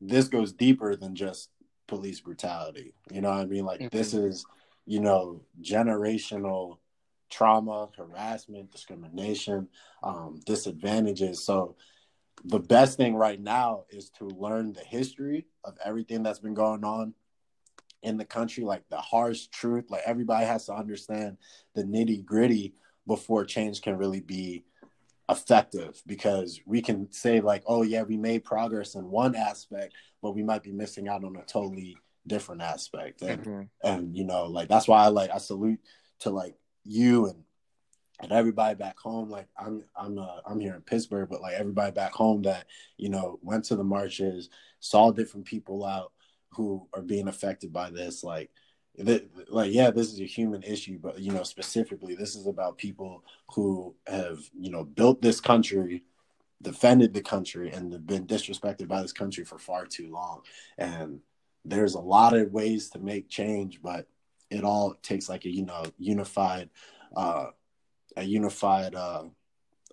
this 0.00 0.28
goes 0.28 0.52
deeper 0.52 0.94
than 0.94 1.16
just 1.16 1.50
police 1.88 2.20
brutality. 2.20 2.94
You 3.10 3.20
know 3.20 3.30
what 3.30 3.40
I 3.40 3.46
mean? 3.46 3.64
Like 3.64 3.90
this 3.90 4.14
is, 4.14 4.46
you 4.86 5.00
know, 5.00 5.40
generational 5.60 6.78
trauma, 7.30 7.88
harassment, 7.96 8.70
discrimination, 8.70 9.68
um, 10.02 10.40
disadvantages. 10.46 11.44
So 11.44 11.76
the 12.44 12.60
best 12.60 12.96
thing 12.96 13.16
right 13.16 13.40
now 13.40 13.84
is 13.90 14.10
to 14.18 14.26
learn 14.26 14.72
the 14.72 14.84
history 14.84 15.46
of 15.64 15.76
everything 15.84 16.22
that's 16.22 16.38
been 16.38 16.54
going 16.54 16.84
on 16.84 17.14
in 18.02 18.16
the 18.16 18.24
country, 18.24 18.64
like 18.64 18.88
the 18.88 19.00
harsh 19.00 19.46
truth. 19.48 19.90
Like 19.90 20.02
everybody 20.06 20.46
has 20.46 20.66
to 20.66 20.74
understand 20.74 21.38
the 21.74 21.82
nitty 21.82 22.24
gritty 22.24 22.74
before 23.06 23.44
change 23.44 23.82
can 23.82 23.96
really 23.96 24.20
be 24.20 24.64
effective 25.28 26.02
because 26.06 26.60
we 26.64 26.80
can 26.80 27.10
say 27.12 27.40
like 27.40 27.62
oh 27.66 27.82
yeah 27.82 28.02
we 28.02 28.16
made 28.16 28.44
progress 28.44 28.94
in 28.94 29.10
one 29.10 29.34
aspect 29.34 29.92
but 30.22 30.32
we 30.32 30.42
might 30.42 30.62
be 30.62 30.72
missing 30.72 31.06
out 31.08 31.22
on 31.22 31.36
a 31.36 31.44
totally 31.44 31.96
different 32.26 32.62
aspect 32.62 33.20
and 33.22 33.44
Mhm. 33.44 33.68
and 33.84 34.16
you 34.16 34.24
know 34.24 34.46
like 34.46 34.68
that's 34.68 34.88
why 34.88 35.04
i 35.04 35.08
like 35.08 35.30
i 35.30 35.38
salute 35.38 35.80
to 36.20 36.30
like 36.30 36.56
you 36.84 37.26
and 37.26 37.44
and 38.20 38.32
everybody 38.32 38.74
back 38.74 38.98
home 38.98 39.28
like 39.28 39.48
i'm 39.58 39.84
i'm 39.96 40.18
uh, 40.18 40.40
i'm 40.46 40.60
here 40.60 40.74
in 40.74 40.80
pittsburgh 40.82 41.28
but 41.28 41.42
like 41.42 41.54
everybody 41.54 41.92
back 41.92 42.12
home 42.12 42.42
that 42.42 42.66
you 42.96 43.08
know 43.10 43.38
went 43.42 43.64
to 43.64 43.76
the 43.76 43.84
marches 43.84 44.48
saw 44.80 45.10
different 45.10 45.46
people 45.46 45.84
out 45.84 46.12
who 46.50 46.88
are 46.94 47.02
being 47.02 47.28
affected 47.28 47.70
by 47.72 47.90
this 47.90 48.24
like 48.24 48.50
th- 49.04 49.28
like 49.48 49.72
yeah 49.72 49.90
this 49.90 50.12
is 50.12 50.20
a 50.20 50.24
human 50.24 50.62
issue 50.62 50.98
but 51.00 51.18
you 51.18 51.32
know 51.32 51.42
specifically 51.42 52.14
this 52.14 52.34
is 52.34 52.46
about 52.46 52.78
people 52.78 53.24
who 53.54 53.94
have 54.06 54.38
you 54.58 54.70
know 54.70 54.84
built 54.84 55.22
this 55.22 55.40
country 55.40 56.04
defended 56.60 57.14
the 57.14 57.22
country 57.22 57.70
and 57.70 57.92
have 57.92 58.06
been 58.06 58.26
disrespected 58.26 58.88
by 58.88 59.00
this 59.00 59.12
country 59.12 59.44
for 59.44 59.58
far 59.58 59.86
too 59.86 60.10
long 60.10 60.42
and 60.76 61.20
there's 61.64 61.94
a 61.94 62.00
lot 62.00 62.34
of 62.34 62.52
ways 62.52 62.90
to 62.90 62.98
make 62.98 63.28
change 63.28 63.80
but 63.82 64.06
it 64.50 64.64
all 64.64 64.94
takes 65.02 65.28
like 65.28 65.44
a 65.44 65.50
you 65.50 65.64
know 65.64 65.84
unified 65.98 66.68
uh 67.16 67.46
a 68.16 68.24
unified 68.24 68.94
uh 68.94 69.24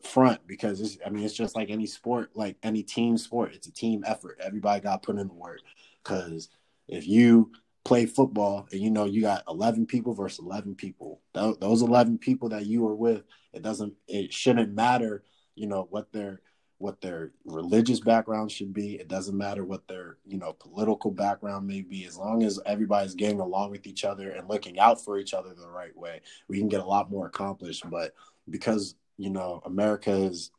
front 0.06 0.46
because 0.48 0.80
it's, 0.80 0.98
I 1.06 1.10
mean 1.10 1.24
it's 1.24 1.34
just 1.34 1.56
like 1.56 1.70
any 1.70 1.86
sport, 1.86 2.32
like 2.36 2.58
any 2.64 2.84
team 2.84 3.18
sport. 3.18 3.54
It's 3.54 3.68
a 3.68 3.72
team 3.72 4.04
effort. 4.06 4.40
Everybody 4.42 4.82
got 4.82 5.04
put 5.04 5.18
in 5.18 5.28
the 5.28 5.34
work. 5.34 5.62
Because 6.04 6.50
if 6.88 7.08
you 7.08 7.52
play 7.86 8.06
football 8.06 8.68
and 8.72 8.82
you 8.82 8.90
know 8.90 9.06
you 9.06 9.22
got 9.22 9.44
11 9.48 9.86
people 9.86 10.14
versus 10.14 10.40
11 10.40 10.76
people, 10.76 11.22
th- 11.34 11.60
those 11.60 11.82
11 11.82 12.18
people 12.18 12.50
that 12.50 12.66
you 12.66 12.86
are 12.86 12.96
with, 12.96 13.24
it 13.54 13.62
doesn't, 13.62 13.94
it 14.08 14.34
shouldn't 14.34 14.74
matter, 14.74 15.24
you 15.56 15.68
know 15.68 15.88
what 15.90 16.12
their 16.12 16.42
what 16.78 17.00
their 17.00 17.32
religious 17.46 18.02
background 18.02 18.52
should 18.52 18.74
be. 18.74 18.96
It 18.96 19.08
doesn't 19.08 19.38
matter 19.38 19.64
what 19.64 19.88
their 19.88 20.18
you 20.26 20.38
know 20.38 20.54
political 20.54 21.12
background 21.12 21.68
may 21.68 21.82
be. 21.82 22.06
As 22.06 22.18
long 22.18 22.44
as 22.44 22.60
everybody's 22.66 23.16
getting 23.16 23.40
along 23.40 23.72
with 23.72 23.88
each 23.88 24.04
other 24.04 24.32
and 24.32 24.50
looking 24.50 24.80
out 24.80 25.04
for 25.04 25.18
each 25.18 25.34
other 25.34 25.54
the 25.54 25.70
right 25.70 25.96
way, 25.96 26.22
we 26.48 26.58
can 26.58 26.68
get 26.68 26.82
a 26.82 26.86
lot 26.86 27.10
more 27.10 27.28
accomplished. 27.28 27.90
But 27.90 28.14
because 28.50 28.96
you 29.18 29.30
know 29.30 29.62
America 29.66 30.12
is 30.12 30.52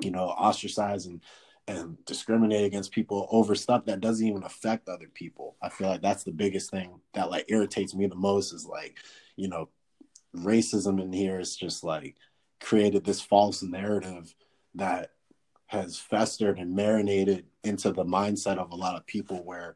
you 0.00 0.10
know 0.10 0.24
ostracized 0.24 1.08
and 1.08 1.20
and 1.68 1.96
discriminate 2.04 2.64
against 2.64 2.92
people 2.92 3.26
over 3.30 3.54
stuff 3.54 3.84
that 3.86 4.00
doesn't 4.00 4.26
even 4.26 4.44
affect 4.44 4.88
other 4.88 5.08
people. 5.12 5.56
I 5.60 5.68
feel 5.68 5.88
like 5.88 6.02
that's 6.02 6.24
the 6.24 6.32
biggest 6.32 6.70
thing 6.70 7.00
that 7.14 7.30
like 7.30 7.46
irritates 7.48 7.94
me 7.94 8.06
the 8.06 8.14
most 8.14 8.52
is 8.52 8.66
like, 8.66 8.98
you 9.34 9.48
know, 9.48 9.68
racism 10.34 11.00
in 11.00 11.12
here 11.12 11.40
is 11.40 11.56
just 11.56 11.82
like 11.82 12.16
created 12.60 13.04
this 13.04 13.20
false 13.20 13.62
narrative 13.62 14.34
that 14.74 15.10
has 15.66 15.98
festered 15.98 16.58
and 16.58 16.76
marinated 16.76 17.46
into 17.64 17.90
the 17.90 18.04
mindset 18.04 18.58
of 18.58 18.70
a 18.70 18.76
lot 18.76 18.94
of 18.94 19.06
people 19.06 19.44
where 19.44 19.74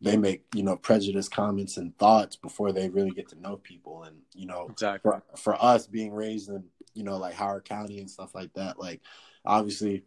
they 0.00 0.16
make 0.16 0.44
you 0.54 0.62
know 0.62 0.76
prejudiced 0.76 1.32
comments 1.32 1.76
and 1.76 1.96
thoughts 1.98 2.36
before 2.36 2.72
they 2.72 2.88
really 2.90 3.10
get 3.10 3.28
to 3.28 3.40
know 3.40 3.56
people 3.56 4.04
and 4.04 4.16
you 4.34 4.46
know 4.46 4.68
Exactly. 4.70 5.10
for, 5.10 5.22
for 5.36 5.64
us 5.64 5.86
being 5.86 6.12
raised 6.12 6.48
in 6.50 6.62
you 6.92 7.02
know 7.02 7.16
like 7.16 7.34
howard 7.34 7.64
county 7.64 7.98
and 7.98 8.10
stuff 8.10 8.34
like 8.34 8.52
that 8.54 8.78
like 8.78 9.00
obviously 9.44 10.04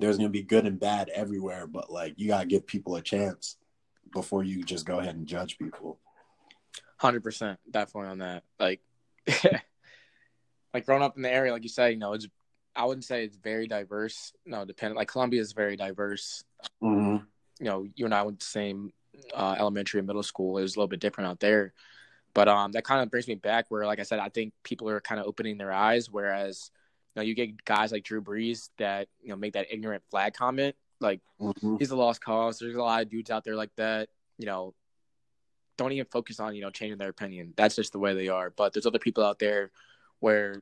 there's 0.00 0.16
going 0.16 0.28
to 0.28 0.32
be 0.32 0.42
good 0.42 0.66
and 0.66 0.80
bad 0.80 1.08
everywhere 1.14 1.66
but 1.66 1.90
like 1.90 2.14
you 2.16 2.28
got 2.28 2.40
to 2.40 2.46
give 2.46 2.66
people 2.66 2.96
a 2.96 3.02
chance 3.02 3.56
before 4.12 4.42
you 4.42 4.62
just 4.62 4.86
go 4.86 4.98
ahead 4.98 5.14
and 5.14 5.26
judge 5.26 5.58
people 5.58 5.98
Hundred 7.00 7.24
percent, 7.24 7.58
definitely 7.70 8.10
on 8.10 8.18
that. 8.18 8.42
Like, 8.58 8.82
like 10.74 10.84
growing 10.84 11.02
up 11.02 11.16
in 11.16 11.22
the 11.22 11.32
area, 11.32 11.50
like 11.50 11.62
you 11.62 11.70
say, 11.70 11.92
you 11.92 11.96
know, 11.96 12.12
it's 12.12 12.28
I 12.76 12.84
wouldn't 12.84 13.06
say 13.06 13.24
it's 13.24 13.36
very 13.36 13.66
diverse. 13.66 14.34
No, 14.44 14.66
dependent. 14.66 14.98
Like 14.98 15.08
Columbia 15.08 15.40
is 15.40 15.52
very 15.52 15.76
diverse. 15.76 16.44
mm-hmm. 16.82 17.24
You 17.58 17.64
know, 17.64 17.86
you 17.96 18.04
and 18.04 18.14
I 18.14 18.22
went 18.22 18.40
to 18.40 18.46
the 18.46 18.50
same 18.50 18.92
uh, 19.32 19.56
elementary 19.58 20.00
and 20.00 20.06
middle 20.06 20.22
school. 20.22 20.58
It 20.58 20.62
was 20.62 20.76
a 20.76 20.78
little 20.78 20.88
bit 20.88 21.00
different 21.00 21.30
out 21.30 21.40
there, 21.40 21.72
but 22.34 22.48
um, 22.48 22.72
that 22.72 22.84
kind 22.84 23.00
of 23.00 23.10
brings 23.10 23.26
me 23.26 23.34
back 23.34 23.64
where, 23.70 23.86
like 23.86 23.98
I 23.98 24.02
said, 24.02 24.18
I 24.18 24.28
think 24.28 24.52
people 24.62 24.90
are 24.90 25.00
kind 25.00 25.22
of 25.22 25.26
opening 25.26 25.56
their 25.56 25.72
eyes. 25.72 26.10
Whereas, 26.10 26.70
know, 27.16 27.22
you 27.22 27.34
get 27.34 27.64
guys 27.64 27.92
like 27.92 28.04
Drew 28.04 28.22
Brees 28.22 28.70
that 28.78 29.08
you 29.22 29.28
know 29.30 29.36
make 29.36 29.54
that 29.54 29.66
ignorant 29.70 30.02
flag 30.10 30.34
comment. 30.34 30.76
Like 31.00 31.20
Mm-hmm. 31.40 31.76
he's 31.78 31.90
a 31.90 31.96
lost 31.96 32.20
cause. 32.22 32.58
There's 32.58 32.76
a 32.76 32.82
lot 32.82 33.02
of 33.02 33.08
dudes 33.08 33.30
out 33.30 33.44
there 33.44 33.56
like 33.56 33.74
that. 33.76 34.10
You 34.38 34.46
know, 34.46 34.74
don't 35.78 35.92
even 35.92 36.06
focus 36.06 36.38
on 36.40 36.54
you 36.54 36.60
know 36.62 36.70
changing 36.70 36.98
their 36.98 37.08
opinion. 37.08 37.54
That's 37.56 37.76
just 37.76 37.92
the 37.92 37.98
way 37.98 38.14
they 38.14 38.28
are. 38.28 38.50
But 38.50 38.72
there's 38.74 38.86
other 38.86 38.98
people 38.98 39.24
out 39.24 39.38
there 39.38 39.70
where, 40.18 40.60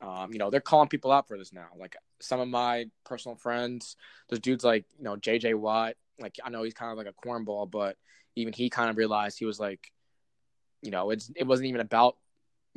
um, 0.00 0.32
you 0.32 0.38
know, 0.38 0.48
they're 0.48 0.60
calling 0.60 0.88
people 0.88 1.12
out 1.12 1.28
for 1.28 1.36
this 1.36 1.52
now. 1.52 1.66
Like 1.76 1.96
some 2.20 2.40
of 2.40 2.48
my 2.48 2.86
personal 3.04 3.36
friends, 3.36 3.96
there's 4.28 4.40
dudes 4.40 4.64
like 4.64 4.86
you 4.96 5.04
know 5.04 5.16
J.J. 5.16 5.54
Watt. 5.54 5.94
Like 6.18 6.36
I 6.42 6.48
know 6.50 6.62
he's 6.62 6.74
kind 6.74 6.90
of 6.90 6.96
like 6.98 7.06
a 7.14 7.28
cornball, 7.28 7.70
but 7.70 7.96
even 8.36 8.52
he 8.54 8.70
kind 8.70 8.88
of 8.88 8.96
realized 8.96 9.38
he 9.38 9.44
was 9.44 9.60
like, 9.60 9.92
you 10.82 10.90
know, 10.90 11.10
it's 11.10 11.30
it 11.36 11.46
wasn't 11.46 11.68
even 11.68 11.80
about 11.82 12.16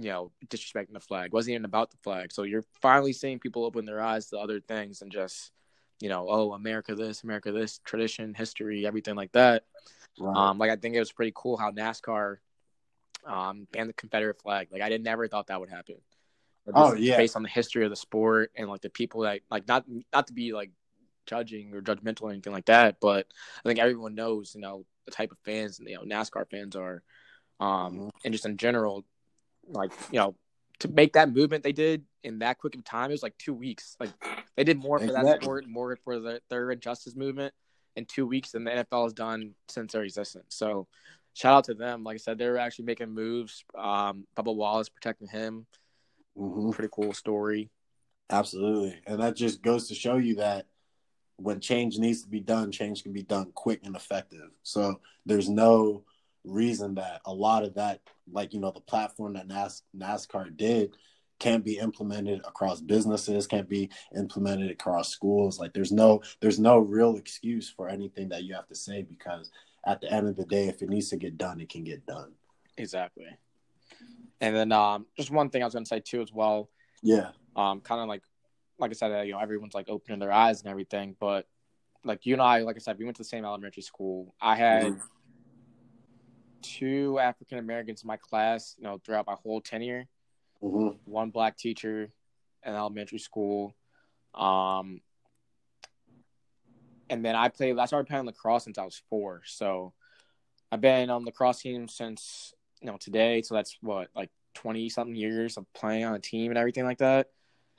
you 0.02 0.10
know 0.10 0.32
disrespecting 0.47 0.93
the 0.93 0.99
flag. 0.99 1.34
Wasn't 1.34 1.52
even 1.52 1.66
about 1.66 1.91
the 1.91 1.97
flag. 1.97 2.32
So 2.32 2.43
you're 2.43 2.66
finally 2.82 3.14
seeing 3.14 3.39
people 3.39 3.64
open 3.64 3.86
their 3.86 4.02
eyes 4.02 4.28
to 4.28 4.38
other 4.38 4.60
things 4.60 5.02
and 5.02 5.12
just 5.12 5.52
you 5.99 6.10
know, 6.10 6.26
oh, 6.28 6.54
America 6.54 6.95
this, 6.95 7.24
America 7.24 7.52
this, 7.52 7.80
tradition, 7.86 8.34
history, 8.34 8.88
everything 8.88 9.16
like 9.16 9.32
that. 9.34 9.66
right. 10.20 10.36
Um, 10.49 10.58
like 10.58 10.72
I 10.72 10.76
think 10.76 10.95
it 10.95 10.99
was 10.99 11.12
pretty 11.12 11.32
cool 11.36 11.58
how 11.58 11.72
NASCAR 11.72 12.38
um 13.26 13.68
banned 13.72 13.89
the 13.89 13.93
Confederate 13.93 14.41
flag. 14.41 14.70
Like 14.72 14.82
I 14.82 14.89
did 14.89 15.04
never 15.04 15.28
thought 15.28 15.47
that 15.47 15.60
would 15.60 15.70
happen. 15.70 15.95
Oh, 16.74 16.93
yeah. 16.93 17.18
based 17.18 17.36
on 17.36 17.43
the 17.43 17.49
history 17.49 17.84
of 17.84 17.89
the 17.89 17.95
sport 17.95 18.52
and 18.56 18.70
like 18.70 18.82
the 18.82 18.89
people 18.89 19.22
that 19.22 19.41
like 19.49 19.68
not 19.68 19.86
not 20.14 20.28
to 20.28 20.34
be 20.34 20.54
like 20.54 20.72
judging 21.26 21.74
or 21.74 21.82
judgmental 21.82 22.24
or 22.24 22.32
anything 22.32 22.54
like 22.54 22.66
that, 22.66 22.97
but 22.99 23.28
I 23.64 23.70
think 23.70 23.80
everyone 23.80 24.16
knows, 24.16 24.54
you 24.56 24.62
know, 24.62 24.86
the 25.06 25.12
type 25.12 25.32
of 25.32 25.38
fans 25.43 25.80
you 25.80 25.95
know 25.95 26.04
NASCAR 26.04 26.49
fans 26.49 26.76
are, 26.76 27.04
um, 27.60 27.99
Mhm. 27.99 28.12
and 28.26 28.34
just 28.34 28.45
in 28.45 28.58
general, 28.58 29.06
like 29.68 29.91
you 30.12 30.20
know, 30.20 30.36
to 30.80 30.88
make 30.88 31.14
that 31.14 31.32
movement 31.32 31.64
they 31.64 31.72
did 31.72 32.03
in 32.24 32.39
that 32.39 32.57
quick 32.57 32.76
of 32.76 32.84
time, 32.84 33.09
it 33.09 33.14
was 33.14 33.24
like 33.24 33.38
two 33.38 33.53
weeks. 33.53 33.95
Like 33.99 34.12
they 34.55 34.64
did 34.64 34.78
more 34.78 34.99
for 34.99 35.12
that 35.12 35.41
sport, 35.41 35.68
more 35.68 35.97
for 36.03 36.20
the 36.20 36.41
their 36.49 36.72
injustice 36.72 37.16
movement 37.16 37.53
in 37.95 38.05
two 38.05 38.26
weeks 38.26 38.51
than 38.51 38.64
the 38.64 38.72
NFL 38.72 39.03
has 39.03 39.14
done 39.14 39.53
since 39.68 39.93
their 39.93 40.03
existence. 40.03 40.55
So 40.55 40.88
shout 41.34 41.53
out 41.53 41.64
to 41.66 41.74
them. 41.74 42.03
Like 42.03 42.16
I 42.16 42.18
said, 42.18 42.38
they're 42.38 42.57
actually 42.57 42.86
making 42.86 43.09
moves. 43.09 43.64
Um, 43.78 44.26
Bubba 44.36 44.55
Wallace 44.55 44.89
protecting 44.89 45.28
him. 45.28 45.66
Mhm. 46.38 46.74
Pretty 46.74 46.91
cool 46.93 47.14
story. 47.14 47.70
Absolutely. 48.30 49.01
And 49.05 49.22
that 49.22 49.36
just 49.36 49.62
goes 49.62 49.89
to 49.89 49.95
show 49.95 50.16
you 50.16 50.36
that 50.36 50.68
when 51.36 51.59
change 51.59 51.97
needs 51.97 52.22
to 52.22 52.30
be 52.30 52.39
done, 52.39 52.72
change 52.72 53.03
can 53.03 53.12
be 53.12 53.24
done 53.24 53.51
quick 53.53 53.82
and 53.84 53.95
effective. 53.95 54.51
So 54.64 55.01
there's 55.26 55.49
no 55.49 56.05
reason 56.44 56.96
that 56.96 57.22
a 57.26 57.34
lot 57.34 57.64
of 57.64 57.76
that, 57.76 58.02
like, 58.32 58.54
you 58.54 58.60
know, 58.60 58.72
the 58.72 58.82
platform 58.82 59.34
that 59.34 59.48
NAS- 59.48 59.84
NASCAR 59.96 60.56
did 60.56 60.96
can't 61.39 61.66
be 61.66 61.78
implemented 61.78 62.39
across 62.46 62.82
businesses, 62.82 63.48
can't 63.48 63.68
be 63.68 63.89
implemented 64.16 64.70
across 64.70 65.10
schools. 65.10 65.60
Like 65.60 65.74
there's 65.74 65.92
no 65.92 66.22
there's 66.39 66.60
no 66.60 66.78
real 66.78 67.16
excuse 67.18 67.68
for 67.68 67.89
anything 67.89 68.30
that 68.30 68.44
you 68.44 68.54
have 68.54 68.68
to 68.68 68.76
say 68.76 69.02
because 69.02 69.52
at 69.86 70.02
the 70.02 70.12
end 70.12 70.28
of 70.28 70.36
the 70.36 70.46
day, 70.46 70.68
if 70.68 70.84
it 70.84 70.89
needs 70.89 71.10
to 71.10 71.18
get 71.18 71.39
done, 71.39 71.60
it 71.60 71.70
can 71.70 71.84
get 71.84 72.06
done. 72.06 72.32
Exactly. 72.78 73.26
And 74.39 74.56
then 74.56 74.72
um, 74.72 75.08
just 75.18 75.32
one 75.32 75.50
thing 75.50 75.64
I 75.64 75.66
was 75.66 75.74
going 75.74 75.86
to 75.86 75.89
say 75.89 76.00
too 76.00 76.22
as 76.22 76.32
well. 76.32 76.70
Yeah. 77.02 77.32
Um, 77.56 77.82
kind 77.82 78.02
of 78.02 78.08
like, 78.08 78.22
like 78.78 78.92
I 78.92 78.94
said, 78.94 79.12
uh, 79.12 79.22
you 79.22 79.34
know, 79.34 79.39
everyone's 79.39 79.74
like 79.74 79.89
opening 79.89 80.20
their 80.20 80.32
eyes 80.32 80.62
and 80.62 80.70
everything. 80.70 81.16
But 81.20 81.48
like 82.04 82.26
you 82.26 82.34
and 82.34 82.42
I, 82.42 82.60
like 82.60 82.76
I 82.76 82.80
said, 82.80 83.00
we 83.00 83.06
went 83.06 83.18
to 83.18 83.24
the 83.24 83.28
same 83.30 83.46
elementary 83.46 83.84
school. 83.84 84.36
I 84.39 84.56
had 84.56 84.84
Mhm. 84.84 85.02
Two 86.62 87.20
African 87.20 87.57
Americans 87.57 88.03
in 88.03 88.07
my 88.07 88.18
class, 88.18 88.76
you 88.78 88.84
know, 88.84 88.99
throughout 89.03 89.28
my 89.28 89.36
whole 89.41 89.62
tenure. 89.62 90.07
hmm 90.62 90.89
One 91.05 91.30
black 91.30 91.57
teacher 91.57 92.12
in 92.66 92.74
elementary 92.74 93.20
school. 93.20 93.76
Um, 94.34 95.01
and 97.09 97.26
then 97.26 97.36
I 97.36 97.49
played. 97.49 97.78
I 97.78 97.86
started 97.86 98.07
playing 98.07 98.26
lacrosse 98.26 98.64
since 98.64 98.78
I 98.78 98.86
was 98.86 99.01
four. 99.09 99.41
So 99.45 99.93
I've 100.72 100.82
been 100.82 101.09
on 101.09 101.24
the 101.24 101.28
lacrosse 101.28 101.62
team 101.62 101.88
since 101.88 102.53
you 102.82 102.88
know 102.88 102.97
today. 102.97 103.41
So 103.41 103.55
that's 103.55 103.78
what 103.82 104.07
like 104.16 104.30
twenty 104.53 104.89
something 104.89 105.16
years 105.16 105.57
of 105.57 105.66
playing 105.74 106.05
on 106.05 106.16
a 106.16 106.20
team 106.20 106.51
and 106.51 106.57
everything 106.57 106.86
like 106.86 106.99
that. 106.99 107.30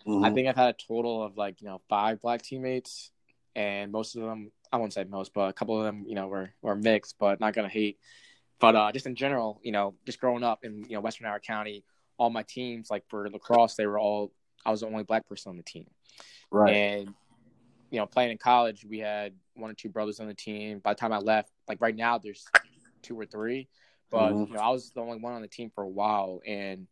Mm-hmm. 0.07 0.25
I 0.25 0.31
think 0.31 0.49
I've 0.49 0.57
had 0.57 0.75
a 0.75 0.87
total 0.87 1.23
of 1.23 1.37
like 1.37 1.63
you 1.63 1.69
know 1.69 1.81
five 1.89 2.21
black 2.21 2.43
teammates, 2.43 3.11
and 3.57 3.91
most 3.91 4.17
of 4.17 4.23
them 4.23 4.53
I 4.71 4.77
won't 4.77 4.93
say 4.93 5.05
most, 5.05 5.33
but 5.33 5.49
a 5.49 5.53
couple 5.53 5.79
of 5.79 5.85
them 5.85 6.05
you 6.07 6.15
know 6.15 6.29
were 6.29 6.51
were 6.61 6.77
mixed, 6.77 7.17
but 7.19 7.41
not 7.41 7.55
gonna 7.55 7.69
hate. 7.69 7.99
But 8.63 8.77
uh, 8.77 8.93
just 8.93 9.07
in 9.07 9.17
general, 9.17 9.61
you 9.65 9.73
know, 9.73 9.95
just 10.07 10.21
growing 10.21 10.45
up 10.45 10.65
in 10.65 10.85
you 10.89 10.95
know 10.95 11.01
Western 11.01 11.27
Howard 11.27 11.43
County, 11.43 11.85
all 12.17 12.31
my 12.31 12.45
teams 12.45 12.93
like 12.93 13.03
for 13.09 13.29
lacrosse, 13.29 13.75
they 13.75 13.87
were 13.89 13.99
all 13.99 14.33
I 14.65 14.71
was 14.71 14.83
the 14.83 14.87
only 14.87 15.03
black 15.03 15.27
person 15.29 15.51
on 15.51 15.57
the 15.57 15.65
team, 15.65 15.91
right. 16.53 16.73
and 16.73 17.13
you 17.91 17.99
know 17.99 18.07
playing 18.07 18.31
in 18.31 18.39
college, 18.39 18.87
we 18.89 19.01
had 19.01 19.35
one 19.55 19.69
or 19.69 19.75
two 19.75 19.89
brothers 19.89 20.21
on 20.21 20.29
the 20.29 20.35
team. 20.35 20.79
By 20.79 20.93
the 20.93 21.01
time 21.01 21.13
I 21.13 21.19
left, 21.19 21.51
like 21.67 21.81
right 21.81 21.97
now, 21.97 22.19
there's 22.19 22.47
two 23.03 23.19
or 23.19 23.27
three, 23.27 23.67
but 24.11 24.33
Mhm. 24.33 24.47
you 24.47 24.55
know 24.55 24.61
I 24.61 24.69
was 24.69 24.93
the 24.93 25.01
only 25.01 25.19
one 25.19 25.33
on 25.33 25.43
the 25.43 25.49
team 25.49 25.69
for 25.75 25.83
a 25.83 25.89
while, 25.89 26.41
and 26.47 26.87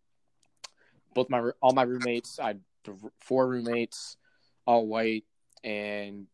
both 1.15 1.31
my 1.31 1.53
all 1.63 1.73
my 1.73 1.85
roommates, 1.85 2.41
I 2.41 2.49
had 2.49 2.63
four 3.21 3.47
roommates, 3.47 4.17
all 4.67 4.89
white, 4.89 5.25
and 5.63 6.27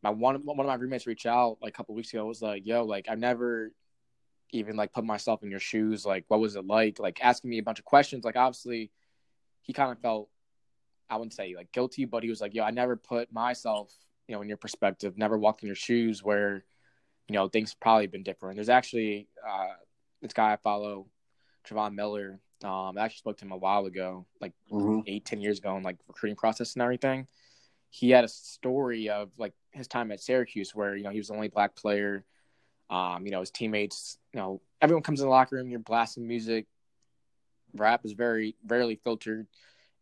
my 0.00 0.08
one 0.08 0.42
one 0.46 0.58
of 0.58 0.66
my 0.66 0.74
roommates 0.76 1.06
reached 1.06 1.26
out 1.26 1.58
like 1.60 1.74
a 1.74 1.76
couple 1.76 1.94
weeks 1.94 2.14
ago. 2.14 2.24
Was 2.24 2.40
like, 2.40 2.64
"Yo, 2.64 2.82
like 2.82 3.10
I've 3.10 3.18
never 3.18 3.70
even 4.52 4.76
like 4.76 4.92
put 4.92 5.04
myself 5.04 5.42
in 5.42 5.50
your 5.50 5.60
shoes. 5.60 6.06
Like, 6.06 6.24
what 6.28 6.40
was 6.40 6.56
it 6.56 6.66
like? 6.66 6.98
Like 6.98 7.20
asking 7.22 7.50
me 7.50 7.58
a 7.58 7.62
bunch 7.62 7.78
of 7.78 7.84
questions. 7.84 8.24
Like, 8.24 8.36
obviously, 8.36 8.90
he 9.62 9.72
kind 9.72 9.92
of 9.92 9.98
felt 10.00 10.28
I 11.08 11.16
wouldn't 11.16 11.34
say 11.34 11.54
like 11.56 11.72
guilty, 11.72 12.04
but 12.04 12.22
he 12.22 12.30
was 12.30 12.40
like, 12.40 12.54
"Yo, 12.54 12.64
I 12.64 12.70
never 12.70 12.96
put 12.96 13.32
myself, 13.32 13.92
you 14.28 14.34
know, 14.34 14.42
in 14.42 14.48
your 14.48 14.56
perspective. 14.56 15.16
Never 15.18 15.38
walked 15.38 15.62
in 15.62 15.66
your 15.66 15.76
shoes 15.76 16.22
where." 16.22 16.64
You 17.28 17.34
know, 17.36 17.48
things 17.48 17.74
probably 17.74 18.06
been 18.06 18.22
different. 18.22 18.56
There's 18.56 18.68
actually 18.68 19.28
uh, 19.48 19.72
this 20.20 20.34
guy 20.34 20.52
I 20.52 20.56
follow, 20.56 21.06
Trevon 21.66 21.94
Miller. 21.94 22.38
Um, 22.62 22.98
I 22.98 23.04
actually 23.04 23.18
spoke 23.18 23.38
to 23.38 23.46
him 23.46 23.52
a 23.52 23.56
while 23.56 23.86
ago, 23.86 24.26
like 24.42 24.52
hmm 24.70 25.00
eight, 25.06 25.24
ten 25.24 25.40
years 25.40 25.58
ago, 25.58 25.76
in 25.76 25.82
like 25.82 25.96
recruiting 26.06 26.36
process 26.36 26.74
and 26.74 26.82
everything. 26.82 27.26
He 27.90 28.10
had 28.10 28.24
a 28.24 28.28
story 28.28 29.08
of 29.08 29.32
like 29.38 29.54
his 29.72 29.88
time 29.88 30.12
at 30.12 30.20
Syracuse, 30.20 30.74
where 30.74 30.96
you 30.96 31.04
know 31.04 31.10
he 31.10 31.18
was 31.18 31.28
the 31.28 31.34
only 31.34 31.48
black 31.48 31.76
player. 31.76 32.24
Um, 32.90 33.24
you 33.24 33.32
know 33.32 33.40
his 33.40 33.50
teammates, 33.50 34.18
you 34.32 34.40
know 34.40 34.60
everyone 34.80 35.02
comes 35.02 35.20
in 35.20 35.26
the 35.26 35.30
locker 35.30 35.56
room, 35.56 35.70
you're 35.70 35.80
blasting 35.80 36.26
music. 36.26 36.66
Rap 37.74 38.04
is 38.04 38.12
very 38.12 38.54
rarely 38.66 38.96
filtered, 38.96 39.46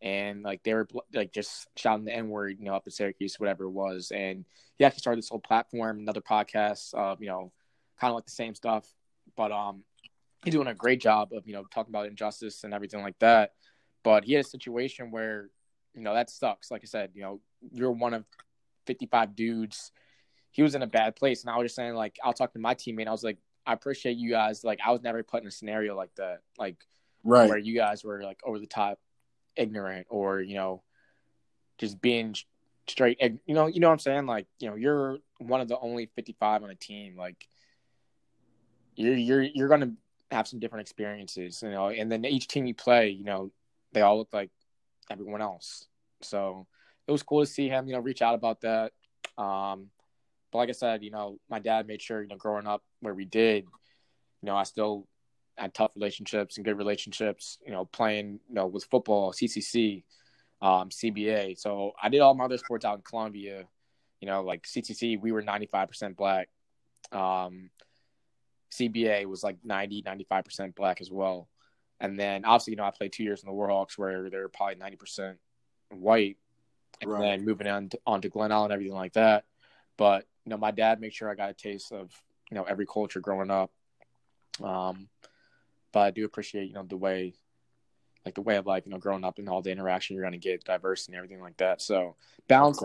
and 0.00 0.42
like 0.42 0.62
they 0.62 0.74
were 0.74 0.88
like 1.12 1.32
just 1.32 1.68
shouting 1.76 2.04
the 2.04 2.14
N 2.14 2.28
word, 2.28 2.56
you 2.58 2.64
know, 2.64 2.74
up 2.74 2.84
at 2.86 2.92
Syracuse, 2.92 3.38
whatever 3.38 3.64
it 3.64 3.70
was. 3.70 4.10
And 4.14 4.44
he 4.76 4.84
actually 4.84 5.00
started 5.00 5.18
this 5.18 5.28
whole 5.28 5.38
platform, 5.38 6.00
another 6.00 6.20
podcast, 6.20 6.92
of 6.94 7.22
you 7.22 7.28
know, 7.28 7.52
kind 7.98 8.10
of 8.10 8.16
like 8.16 8.26
the 8.26 8.32
same 8.32 8.54
stuff, 8.54 8.86
but 9.36 9.52
um, 9.52 9.84
he's 10.44 10.54
doing 10.54 10.66
a 10.66 10.74
great 10.74 11.00
job 11.00 11.32
of 11.32 11.46
you 11.46 11.54
know 11.54 11.64
talking 11.72 11.92
about 11.92 12.06
injustice 12.06 12.64
and 12.64 12.74
everything 12.74 13.02
like 13.02 13.18
that. 13.20 13.52
But 14.02 14.24
he 14.24 14.34
had 14.34 14.44
a 14.44 14.48
situation 14.48 15.10
where 15.10 15.50
you 15.94 16.02
know 16.02 16.14
that 16.14 16.30
sucks. 16.30 16.70
Like 16.70 16.82
I 16.82 16.86
said, 16.86 17.10
you 17.14 17.22
know 17.22 17.40
you're 17.72 17.92
one 17.92 18.14
of 18.14 18.24
55 18.86 19.36
dudes. 19.36 19.92
He 20.52 20.62
was 20.62 20.74
in 20.74 20.82
a 20.82 20.86
bad 20.86 21.16
place, 21.16 21.42
and 21.42 21.50
I 21.50 21.56
was 21.56 21.66
just 21.66 21.76
saying 21.76 21.94
like 21.94 22.18
I'll 22.22 22.32
talk 22.32 22.52
to 22.52 22.58
my 22.58 22.74
teammate. 22.74 23.08
I 23.08 23.10
was 23.10 23.24
like, 23.24 23.38
I 23.66 23.72
appreciate 23.72 24.16
you 24.16 24.30
guys. 24.30 24.64
Like 24.64 24.80
I 24.84 24.92
was 24.92 25.02
never 25.02 25.22
put 25.22 25.42
in 25.42 25.48
a 25.48 25.50
scenario 25.50 25.96
like 25.96 26.14
that, 26.16 26.40
like 26.58 26.76
Right. 27.24 27.48
where 27.48 27.58
you 27.58 27.74
guys 27.74 28.04
were 28.04 28.22
like 28.22 28.40
over 28.44 28.58
the 28.58 28.66
top, 28.66 28.98
ignorant, 29.56 30.06
or 30.10 30.40
you 30.40 30.54
know, 30.54 30.82
just 31.78 32.00
being 32.00 32.34
straight. 32.88 33.20
You 33.20 33.54
know, 33.54 33.66
you 33.66 33.80
know 33.80 33.88
what 33.88 33.94
I'm 33.94 33.98
saying? 33.98 34.26
Like 34.26 34.46
you 34.58 34.68
know, 34.68 34.76
you're 34.76 35.18
one 35.38 35.60
of 35.60 35.68
the 35.68 35.78
only 35.78 36.06
55 36.14 36.62
on 36.62 36.70
a 36.70 36.74
team. 36.74 37.16
Like 37.16 37.46
you're 38.96 39.16
you're 39.16 39.42
you're 39.42 39.68
gonna 39.68 39.92
have 40.30 40.48
some 40.48 40.58
different 40.58 40.82
experiences, 40.82 41.62
you 41.62 41.70
know. 41.70 41.88
And 41.88 42.10
then 42.10 42.24
each 42.24 42.48
team 42.48 42.66
you 42.66 42.74
play, 42.74 43.10
you 43.10 43.24
know, 43.24 43.50
they 43.92 44.00
all 44.00 44.18
look 44.18 44.32
like 44.32 44.50
everyone 45.10 45.42
else. 45.42 45.86
So 46.22 46.66
it 47.06 47.12
was 47.12 47.22
cool 47.22 47.40
to 47.40 47.46
see 47.46 47.68
him, 47.68 47.86
you 47.86 47.94
know, 47.94 48.00
reach 48.00 48.22
out 48.22 48.34
about 48.34 48.60
that. 48.62 48.92
Um, 49.38 49.90
but 50.52 50.58
like 50.58 50.68
I 50.68 50.72
said, 50.72 51.02
you 51.02 51.10
know, 51.10 51.38
my 51.48 51.58
dad 51.58 51.86
made 51.86 52.02
sure, 52.02 52.22
you 52.22 52.28
know, 52.28 52.36
growing 52.36 52.66
up 52.66 52.82
where 53.00 53.14
we 53.14 53.24
did, 53.24 53.64
you 53.64 54.46
know, 54.46 54.54
I 54.56 54.64
still 54.64 55.08
had 55.56 55.74
tough 55.74 55.90
relationships 55.94 56.56
and 56.56 56.64
good 56.64 56.76
relationships, 56.78 57.58
you 57.64 57.72
know, 57.72 57.84
playing, 57.86 58.40
you 58.48 58.54
know, 58.54 58.66
with 58.66 58.84
football, 58.84 59.32
CCC, 59.32 60.04
um, 60.60 60.90
CBA. 60.90 61.58
So 61.58 61.92
I 62.00 62.08
did 62.08 62.20
all 62.20 62.34
my 62.34 62.44
other 62.44 62.58
sports 62.58 62.84
out 62.84 62.96
in 62.96 63.02
Columbia, 63.02 63.64
you 64.20 64.26
know, 64.26 64.42
like 64.42 64.64
CCC, 64.64 65.20
we 65.20 65.32
were 65.32 65.42
95% 65.42 66.16
black. 66.16 66.48
Um, 67.10 67.70
CBA 68.72 69.26
was 69.26 69.42
like 69.42 69.58
90, 69.64 70.02
95% 70.02 70.74
black 70.74 71.00
as 71.00 71.10
well. 71.10 71.48
And 72.00 72.18
then 72.18 72.44
obviously, 72.44 72.72
you 72.72 72.76
know, 72.76 72.84
I 72.84 72.90
played 72.90 73.12
two 73.12 73.22
years 73.22 73.42
in 73.42 73.48
the 73.48 73.54
Warhawks 73.54 73.96
where 73.96 74.28
they're 74.30 74.48
probably 74.48 74.76
90% 74.76 75.36
white. 75.90 76.36
And 77.00 77.10
Right. 77.10 77.20
then 77.20 77.44
moving 77.44 77.66
on 77.66 77.88
to, 77.90 78.00
on 78.06 78.22
to 78.22 78.28
Glenelg 78.28 78.70
everything 78.70 78.94
like 78.94 79.14
that. 79.14 79.44
But, 79.96 80.26
you 80.44 80.50
know, 80.50 80.56
my 80.56 80.70
dad 80.70 81.00
made 81.00 81.14
sure 81.14 81.30
I 81.30 81.34
got 81.34 81.50
a 81.50 81.54
taste 81.54 81.92
of, 81.92 82.10
you 82.50 82.56
know, 82.56 82.64
every 82.64 82.86
culture 82.86 83.20
growing 83.20 83.50
up. 83.50 83.70
Um, 84.62 85.08
but 85.92 86.00
I 86.00 86.10
do 86.10 86.24
appreciate, 86.24 86.68
you 86.68 86.74
know, 86.74 86.84
the 86.84 86.96
way, 86.96 87.34
like 88.24 88.34
the 88.34 88.42
way 88.42 88.56
of 88.56 88.66
life, 88.66 88.84
you 88.86 88.92
know, 88.92 88.98
growing 88.98 89.24
up 89.24 89.38
and 89.38 89.48
all 89.48 89.62
the 89.62 89.70
interaction 89.70 90.14
you're 90.14 90.24
going 90.24 90.32
to 90.32 90.38
get, 90.38 90.64
diverse 90.64 91.06
and 91.06 91.16
everything 91.16 91.40
like 91.40 91.56
that. 91.58 91.80
So 91.80 92.16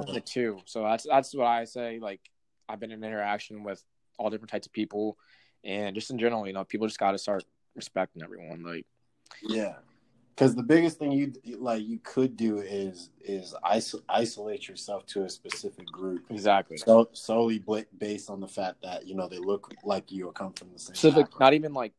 course. 0.05 0.13
the 0.13 0.21
two. 0.21 0.59
So 0.65 0.83
that's, 0.83 1.05
that's 1.05 1.33
what 1.33 1.47
I 1.47 1.65
say. 1.65 1.99
Like 1.99 2.21
I've 2.69 2.79
been 2.79 2.91
in 2.91 3.03
interaction 3.03 3.63
with 3.63 3.83
all 4.17 4.29
different 4.29 4.51
types 4.51 4.67
of 4.67 4.73
people 4.73 5.17
and 5.63 5.95
just 5.95 6.11
in 6.11 6.17
general, 6.17 6.47
you 6.47 6.53
know, 6.53 6.63
people 6.63 6.87
just 6.87 6.99
got 6.99 7.11
to 7.11 7.17
start 7.17 7.43
respecting 7.75 8.23
everyone. 8.23 8.63
Like, 8.63 8.85
Yeah, 9.41 9.75
because 10.37 10.53
the 10.53 10.63
biggest 10.63 10.99
thing 10.99 11.11
you 11.11 11.33
like 11.57 11.87
you 11.87 11.99
could 12.03 12.37
do 12.37 12.59
is 12.59 13.09
is 13.23 13.55
iso- 13.65 14.01
isolate 14.07 14.67
yourself 14.67 15.05
to 15.07 15.23
a 15.23 15.29
specific 15.29 15.87
group, 15.87 16.25
exactly. 16.29 16.77
so 16.77 17.09
solely 17.13 17.63
based 17.97 18.29
on 18.29 18.39
the 18.39 18.47
fact 18.47 18.81
that 18.83 19.07
you 19.07 19.15
know 19.15 19.27
they 19.27 19.39
look 19.39 19.73
like 19.83 20.11
you 20.11 20.27
or 20.27 20.31
come 20.31 20.53
from 20.53 20.71
the 20.71 20.79
same. 20.79 20.95
Specific, 20.95 21.25
background. 21.25 21.39
not 21.39 21.53
even 21.55 21.73
like, 21.73 21.93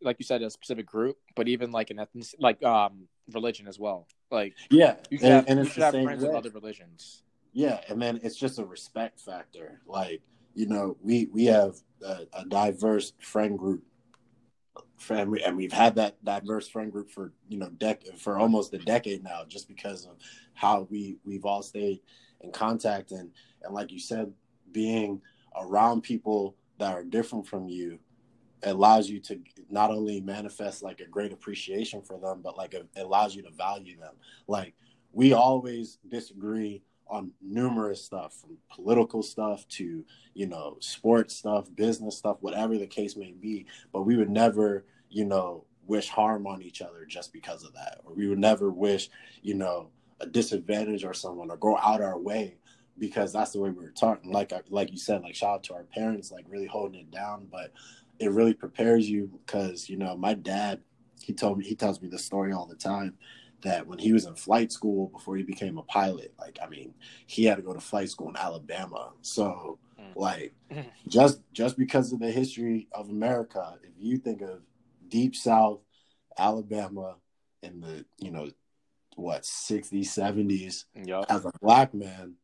like 0.00 0.16
you 0.18 0.24
said, 0.24 0.40
a 0.42 0.50
specific 0.50 0.86
group, 0.86 1.18
but 1.34 1.48
even 1.48 1.70
like 1.70 1.90
an 1.90 1.98
ethnic, 1.98 2.26
like 2.38 2.62
um, 2.64 3.08
religion 3.32 3.68
as 3.68 3.78
well. 3.78 4.06
Like 4.30 4.54
yeah, 4.70 4.96
you 5.10 5.18
should 5.18 5.26
and, 5.26 5.34
have, 5.34 5.48
and 5.48 5.58
you 5.58 5.66
it's 5.66 5.74
the 5.74 5.84
have 5.84 5.92
same 5.92 6.04
friends 6.04 6.22
with 6.22 6.34
other 6.34 6.50
religions. 6.50 7.22
Yeah, 7.52 7.80
and 7.88 8.00
then 8.00 8.20
it's 8.22 8.36
just 8.36 8.58
a 8.58 8.64
respect 8.64 9.20
factor. 9.20 9.80
Like 9.86 10.22
you 10.54 10.66
know, 10.66 10.96
we 11.02 11.26
we 11.26 11.44
have 11.46 11.76
a, 12.02 12.20
a 12.32 12.44
diverse 12.46 13.12
friend 13.20 13.58
group, 13.58 13.84
and 15.10 15.56
we've 15.56 15.72
had 15.72 15.94
that 15.96 16.22
diverse 16.24 16.68
friend 16.68 16.90
group 16.90 17.10
for 17.10 17.32
you 17.48 17.58
know 17.58 17.68
dec- 17.78 18.18
for 18.18 18.38
almost 18.38 18.72
a 18.74 18.78
decade 18.78 19.22
now, 19.22 19.42
just 19.46 19.68
because 19.68 20.06
of 20.06 20.16
how 20.54 20.86
we 20.90 21.18
we've 21.24 21.44
all 21.44 21.62
stayed 21.62 22.00
in 22.40 22.52
contact 22.52 23.12
and 23.12 23.30
and 23.62 23.74
like 23.74 23.92
you 23.92 23.98
said, 23.98 24.32
being 24.72 25.20
around 25.56 26.02
people 26.02 26.56
that 26.78 26.92
are 26.92 27.04
different 27.04 27.46
from 27.46 27.68
you 27.68 27.98
allows 28.62 29.08
you 29.08 29.20
to 29.20 29.38
not 29.70 29.90
only 29.90 30.20
manifest 30.20 30.82
like 30.82 31.00
a 31.00 31.06
great 31.06 31.32
appreciation 31.32 32.02
for 32.02 32.18
them, 32.18 32.40
but 32.42 32.56
like 32.56 32.74
it 32.74 32.86
allows 32.96 33.34
you 33.34 33.42
to 33.42 33.50
value 33.50 33.98
them. 33.98 34.14
Like 34.46 34.74
we 35.12 35.32
always 35.32 35.98
disagree 36.08 36.82
on 37.08 37.32
numerous 37.40 38.04
stuff 38.04 38.34
from 38.34 38.56
political 38.70 39.22
stuff 39.22 39.66
to 39.68 40.04
you 40.34 40.46
know 40.46 40.76
sports 40.80 41.36
stuff 41.36 41.68
business 41.74 42.18
stuff 42.18 42.36
whatever 42.40 42.76
the 42.76 42.86
case 42.86 43.16
may 43.16 43.32
be. 43.32 43.66
But 43.92 44.02
we 44.02 44.16
would 44.16 44.30
never 44.30 44.84
you 45.10 45.24
know 45.24 45.64
wish 45.86 46.08
harm 46.08 46.46
on 46.46 46.62
each 46.62 46.82
other 46.82 47.04
just 47.06 47.32
because 47.32 47.62
of 47.62 47.72
that. 47.74 48.00
Or 48.04 48.14
we 48.14 48.26
would 48.26 48.38
never 48.38 48.70
wish 48.70 49.10
you 49.42 49.54
know 49.54 49.90
a 50.20 50.26
disadvantage 50.26 51.04
or 51.04 51.14
someone 51.14 51.50
or 51.50 51.56
go 51.56 51.76
out 51.78 52.00
our 52.00 52.18
way 52.18 52.56
because 52.98 53.32
that's 53.32 53.52
the 53.52 53.60
way 53.60 53.70
we 53.70 53.84
were 53.84 53.90
taught. 53.90 54.22
And 54.22 54.32
like 54.32 54.52
like 54.70 54.90
you 54.90 54.98
said 54.98 55.22
like 55.22 55.34
shout 55.34 55.54
out 55.54 55.64
to 55.64 55.74
our 55.74 55.84
parents 55.84 56.30
like 56.30 56.46
really 56.48 56.66
holding 56.66 57.00
it 57.00 57.10
down. 57.10 57.48
But 57.50 57.72
it 58.18 58.30
really 58.32 58.54
prepares 58.54 59.08
you 59.08 59.26
because 59.26 59.88
you 59.88 59.96
know 59.96 60.16
my 60.16 60.34
dad 60.34 60.80
he 61.22 61.32
told 61.32 61.58
me 61.58 61.64
he 61.64 61.74
tells 61.74 62.00
me 62.00 62.08
the 62.08 62.18
story 62.18 62.52
all 62.52 62.66
the 62.66 62.76
time 62.76 63.14
that 63.62 63.86
when 63.86 63.98
he 63.98 64.12
was 64.12 64.26
in 64.26 64.34
flight 64.34 64.70
school 64.70 65.08
before 65.08 65.36
he 65.36 65.42
became 65.42 65.78
a 65.78 65.82
pilot, 65.82 66.34
like 66.38 66.58
I 66.62 66.68
mean, 66.68 66.94
he 67.26 67.44
had 67.44 67.56
to 67.56 67.62
go 67.62 67.72
to 67.72 67.80
flight 67.80 68.10
school 68.10 68.28
in 68.28 68.36
Alabama. 68.36 69.12
So 69.22 69.78
Mm. 69.98 70.12
like 70.14 70.54
just 71.08 71.40
just 71.52 71.76
because 71.78 72.12
of 72.12 72.20
the 72.20 72.30
history 72.30 72.88
of 72.92 73.08
America, 73.08 73.78
if 73.82 73.92
you 73.98 74.18
think 74.18 74.42
of 74.42 74.60
deep 75.08 75.34
south 75.34 75.80
Alabama 76.38 77.16
in 77.62 77.80
the, 77.80 78.04
you 78.18 78.30
know, 78.30 78.50
what, 79.16 79.42
60s, 79.42 80.08
70s 80.08 80.84
Yep. 80.94 81.24
as 81.30 81.46
a 81.46 81.52
black 81.62 81.94
man, 81.94 82.34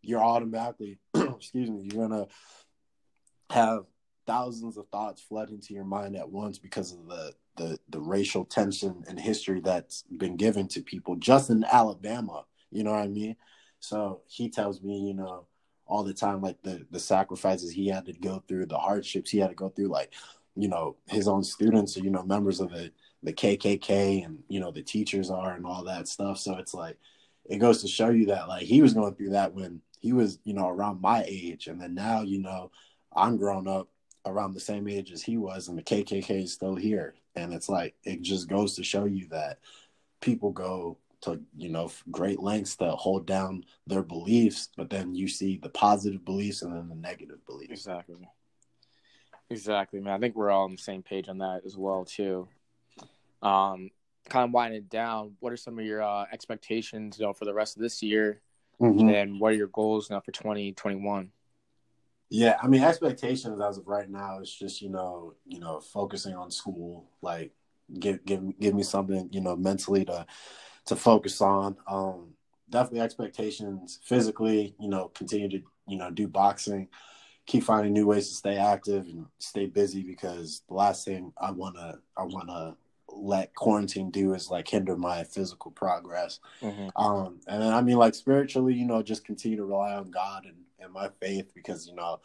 you're 0.00 0.22
automatically, 0.24 0.98
excuse 1.14 1.68
me, 1.70 1.82
you're 1.82 2.08
gonna 2.08 2.26
have 3.50 3.84
thousands 4.26 4.78
of 4.78 4.88
thoughts 4.88 5.20
flood 5.20 5.50
into 5.50 5.74
your 5.74 5.84
mind 5.84 6.16
at 6.16 6.30
once 6.30 6.58
because 6.58 6.92
of 6.92 7.06
the 7.06 7.34
the 7.56 7.78
the 7.88 8.00
racial 8.00 8.44
tension 8.44 9.04
and 9.08 9.18
history 9.18 9.60
that's 9.60 10.04
been 10.16 10.36
given 10.36 10.68
to 10.68 10.82
people 10.82 11.16
just 11.16 11.50
in 11.50 11.64
Alabama. 11.64 12.44
You 12.70 12.84
know 12.84 12.92
what 12.92 13.00
I 13.00 13.08
mean? 13.08 13.36
So 13.80 14.22
he 14.26 14.48
tells 14.48 14.82
me, 14.82 14.98
you 14.98 15.14
know, 15.14 15.46
all 15.86 16.02
the 16.02 16.14
time, 16.14 16.40
like 16.40 16.62
the 16.62 16.86
the 16.90 17.00
sacrifices 17.00 17.70
he 17.72 17.88
had 17.88 18.06
to 18.06 18.12
go 18.12 18.42
through, 18.48 18.66
the 18.66 18.78
hardships 18.78 19.30
he 19.30 19.38
had 19.38 19.50
to 19.50 19.54
go 19.54 19.68
through, 19.68 19.88
like, 19.88 20.12
you 20.56 20.68
know, 20.68 20.96
his 21.08 21.28
own 21.28 21.44
students 21.44 21.96
are, 21.96 22.00
you 22.00 22.10
know, 22.10 22.22
members 22.22 22.60
of 22.60 22.70
the 22.70 22.90
the 23.22 23.32
KKK 23.32 24.24
and 24.24 24.42
you 24.48 24.60
know 24.60 24.70
the 24.70 24.82
teachers 24.82 25.30
are 25.30 25.54
and 25.54 25.66
all 25.66 25.84
that 25.84 26.08
stuff. 26.08 26.38
So 26.38 26.56
it's 26.56 26.74
like 26.74 26.98
it 27.44 27.58
goes 27.58 27.82
to 27.82 27.88
show 27.88 28.10
you 28.10 28.26
that 28.26 28.48
like 28.48 28.64
he 28.64 28.82
was 28.82 28.94
going 28.94 29.14
through 29.14 29.30
that 29.30 29.54
when 29.54 29.80
he 30.00 30.12
was, 30.12 30.38
you 30.44 30.52
know, 30.54 30.68
around 30.68 31.00
my 31.00 31.24
age, 31.26 31.66
and 31.66 31.80
then 31.80 31.94
now, 31.94 32.22
you 32.22 32.38
know, 32.40 32.70
I'm 33.14 33.38
grown 33.38 33.66
up 33.66 33.88
around 34.26 34.52
the 34.54 34.60
same 34.60 34.88
age 34.88 35.12
as 35.12 35.22
he 35.22 35.36
was, 35.36 35.68
and 35.68 35.78
the 35.78 35.82
KKK 35.82 36.44
is 36.44 36.52
still 36.52 36.76
here. 36.76 37.14
And 37.36 37.52
it's 37.52 37.68
like 37.68 37.94
it 38.04 38.22
just 38.22 38.48
goes 38.48 38.76
to 38.76 38.84
show 38.84 39.04
you 39.04 39.28
that 39.28 39.58
people 40.20 40.52
go 40.52 40.98
to 41.22 41.40
you 41.56 41.68
know 41.70 41.90
great 42.10 42.40
lengths 42.40 42.76
to 42.76 42.90
hold 42.92 43.26
down 43.26 43.64
their 43.86 44.02
beliefs, 44.02 44.68
but 44.76 44.90
then 44.90 45.14
you 45.14 45.26
see 45.26 45.58
the 45.62 45.68
positive 45.70 46.24
beliefs 46.24 46.62
and 46.62 46.74
then 46.74 46.88
the 46.88 46.94
negative 46.94 47.44
beliefs. 47.46 47.72
Exactly. 47.72 48.28
Exactly, 49.50 50.00
man. 50.00 50.14
I 50.14 50.18
think 50.18 50.34
we're 50.34 50.50
all 50.50 50.64
on 50.64 50.72
the 50.72 50.78
same 50.78 51.02
page 51.02 51.28
on 51.28 51.38
that 51.38 51.62
as 51.66 51.76
well, 51.76 52.04
too. 52.04 52.48
Um, 53.42 53.90
kind 54.30 54.44
of 54.48 54.52
winding 54.52 54.78
it 54.78 54.88
down. 54.88 55.36
What 55.40 55.52
are 55.52 55.56
some 55.56 55.78
of 55.78 55.84
your 55.84 56.02
uh, 56.02 56.24
expectations, 56.32 57.18
you 57.18 57.26
know, 57.26 57.34
for 57.34 57.44
the 57.44 57.52
rest 57.52 57.76
of 57.76 57.82
this 57.82 58.02
year, 58.02 58.40
Mhm. 58.80 59.12
and 59.14 59.40
what 59.40 59.52
are 59.52 59.56
your 59.56 59.68
goals 59.68 60.08
now 60.10 60.20
for 60.20 60.32
twenty 60.32 60.72
twenty 60.72 60.96
one? 60.96 61.30
Yeah, 62.36 62.56
I 62.60 62.66
mean 62.66 62.82
expectations 62.82 63.60
as 63.60 63.78
of 63.78 63.86
right 63.86 64.10
now 64.10 64.40
is 64.40 64.52
just 64.52 64.82
you 64.82 64.88
know 64.88 65.34
you 65.46 65.60
know 65.60 65.78
focusing 65.78 66.34
on 66.34 66.50
school, 66.50 67.08
like 67.22 67.52
give 68.00 68.24
give 68.24 68.58
give 68.58 68.74
me 68.74 68.82
something 68.82 69.28
you 69.30 69.40
know 69.40 69.54
mentally 69.54 70.04
to 70.06 70.26
to 70.86 70.96
focus 70.96 71.40
on. 71.40 71.76
Um, 71.86 72.30
definitely 72.68 73.02
expectations 73.02 74.00
physically, 74.02 74.74
you 74.80 74.88
know, 74.88 75.12
continue 75.14 75.48
to 75.48 75.62
you 75.86 75.96
know 75.96 76.10
do 76.10 76.26
boxing, 76.26 76.88
keep 77.46 77.62
finding 77.62 77.92
new 77.92 78.08
ways 78.08 78.26
to 78.30 78.34
stay 78.34 78.56
active 78.56 79.04
and 79.04 79.26
stay 79.38 79.66
busy 79.66 80.02
because 80.02 80.62
the 80.66 80.74
last 80.74 81.04
thing 81.04 81.32
I 81.40 81.52
wanna 81.52 82.00
I 82.18 82.24
wanna 82.24 82.76
let 83.06 83.54
quarantine 83.54 84.10
do 84.10 84.34
is 84.34 84.50
like 84.50 84.66
hinder 84.66 84.96
my 84.96 85.22
physical 85.22 85.70
progress. 85.70 86.40
Mm-hmm. 86.60 86.88
Um, 87.00 87.38
and 87.46 87.62
then 87.62 87.72
I 87.72 87.80
mean, 87.80 87.96
like 87.96 88.16
spiritually, 88.16 88.74
you 88.74 88.86
know, 88.86 89.04
just 89.04 89.24
continue 89.24 89.58
to 89.58 89.64
rely 89.64 89.94
on 89.94 90.10
God 90.10 90.46
and, 90.46 90.56
and 90.78 90.92
my 90.92 91.08
faith 91.20 91.52
because 91.54 91.86
you 91.86 91.94
know, 91.94 92.20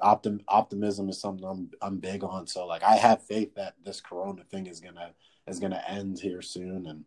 optim 0.00 0.40
optimism 0.48 1.08
is 1.08 1.20
something 1.20 1.46
I'm 1.46 1.70
I'm 1.80 1.98
big 1.98 2.24
on. 2.24 2.46
So 2.46 2.66
like, 2.66 2.82
I 2.82 2.96
have 2.96 3.22
faith 3.22 3.54
that 3.54 3.74
this 3.84 4.00
Corona 4.00 4.42
thing 4.44 4.66
is 4.66 4.80
gonna 4.80 5.10
is 5.46 5.58
gonna 5.58 5.82
end 5.86 6.18
here 6.20 6.42
soon, 6.42 6.86
and 6.86 7.04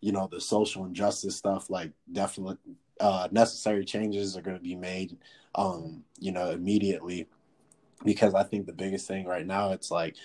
you 0.00 0.12
know, 0.12 0.28
the 0.30 0.40
social 0.40 0.84
injustice 0.84 1.36
stuff, 1.36 1.70
like 1.70 1.92
definitely 2.10 2.56
uh, 3.00 3.28
necessary 3.30 3.84
changes 3.84 4.36
are 4.36 4.42
gonna 4.42 4.58
be 4.58 4.76
made, 4.76 5.16
um, 5.54 6.04
you 6.18 6.32
know, 6.32 6.50
immediately. 6.50 7.28
Because 8.02 8.34
I 8.34 8.44
think 8.44 8.64
the 8.64 8.72
biggest 8.72 9.06
thing 9.06 9.26
right 9.26 9.46
now 9.46 9.72
it's 9.72 9.90
like 9.90 10.16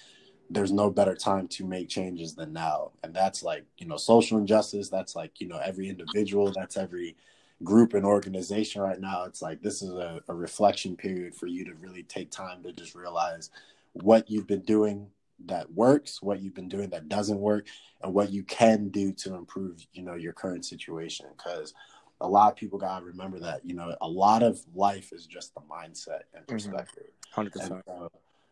there's 0.49 0.71
no 0.71 0.89
better 0.89 1.15
time 1.15 1.47
to 1.47 1.65
make 1.65 1.89
changes 1.89 2.35
than 2.35 2.53
now. 2.53 2.91
And 3.03 3.13
that's 3.13 3.43
like 3.43 3.65
you 3.77 3.87
know 3.87 3.97
social 3.97 4.37
injustice 4.37 4.89
that's 4.89 5.15
like 5.15 5.41
you 5.41 5.47
know 5.47 5.57
every 5.57 5.89
individual 5.89 6.51
that's 6.51 6.77
every 6.77 7.15
group 7.63 7.93
and 7.93 8.05
organization 8.05 8.81
right 8.81 8.99
now 8.99 9.23
it's 9.23 9.41
like 9.41 9.61
this 9.61 9.81
is 9.81 9.91
a, 9.91 10.21
a 10.27 10.33
reflection 10.33 10.95
period 10.95 11.33
for 11.33 11.47
you 11.47 11.63
to 11.63 11.73
really 11.75 12.03
take 12.03 12.29
time 12.29 12.61
to 12.61 12.71
just 12.73 12.95
realize 12.95 13.49
what 13.93 14.29
you've 14.29 14.47
been 14.47 14.61
doing 14.61 15.07
that 15.45 15.71
works 15.73 16.21
what 16.21 16.41
you've 16.41 16.53
been 16.53 16.69
doing 16.69 16.89
that 16.89 17.07
doesn't 17.07 17.39
work 17.39 17.67
and 18.01 18.13
what 18.13 18.31
you 18.31 18.43
can 18.43 18.89
do 18.89 19.11
to 19.11 19.35
improve 19.35 19.85
you 19.93 20.01
know 20.01 20.15
your 20.15 20.33
current 20.33 20.65
situation 20.65 21.25
because 21.37 21.73
a 22.21 22.27
lot 22.27 22.51
of 22.51 22.57
people 22.57 22.79
got 22.79 22.99
to 22.99 23.05
remember 23.05 23.39
that 23.39 23.65
you 23.65 23.73
know 23.73 23.95
a 24.01 24.07
lot 24.07 24.43
of 24.43 24.59
life 24.73 25.11
is 25.13 25.25
just 25.25 25.53
the 25.53 25.61
mindset 25.61 26.21
and 26.33 26.45
mm-hmm. 26.45 26.53
perspective 26.53 27.07
Hundred 27.35 27.53
and 27.55 27.61
percent. 27.61 27.83
so, 27.85 28.11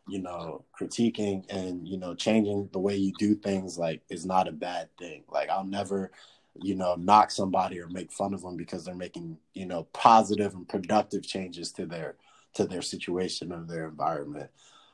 you 0.10 0.20
know, 0.20 0.66
critiquing 0.78 1.46
and 1.50 1.88
you 1.88 1.98
know 1.98 2.14
changing 2.14 2.70
the 2.74 2.80
way 2.80 2.98
you 2.98 3.14
do 3.18 3.34
things 3.34 3.78
like 3.78 4.02
is 4.10 4.26
not 4.26 4.50
a 4.50 4.52
bad 4.52 4.90
thing. 4.98 5.24
Like 5.32 5.50
I'll 5.50 5.64
never, 5.64 6.12
you 6.62 6.76
know, 6.76 6.96
knock 6.96 7.32
somebody 7.32 7.80
or 7.80 7.88
make 7.88 8.12
fun 8.12 8.34
of 8.34 8.42
them 8.42 8.56
because 8.56 8.86
they're 8.86 8.96
making, 8.96 9.38
you 9.54 9.66
know, 9.66 9.84
positive 9.94 10.54
and 10.54 10.68
productive 10.68 11.24
changes 11.26 11.72
to 11.74 11.86
their 11.86 12.16
to 12.54 12.66
their 12.66 12.82
situation 12.82 13.52
or 13.52 13.64
their 13.64 13.88
environment. 13.88 14.50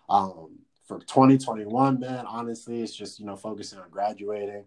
Um, 0.10 0.60
for 0.88 1.00
2021, 1.00 2.00
man, 2.00 2.26
honestly, 2.26 2.82
it's 2.82 2.96
just, 2.96 3.20
you 3.20 3.26
know, 3.26 3.36
focusing 3.36 3.80
on 3.80 3.90
graduating. 3.90 4.64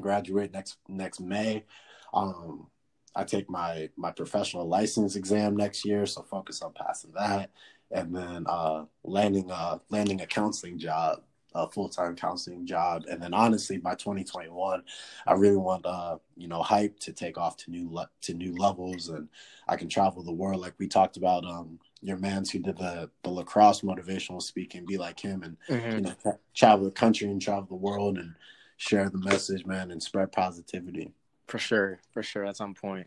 Graduate 0.00 0.52
next 0.52 0.78
next 0.88 1.20
May. 1.20 1.64
Um, 2.12 2.66
I 3.14 3.24
take 3.24 3.48
my 3.48 3.90
my 3.96 4.10
professional 4.10 4.66
license 4.66 5.16
exam 5.16 5.56
next 5.56 5.84
year, 5.84 6.06
so 6.06 6.22
focus 6.22 6.62
on 6.62 6.72
passing 6.72 7.12
that, 7.12 7.50
and 7.90 8.14
then 8.14 8.46
uh, 8.48 8.86
landing 9.04 9.50
a 9.50 9.80
landing 9.90 10.22
a 10.22 10.26
counseling 10.26 10.78
job 10.78 11.22
a 11.54 11.68
full 11.68 11.88
time 11.88 12.16
counseling 12.16 12.66
job. 12.66 13.04
And 13.08 13.22
then 13.22 13.34
honestly, 13.34 13.78
by 13.78 13.94
2021, 13.94 14.82
I 15.26 15.32
really 15.34 15.56
want 15.56 15.86
uh, 15.86 16.18
you 16.36 16.48
know 16.48 16.62
hype 16.62 16.98
to 17.00 17.12
take 17.12 17.38
off 17.38 17.56
to 17.58 17.70
new 17.70 17.92
le- 17.92 18.10
to 18.22 18.34
new 18.34 18.56
levels, 18.56 19.08
and 19.08 19.28
I 19.68 19.76
can 19.76 19.88
travel 19.88 20.22
the 20.22 20.32
world 20.32 20.60
like 20.60 20.74
we 20.78 20.88
talked 20.88 21.16
about. 21.16 21.44
Um, 21.44 21.78
your 22.00 22.18
man's 22.18 22.50
who 22.50 22.58
did 22.58 22.78
the 22.78 23.10
the 23.22 23.30
lacrosse 23.30 23.82
motivational 23.82 24.42
speaking, 24.42 24.84
be 24.84 24.98
like 24.98 25.20
him, 25.20 25.42
and 25.42 25.56
mm-hmm. 25.68 25.96
you 25.96 26.00
know 26.02 26.14
tra- 26.22 26.38
travel 26.54 26.84
the 26.84 26.90
country 26.90 27.28
and 27.28 27.40
travel 27.40 27.66
the 27.68 27.74
world 27.74 28.18
and 28.18 28.34
share 28.76 29.08
the 29.08 29.18
message, 29.18 29.64
man, 29.64 29.90
and 29.90 30.02
spread 30.02 30.32
positivity. 30.32 31.12
For 31.46 31.58
sure, 31.58 32.00
for 32.12 32.22
sure, 32.22 32.44
that's 32.44 32.60
on 32.60 32.74
point. 32.74 33.06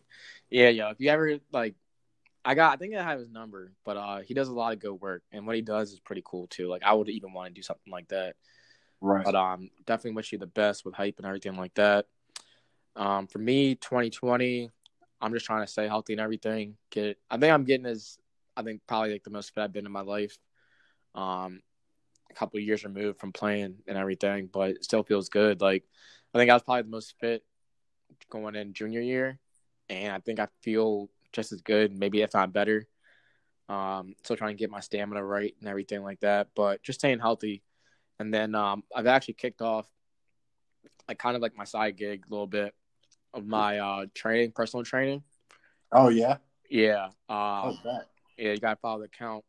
Yeah, 0.50 0.70
yo, 0.70 0.90
if 0.90 1.00
you 1.00 1.10
ever 1.10 1.40
like 1.52 1.76
I 2.46 2.54
got 2.54 2.74
I 2.74 2.78
think 2.78 2.94
I 2.94 3.04
have 3.04 3.20
his 3.20 3.30
number, 3.30 3.72
but 3.84 3.98
uh 3.98 4.20
he 4.20 4.36
does 4.36 4.48
a 4.48 4.54
lot 4.54 4.72
of 4.72 4.80
good 4.80 4.94
work 4.94 5.24
and 5.32 5.48
what 5.48 5.56
he 5.56 5.64
does 5.64 5.92
is 5.92 6.00
pretty 6.00 6.22
cool 6.24 6.46
too. 6.48 6.68
Like 6.68 6.84
I 6.84 6.94
would 6.94 7.10
even 7.10 7.34
want 7.34 7.48
to 7.48 7.54
do 7.54 7.64
something 7.64 7.92
like 7.92 8.08
that. 8.10 8.36
Right. 9.02 9.26
But 9.26 9.36
um 9.36 9.72
definitely 9.86 10.16
wish 10.16 10.32
you 10.32 10.38
the 10.38 10.46
best 10.46 10.86
with 10.86 10.94
hype 10.94 11.16
and 11.18 11.26
everything 11.26 11.58
like 11.58 11.74
that. 11.74 12.06
Um 12.96 13.26
for 13.26 13.40
me 13.40 13.74
2020 13.76 14.70
I'm 15.22 15.34
just 15.34 15.46
trying 15.46 15.66
to 15.66 15.72
stay 15.72 15.88
healthy 15.88 16.14
and 16.14 16.22
everything. 16.22 16.78
Get 16.92 17.18
I 17.32 17.38
think 17.38 17.52
I'm 17.52 17.64
getting 17.64 17.88
as 17.88 18.20
I 18.56 18.62
think 18.62 18.82
probably 18.88 19.14
like 19.14 19.24
the 19.24 19.32
most 19.32 19.54
fit 19.54 19.64
I've 19.64 19.74
been 19.74 19.88
in 19.88 19.92
my 19.92 20.02
life. 20.02 20.38
Um 21.16 21.62
a 22.30 22.34
couple 22.36 22.60
years 22.60 22.84
removed 22.84 23.20
from 23.20 23.34
playing 23.34 23.78
and 23.88 23.98
everything, 23.98 24.50
but 24.54 24.72
it 24.72 24.84
still 24.84 25.04
feels 25.04 25.30
good. 25.30 25.62
Like 25.62 25.84
I 26.34 26.38
think 26.38 26.52
I 26.52 26.54
was 26.54 26.64
probably 26.64 26.84
the 26.84 26.90
most 26.90 27.16
fit 27.20 27.44
going 28.30 28.56
in 28.56 28.74
junior 28.74 29.02
year 29.02 29.40
and 29.90 30.14
I 30.14 30.20
think 30.20 30.40
I 30.40 30.48
feel 30.62 31.10
just 31.36 31.52
as 31.52 31.62
good, 31.62 31.98
maybe 31.98 32.22
if 32.22 32.34
not 32.34 32.54
better. 32.54 32.88
Um, 33.68 34.16
still 34.24 34.38
trying 34.38 34.56
to 34.56 34.60
get 34.60 34.72
my 34.72 34.80
stamina 34.80 35.24
right 35.24 35.54
and 35.60 35.70
everything 35.70 36.02
like 36.02 36.22
that, 36.22 36.50
but 36.56 36.82
just 36.82 37.00
staying 37.00 37.20
healthy. 37.20 37.62
And 38.20 38.34
then 38.34 38.56
um, 38.56 38.84
I've 38.96 39.08
actually 39.08 39.34
kicked 39.36 39.62
off 39.62 39.88
like 41.08 41.20
kind 41.20 41.36
of 41.36 41.42
like 41.42 41.58
my 41.58 41.66
side 41.66 41.98
gig 41.98 42.24
a 42.26 42.32
little 42.32 42.48
bit 42.48 42.74
of 43.34 43.46
my 43.46 43.80
uh, 43.80 44.06
training, 44.14 44.54
personal 44.54 44.84
training. 44.84 45.24
Oh 45.92 46.10
yeah, 46.10 46.38
yeah. 46.70 47.06
Um, 47.06 47.10
oh, 47.30 47.78
yeah, 48.38 48.52
you 48.52 48.58
gotta 48.58 48.78
follow 48.78 49.00
the 49.00 49.06
account. 49.06 49.44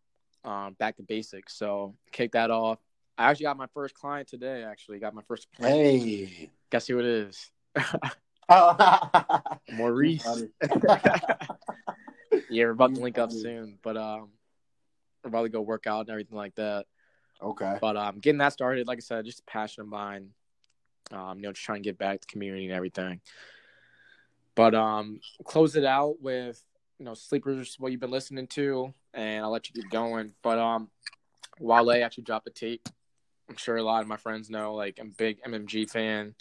Um, 0.45 0.75
back 0.79 0.97
to 0.97 1.03
basics. 1.03 1.57
So 1.59 1.95
kick 2.13 2.33
that 2.33 2.51
off. 2.51 2.79
I 3.19 3.31
actually 3.31 3.45
got 3.45 3.57
my 3.57 3.67
first 3.75 3.95
client 3.95 4.29
today. 4.29 4.65
Actually, 4.65 4.99
got 4.99 5.15
my 5.15 5.23
first. 5.29 5.47
Client. 5.57 5.77
Hey, 5.77 6.51
guess 6.71 6.87
who 6.87 6.99
it 6.99 7.07
is? 7.07 7.51
oh, 8.49 9.41
Maurice. 9.73 10.27
yeah, 12.51 12.65
we're 12.65 12.71
about 12.71 12.95
to 12.95 13.01
link 13.01 13.19
up 13.19 13.33
soon, 13.33 13.79
but 13.83 13.97
um, 13.97 14.29
we're 15.23 15.29
about 15.29 15.43
to 15.43 15.49
go 15.49 15.61
work 15.61 15.87
out 15.87 16.01
and 16.01 16.11
everything 16.11 16.37
like 16.37 16.55
that. 16.57 16.87
Okay. 17.43 17.79
But 17.81 17.97
um, 17.97 18.19
getting 18.19 18.39
that 18.39 18.53
started, 18.53 18.87
like 18.87 18.99
I 18.99 19.01
said, 19.01 19.25
just 19.25 19.41
a 19.41 19.45
passion 19.45 19.83
of 19.83 19.89
mine. 19.89 20.31
Um, 21.13 21.39
you 21.39 21.43
know, 21.45 21.53
just 21.53 21.65
trying 21.65 21.83
to 21.83 21.89
get 21.89 21.99
back 21.99 22.21
to 22.21 22.27
community 22.27 22.65
and 22.65 22.75
everything. 22.75 23.21
But 24.55 24.75
um, 24.75 25.21
close 25.45 25.77
it 25.77 25.85
out 25.85 26.21
with 26.21 26.61
you 26.99 27.05
know 27.05 27.15
sleepers, 27.15 27.77
what 27.79 27.93
you've 27.93 28.01
been 28.01 28.11
listening 28.11 28.47
to, 28.49 28.93
and 29.15 29.45
I'll 29.45 29.51
let 29.51 29.69
you 29.69 29.81
keep 29.81 29.91
going. 29.91 30.33
But 30.43 30.59
um, 30.59 30.89
Wale 31.61 32.03
actually 32.05 32.25
dropped 32.25 32.49
a 32.49 32.51
tape. 32.51 32.89
I'm 33.49 33.57
sure 33.57 33.77
a 33.77 33.83
lot 33.83 34.03
of 34.03 34.09
my 34.09 34.17
friends 34.17 34.51
know. 34.51 34.75
Like, 34.75 34.99
I'm 35.01 35.09
a 35.09 35.11
big 35.11 35.43
MMG 35.43 35.89
fan. 35.89 36.35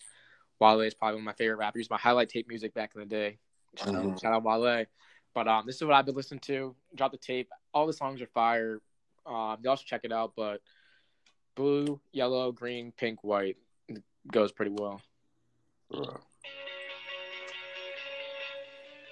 Wale 0.60 0.82
is 0.82 0.94
probably 0.94 1.16
one 1.16 1.22
of 1.22 1.26
my 1.26 1.34
favorite 1.34 1.58
rappers. 1.58 1.90
My 1.90 1.98
highlight 1.98 2.30
tape 2.30 2.48
music 2.48 2.74
back 2.74 2.92
in 2.96 3.02
the 3.02 3.06
day. 3.06 3.38
Mm-hmm. 3.78 4.18
Shout 4.18 4.34
out 4.34 4.44
Wale. 4.44 4.86
But 5.34 5.48
um, 5.48 5.66
this 5.66 5.76
is 5.76 5.84
what 5.84 5.94
I've 5.94 6.06
been 6.06 6.16
listening 6.16 6.40
to. 6.42 6.76
Drop 6.96 7.12
the 7.12 7.18
tape. 7.18 7.50
All 7.74 7.86
the 7.88 7.94
songs 7.94 8.22
are 8.22 8.28
fire. 8.28 8.80
Um, 9.26 9.58
you 9.62 9.70
also 9.70 9.84
check 9.86 10.02
it 10.04 10.14
out. 10.14 10.34
But 10.36 10.62
blue, 11.56 12.00
yellow, 12.12 12.52
green, 12.52 12.94
pink, 12.96 13.24
white 13.24 13.58
it 13.88 14.04
goes 14.32 14.52
pretty 14.52 14.72
well. 14.72 15.02
Oh, 15.92 16.20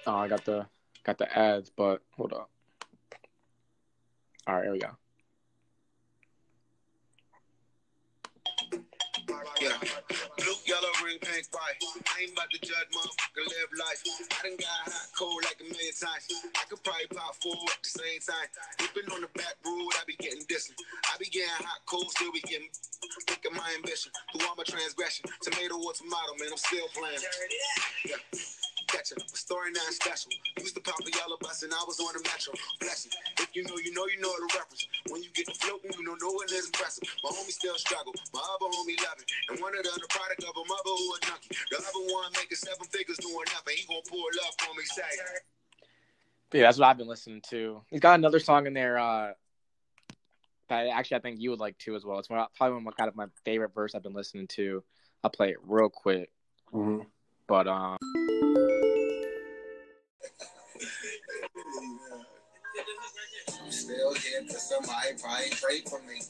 I 0.06 0.28
got 0.28 0.44
the 0.44 0.66
got 1.04 1.18
the 1.18 1.38
ads, 1.38 1.70
but 1.70 2.02
hold 2.16 2.32
up. 2.32 2.50
All 4.46 4.54
right, 4.56 4.64
here 4.64 4.72
we 4.72 4.78
go. 4.78 4.90
Yeah. 9.64 9.80
Blue, 10.36 10.60
yellow, 10.68 10.92
ring, 11.00 11.16
pink, 11.24 11.48
white. 11.48 11.80
I 12.12 12.28
ain't 12.28 12.36
about 12.36 12.52
to 12.52 12.60
judge 12.60 12.88
motherfucker 12.92 13.48
live 13.48 13.72
life. 13.80 14.00
I 14.36 14.44
done 14.44 14.60
got 14.60 14.92
hot, 14.92 15.08
cold 15.16 15.40
like 15.48 15.56
a 15.56 15.64
million 15.64 15.96
times. 15.96 16.28
I 16.52 16.68
could 16.68 16.84
probably 16.84 17.08
pop 17.08 17.32
four 17.40 17.56
at 17.56 17.80
the 17.80 17.88
same 17.88 18.20
time. 18.20 18.48
Dipping 18.76 19.08
on 19.08 19.24
the 19.24 19.32
back 19.32 19.56
road, 19.64 19.88
I 19.96 20.04
be 20.04 20.20
getting 20.20 20.44
distant. 20.52 20.76
I 21.08 21.16
be 21.16 21.32
getting 21.32 21.48
hot, 21.64 21.80
cold, 21.88 22.12
still 22.12 22.32
be 22.32 22.44
getting. 22.44 22.68
Think 23.24 23.40
of 23.48 23.56
my 23.56 23.72
ambition, 23.72 24.12
through 24.36 24.44
all 24.48 24.56
my 24.56 24.68
transgression. 24.68 25.32
Tomato 25.40 25.80
or 25.80 25.96
tomato, 25.96 26.36
man, 26.36 26.52
I'm 26.52 26.60
still 26.60 26.88
playing. 26.92 27.24
Yeah 28.04 28.20
catching. 28.94 29.18
A 29.18 29.36
story 29.36 29.74
not 29.74 29.90
special. 29.90 30.30
Used 30.62 30.78
to 30.78 30.82
pop 30.82 31.02
a 31.02 31.10
yellow 31.10 31.36
bus 31.42 31.62
and 31.66 31.74
I 31.74 31.82
was 31.82 31.98
on 31.98 32.14
the 32.14 32.22
metro. 32.22 32.54
Blessing. 32.78 33.10
If 33.42 33.50
you 33.54 33.66
know, 33.66 33.76
you 33.82 33.90
know, 33.90 34.06
you 34.06 34.22
know 34.22 34.30
the 34.38 34.46
reference. 34.54 34.86
When 35.10 35.22
you 35.22 35.30
get 35.34 35.50
to 35.50 35.54
floating, 35.58 35.90
you 35.98 36.04
know, 36.06 36.14
no 36.22 36.30
one 36.30 36.46
is 36.54 36.70
impressive. 36.70 37.02
My 37.26 37.30
homie 37.34 37.50
still 37.50 37.74
struggle. 37.74 38.14
My 38.32 38.40
other 38.40 38.70
homie 38.70 38.98
love 39.02 39.18
it. 39.18 39.26
And 39.50 39.58
one 39.58 39.74
of 39.74 39.82
them 39.82 39.98
the 39.98 40.06
product 40.08 40.46
of 40.46 40.54
a 40.54 40.64
mother 40.64 40.94
who 40.94 41.06
a 41.10 41.18
junkie. 41.26 41.50
The 41.70 41.78
other 41.82 42.04
one 42.14 42.30
making 42.38 42.58
seven 42.58 42.86
figures 42.86 43.18
doing 43.18 43.50
nothing. 43.50 43.74
He 43.74 43.84
gonna 43.90 44.06
pull 44.06 44.22
up 44.46 44.54
for 44.62 44.72
me, 44.78 44.84
say. 44.86 45.02
But 46.50 46.58
yeah, 46.58 46.64
that's 46.70 46.78
what 46.78 46.86
I've 46.86 46.98
been 46.98 47.10
listening 47.10 47.42
to. 47.50 47.82
He's 47.90 48.00
got 48.00 48.18
another 48.18 48.38
song 48.38 48.66
in 48.66 48.74
there. 48.74 48.98
Uh, 48.98 49.34
that 50.68 50.86
actually 50.86 51.18
I 51.18 51.20
think 51.20 51.40
you 51.40 51.50
would 51.50 51.60
like 51.60 51.76
too 51.78 51.96
as 51.96 52.04
well. 52.04 52.18
It's 52.18 52.30
one, 52.30 52.46
probably 52.56 52.74
one 52.74 52.82
of 52.82 52.84
my, 52.84 52.92
kind 52.92 53.08
of 53.08 53.16
my 53.16 53.26
favorite 53.44 53.74
verse 53.74 53.94
I've 53.94 54.02
been 54.02 54.14
listening 54.14 54.46
to. 54.54 54.82
I'll 55.22 55.30
play 55.30 55.50
it 55.50 55.56
real 55.66 55.88
quick. 55.88 56.30
Mm-hmm. 56.72 57.02
But 57.46 57.66
um. 57.66 57.98
Still 63.84 64.14
here 64.14 64.40
because 64.40 64.62
somebody 64.62 65.08
probably 65.20 65.50
prayed 65.60 65.86
for 65.90 66.00
me. 66.08 66.22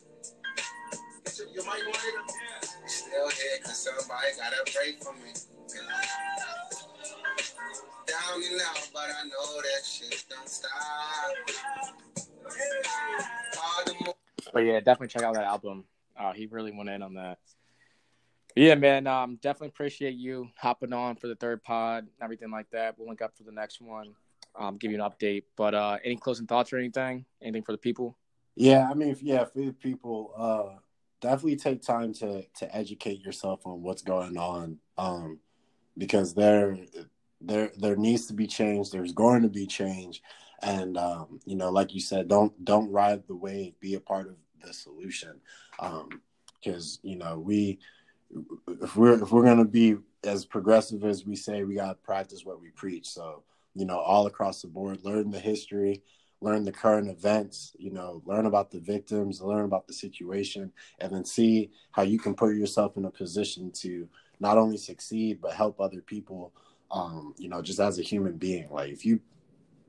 You 1.55 1.65
might 1.65 1.83
want 1.87 2.03
it. 2.03 2.69
Still 2.91 3.29
here 3.29 3.59
because 3.63 3.79
somebody 3.79 4.27
gotta 4.37 4.73
pray 4.75 4.97
for 5.01 5.13
me. 5.13 5.31
Down 8.09 8.43
and 8.43 8.61
out, 8.61 8.91
but 8.93 9.03
I 9.03 9.25
know 9.29 9.63
that 9.63 9.85
shit 9.85 10.25
don't 10.29 10.49
stop. 10.49 10.73
But 14.53 14.61
yeah, 14.61 14.81
definitely 14.81 15.09
check 15.09 15.23
out 15.23 15.35
that 15.35 15.45
album. 15.45 15.85
Uh, 16.19 16.33
he 16.33 16.47
really 16.47 16.73
went 16.73 16.91
in 16.91 17.03
on 17.03 17.15
that. 17.15 17.39
Yeah, 18.57 18.75
man. 18.75 19.07
Um, 19.07 19.39
definitely 19.41 19.69
appreciate 19.69 20.15
you 20.15 20.49
hopping 20.57 20.93
on 20.93 21.15
for 21.15 21.29
the 21.29 21.37
third 21.37 21.63
pod, 21.63 22.09
everything 22.21 22.51
like 22.51 22.69
that. 22.71 22.99
We'll 22.99 23.07
link 23.07 23.23
up 23.23 23.37
for 23.37 23.45
the 23.45 23.53
next 23.53 23.81
one. 23.81 24.17
Um, 24.57 24.77
give 24.77 24.91
you 24.91 25.03
an 25.03 25.11
update. 25.11 25.45
But 25.57 25.75
uh, 25.75 25.99
any 26.05 26.17
closing 26.17 26.47
thoughts 26.47 26.73
or 26.73 26.79
anything? 26.79 27.25
Anything 27.43 27.63
for 27.63 27.73
the 27.73 27.79
people? 27.79 28.17
Yeah, 28.57 28.89
I 28.89 28.95
mean, 28.95 29.17
yeah, 29.21 29.45
for 29.45 29.61
the 29.61 29.73
people, 29.73 30.33
uh, 30.37 30.79
definitely 31.21 31.57
take 31.57 31.83
time 31.83 32.13
to 32.15 32.43
to 32.59 32.77
educate 32.77 33.21
yourself 33.21 33.67
on 33.67 33.83
what's 33.83 34.03
going 34.03 34.37
on, 34.37 34.79
um, 34.97 35.41
because 35.99 36.35
there 36.35 36.77
there 37.41 37.73
there 37.77 37.97
needs 37.97 38.27
to 38.27 38.35
be 38.35 38.47
change. 38.47 38.91
There's 38.91 39.13
going 39.13 39.43
to 39.43 39.49
be 39.49 39.67
change, 39.67 40.23
and 40.63 40.97
um, 40.97 41.41
you 41.45 41.57
know, 41.57 41.71
like 41.71 41.95
you 41.95 42.01
said, 42.01 42.29
don't 42.29 42.65
don't 42.65 42.91
ride 42.91 43.27
the 43.27 43.35
wave. 43.35 43.79
Be 43.81 43.95
a 43.95 44.01
part 44.01 44.29
of 44.29 44.37
the 44.65 44.73
solution, 44.73 45.41
because 46.63 47.01
um, 47.03 47.11
you 47.11 47.17
know 47.17 47.39
we 47.39 47.79
if 48.83 48.97
we're 48.97 49.23
if 49.23 49.33
we're 49.33 49.45
gonna 49.45 49.65
be 49.65 49.97
as 50.25 50.45
progressive 50.45 51.05
as 51.05 51.27
we 51.27 51.37
say, 51.37 51.65
we 51.65 51.75
gotta 51.75 51.95
practice 51.95 52.45
what 52.45 52.61
we 52.61 52.71
preach. 52.71 53.09
So 53.09 53.43
you 53.75 53.85
know, 53.85 53.99
all 53.99 54.27
across 54.27 54.62
the 54.62 54.68
board, 54.68 55.01
learn 55.05 55.31
the 55.31 55.39
history, 55.39 56.03
learn 56.41 56.64
the 56.64 56.72
current 56.72 57.09
events, 57.09 57.75
you 57.79 57.91
know, 57.91 58.22
learn 58.27 58.47
about 58.47 58.70
the 58.70 58.81
victims, 58.81 59.41
learn 59.41 59.64
about 59.64 59.87
the 59.87 59.95
situation, 59.95 60.72
and 61.01 61.12
then 61.12 61.25
see 61.25 61.70
how 61.93 62.03
you 62.03 62.18
can 62.18 62.35
put 62.35 62.55
yourself 62.55 62.97
in 62.97 63.05
a 63.05 63.11
position 63.11 63.70
to 63.72 64.09
not 64.41 64.59
only 64.59 64.77
succeed 64.77 65.41
but 65.41 65.55
help 65.55 65.81
other 65.81 66.03
people. 66.03 66.53
Um, 66.91 67.35
you 67.39 67.49
know, 67.49 67.62
just 67.62 67.81
as 67.81 67.99
a 67.99 68.03
human 68.03 68.37
being, 68.37 68.68
like 68.70 68.93
if 68.93 69.05
you 69.05 69.20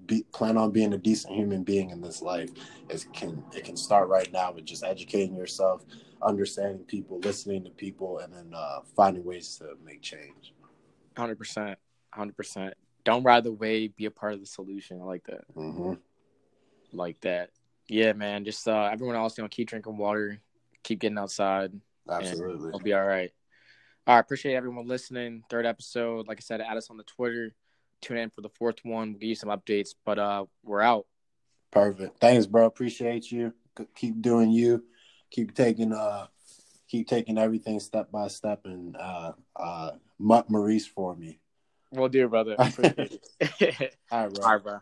be, 0.06 0.24
plan 0.34 0.58
on 0.58 0.72
being 0.72 0.94
a 0.94 0.98
decent 0.98 1.36
human 1.36 1.64
being 1.64 1.90
in 1.90 2.02
this 2.02 2.22
life, 2.22 2.50
it 2.90 3.06
can 3.14 3.44
it 3.54 3.64
can 3.64 3.78
start 3.78 4.08
right 4.08 4.32
now 4.32 4.52
with 4.52 4.66
just 4.66 4.84
educating 4.84 5.36
yourself, 5.36 5.84
understanding 6.22 6.86
people, 6.86 7.20
listening 7.20 7.64
to 7.66 7.70
people, 7.70 8.20
and 8.20 8.34
then 8.34 8.52
uh, 8.56 8.80
finding 8.96 9.24
ways 9.24 9.58
to 9.58 9.76
make 9.84 10.02
change. 10.02 10.54
Hundred 11.18 11.38
percent, 11.38 11.78
hundred 12.12 12.36
percent. 12.38 12.74
Don't 13.06 13.24
ride 13.24 13.44
the 13.44 13.52
wave. 13.54 13.96
Be 13.96 14.06
a 14.06 14.12
part 14.12 14.34
of 14.34 14.42
the 14.42 14.46
solution. 14.46 15.00
I 15.02 15.06
like 15.06 15.24
that. 15.26 15.46
hmm 15.56 15.94
Like 16.92 17.22
that. 17.22 17.52
Yeah, 17.88 18.14
man. 18.14 18.44
Just 18.44 18.68
uh, 18.68 18.90
everyone 18.92 19.16
else, 19.16 19.38
you 19.38 19.44
know, 19.44 19.48
keep 19.48 19.70
drinking 19.70 19.98
water, 19.98 20.42
keep 20.84 21.00
getting 21.00 21.18
outside. 21.18 21.72
Absolutely. 22.10 22.70
It'll 22.70 22.80
be 22.80 22.94
all 22.94 23.06
right. 23.06 23.32
All 24.08 24.16
right. 24.16 24.22
Appreciate 24.22 24.56
everyone 24.56 24.88
listening. 24.88 25.44
Third 25.50 25.66
episode. 25.66 26.28
Like 26.28 26.40
I 26.40 26.42
said, 26.42 26.62
add 26.62 26.78
us 26.78 26.90
on 26.90 26.98
the 26.98 27.04
Twitter. 27.04 27.54
Tune 28.02 28.18
in 28.18 28.30
for 28.30 28.42
the 28.42 28.50
fourth 28.50 28.84
one. 28.84 29.12
We'll 29.12 29.20
give 29.20 29.30
you 29.30 29.36
some 29.36 29.50
updates. 29.50 29.96
But 30.04 30.20
uh, 30.20 30.46
we're 30.64 30.82
out. 30.82 31.06
Perfect. 31.72 32.20
Thanks, 32.20 32.46
bro. 32.46 32.66
Appreciate 32.66 33.32
you. 33.32 33.54
Keep 33.96 34.22
doing 34.22 34.52
you. 34.52 34.84
Keep 35.32 35.54
taking 35.54 35.92
uh 35.92 36.28
keep 36.88 37.08
taking 37.08 37.38
everything 37.38 37.80
step 37.80 38.10
by 38.12 38.28
step 38.28 38.62
and 38.66 38.96
uh 38.96 39.34
uh 39.56 39.92
mutt 40.18 40.50
Maurice 40.50 40.88
for 40.88 41.16
me. 41.16 41.40
We'll 41.96 42.10
do, 42.10 42.28
brother. 42.28 42.56
Appreciate 42.58 43.20
it. 43.40 43.96
All 44.12 44.24
right, 44.24 44.34
bro. 44.34 44.44
all 44.46 44.54
right, 44.54 44.64
bro. 44.64 44.80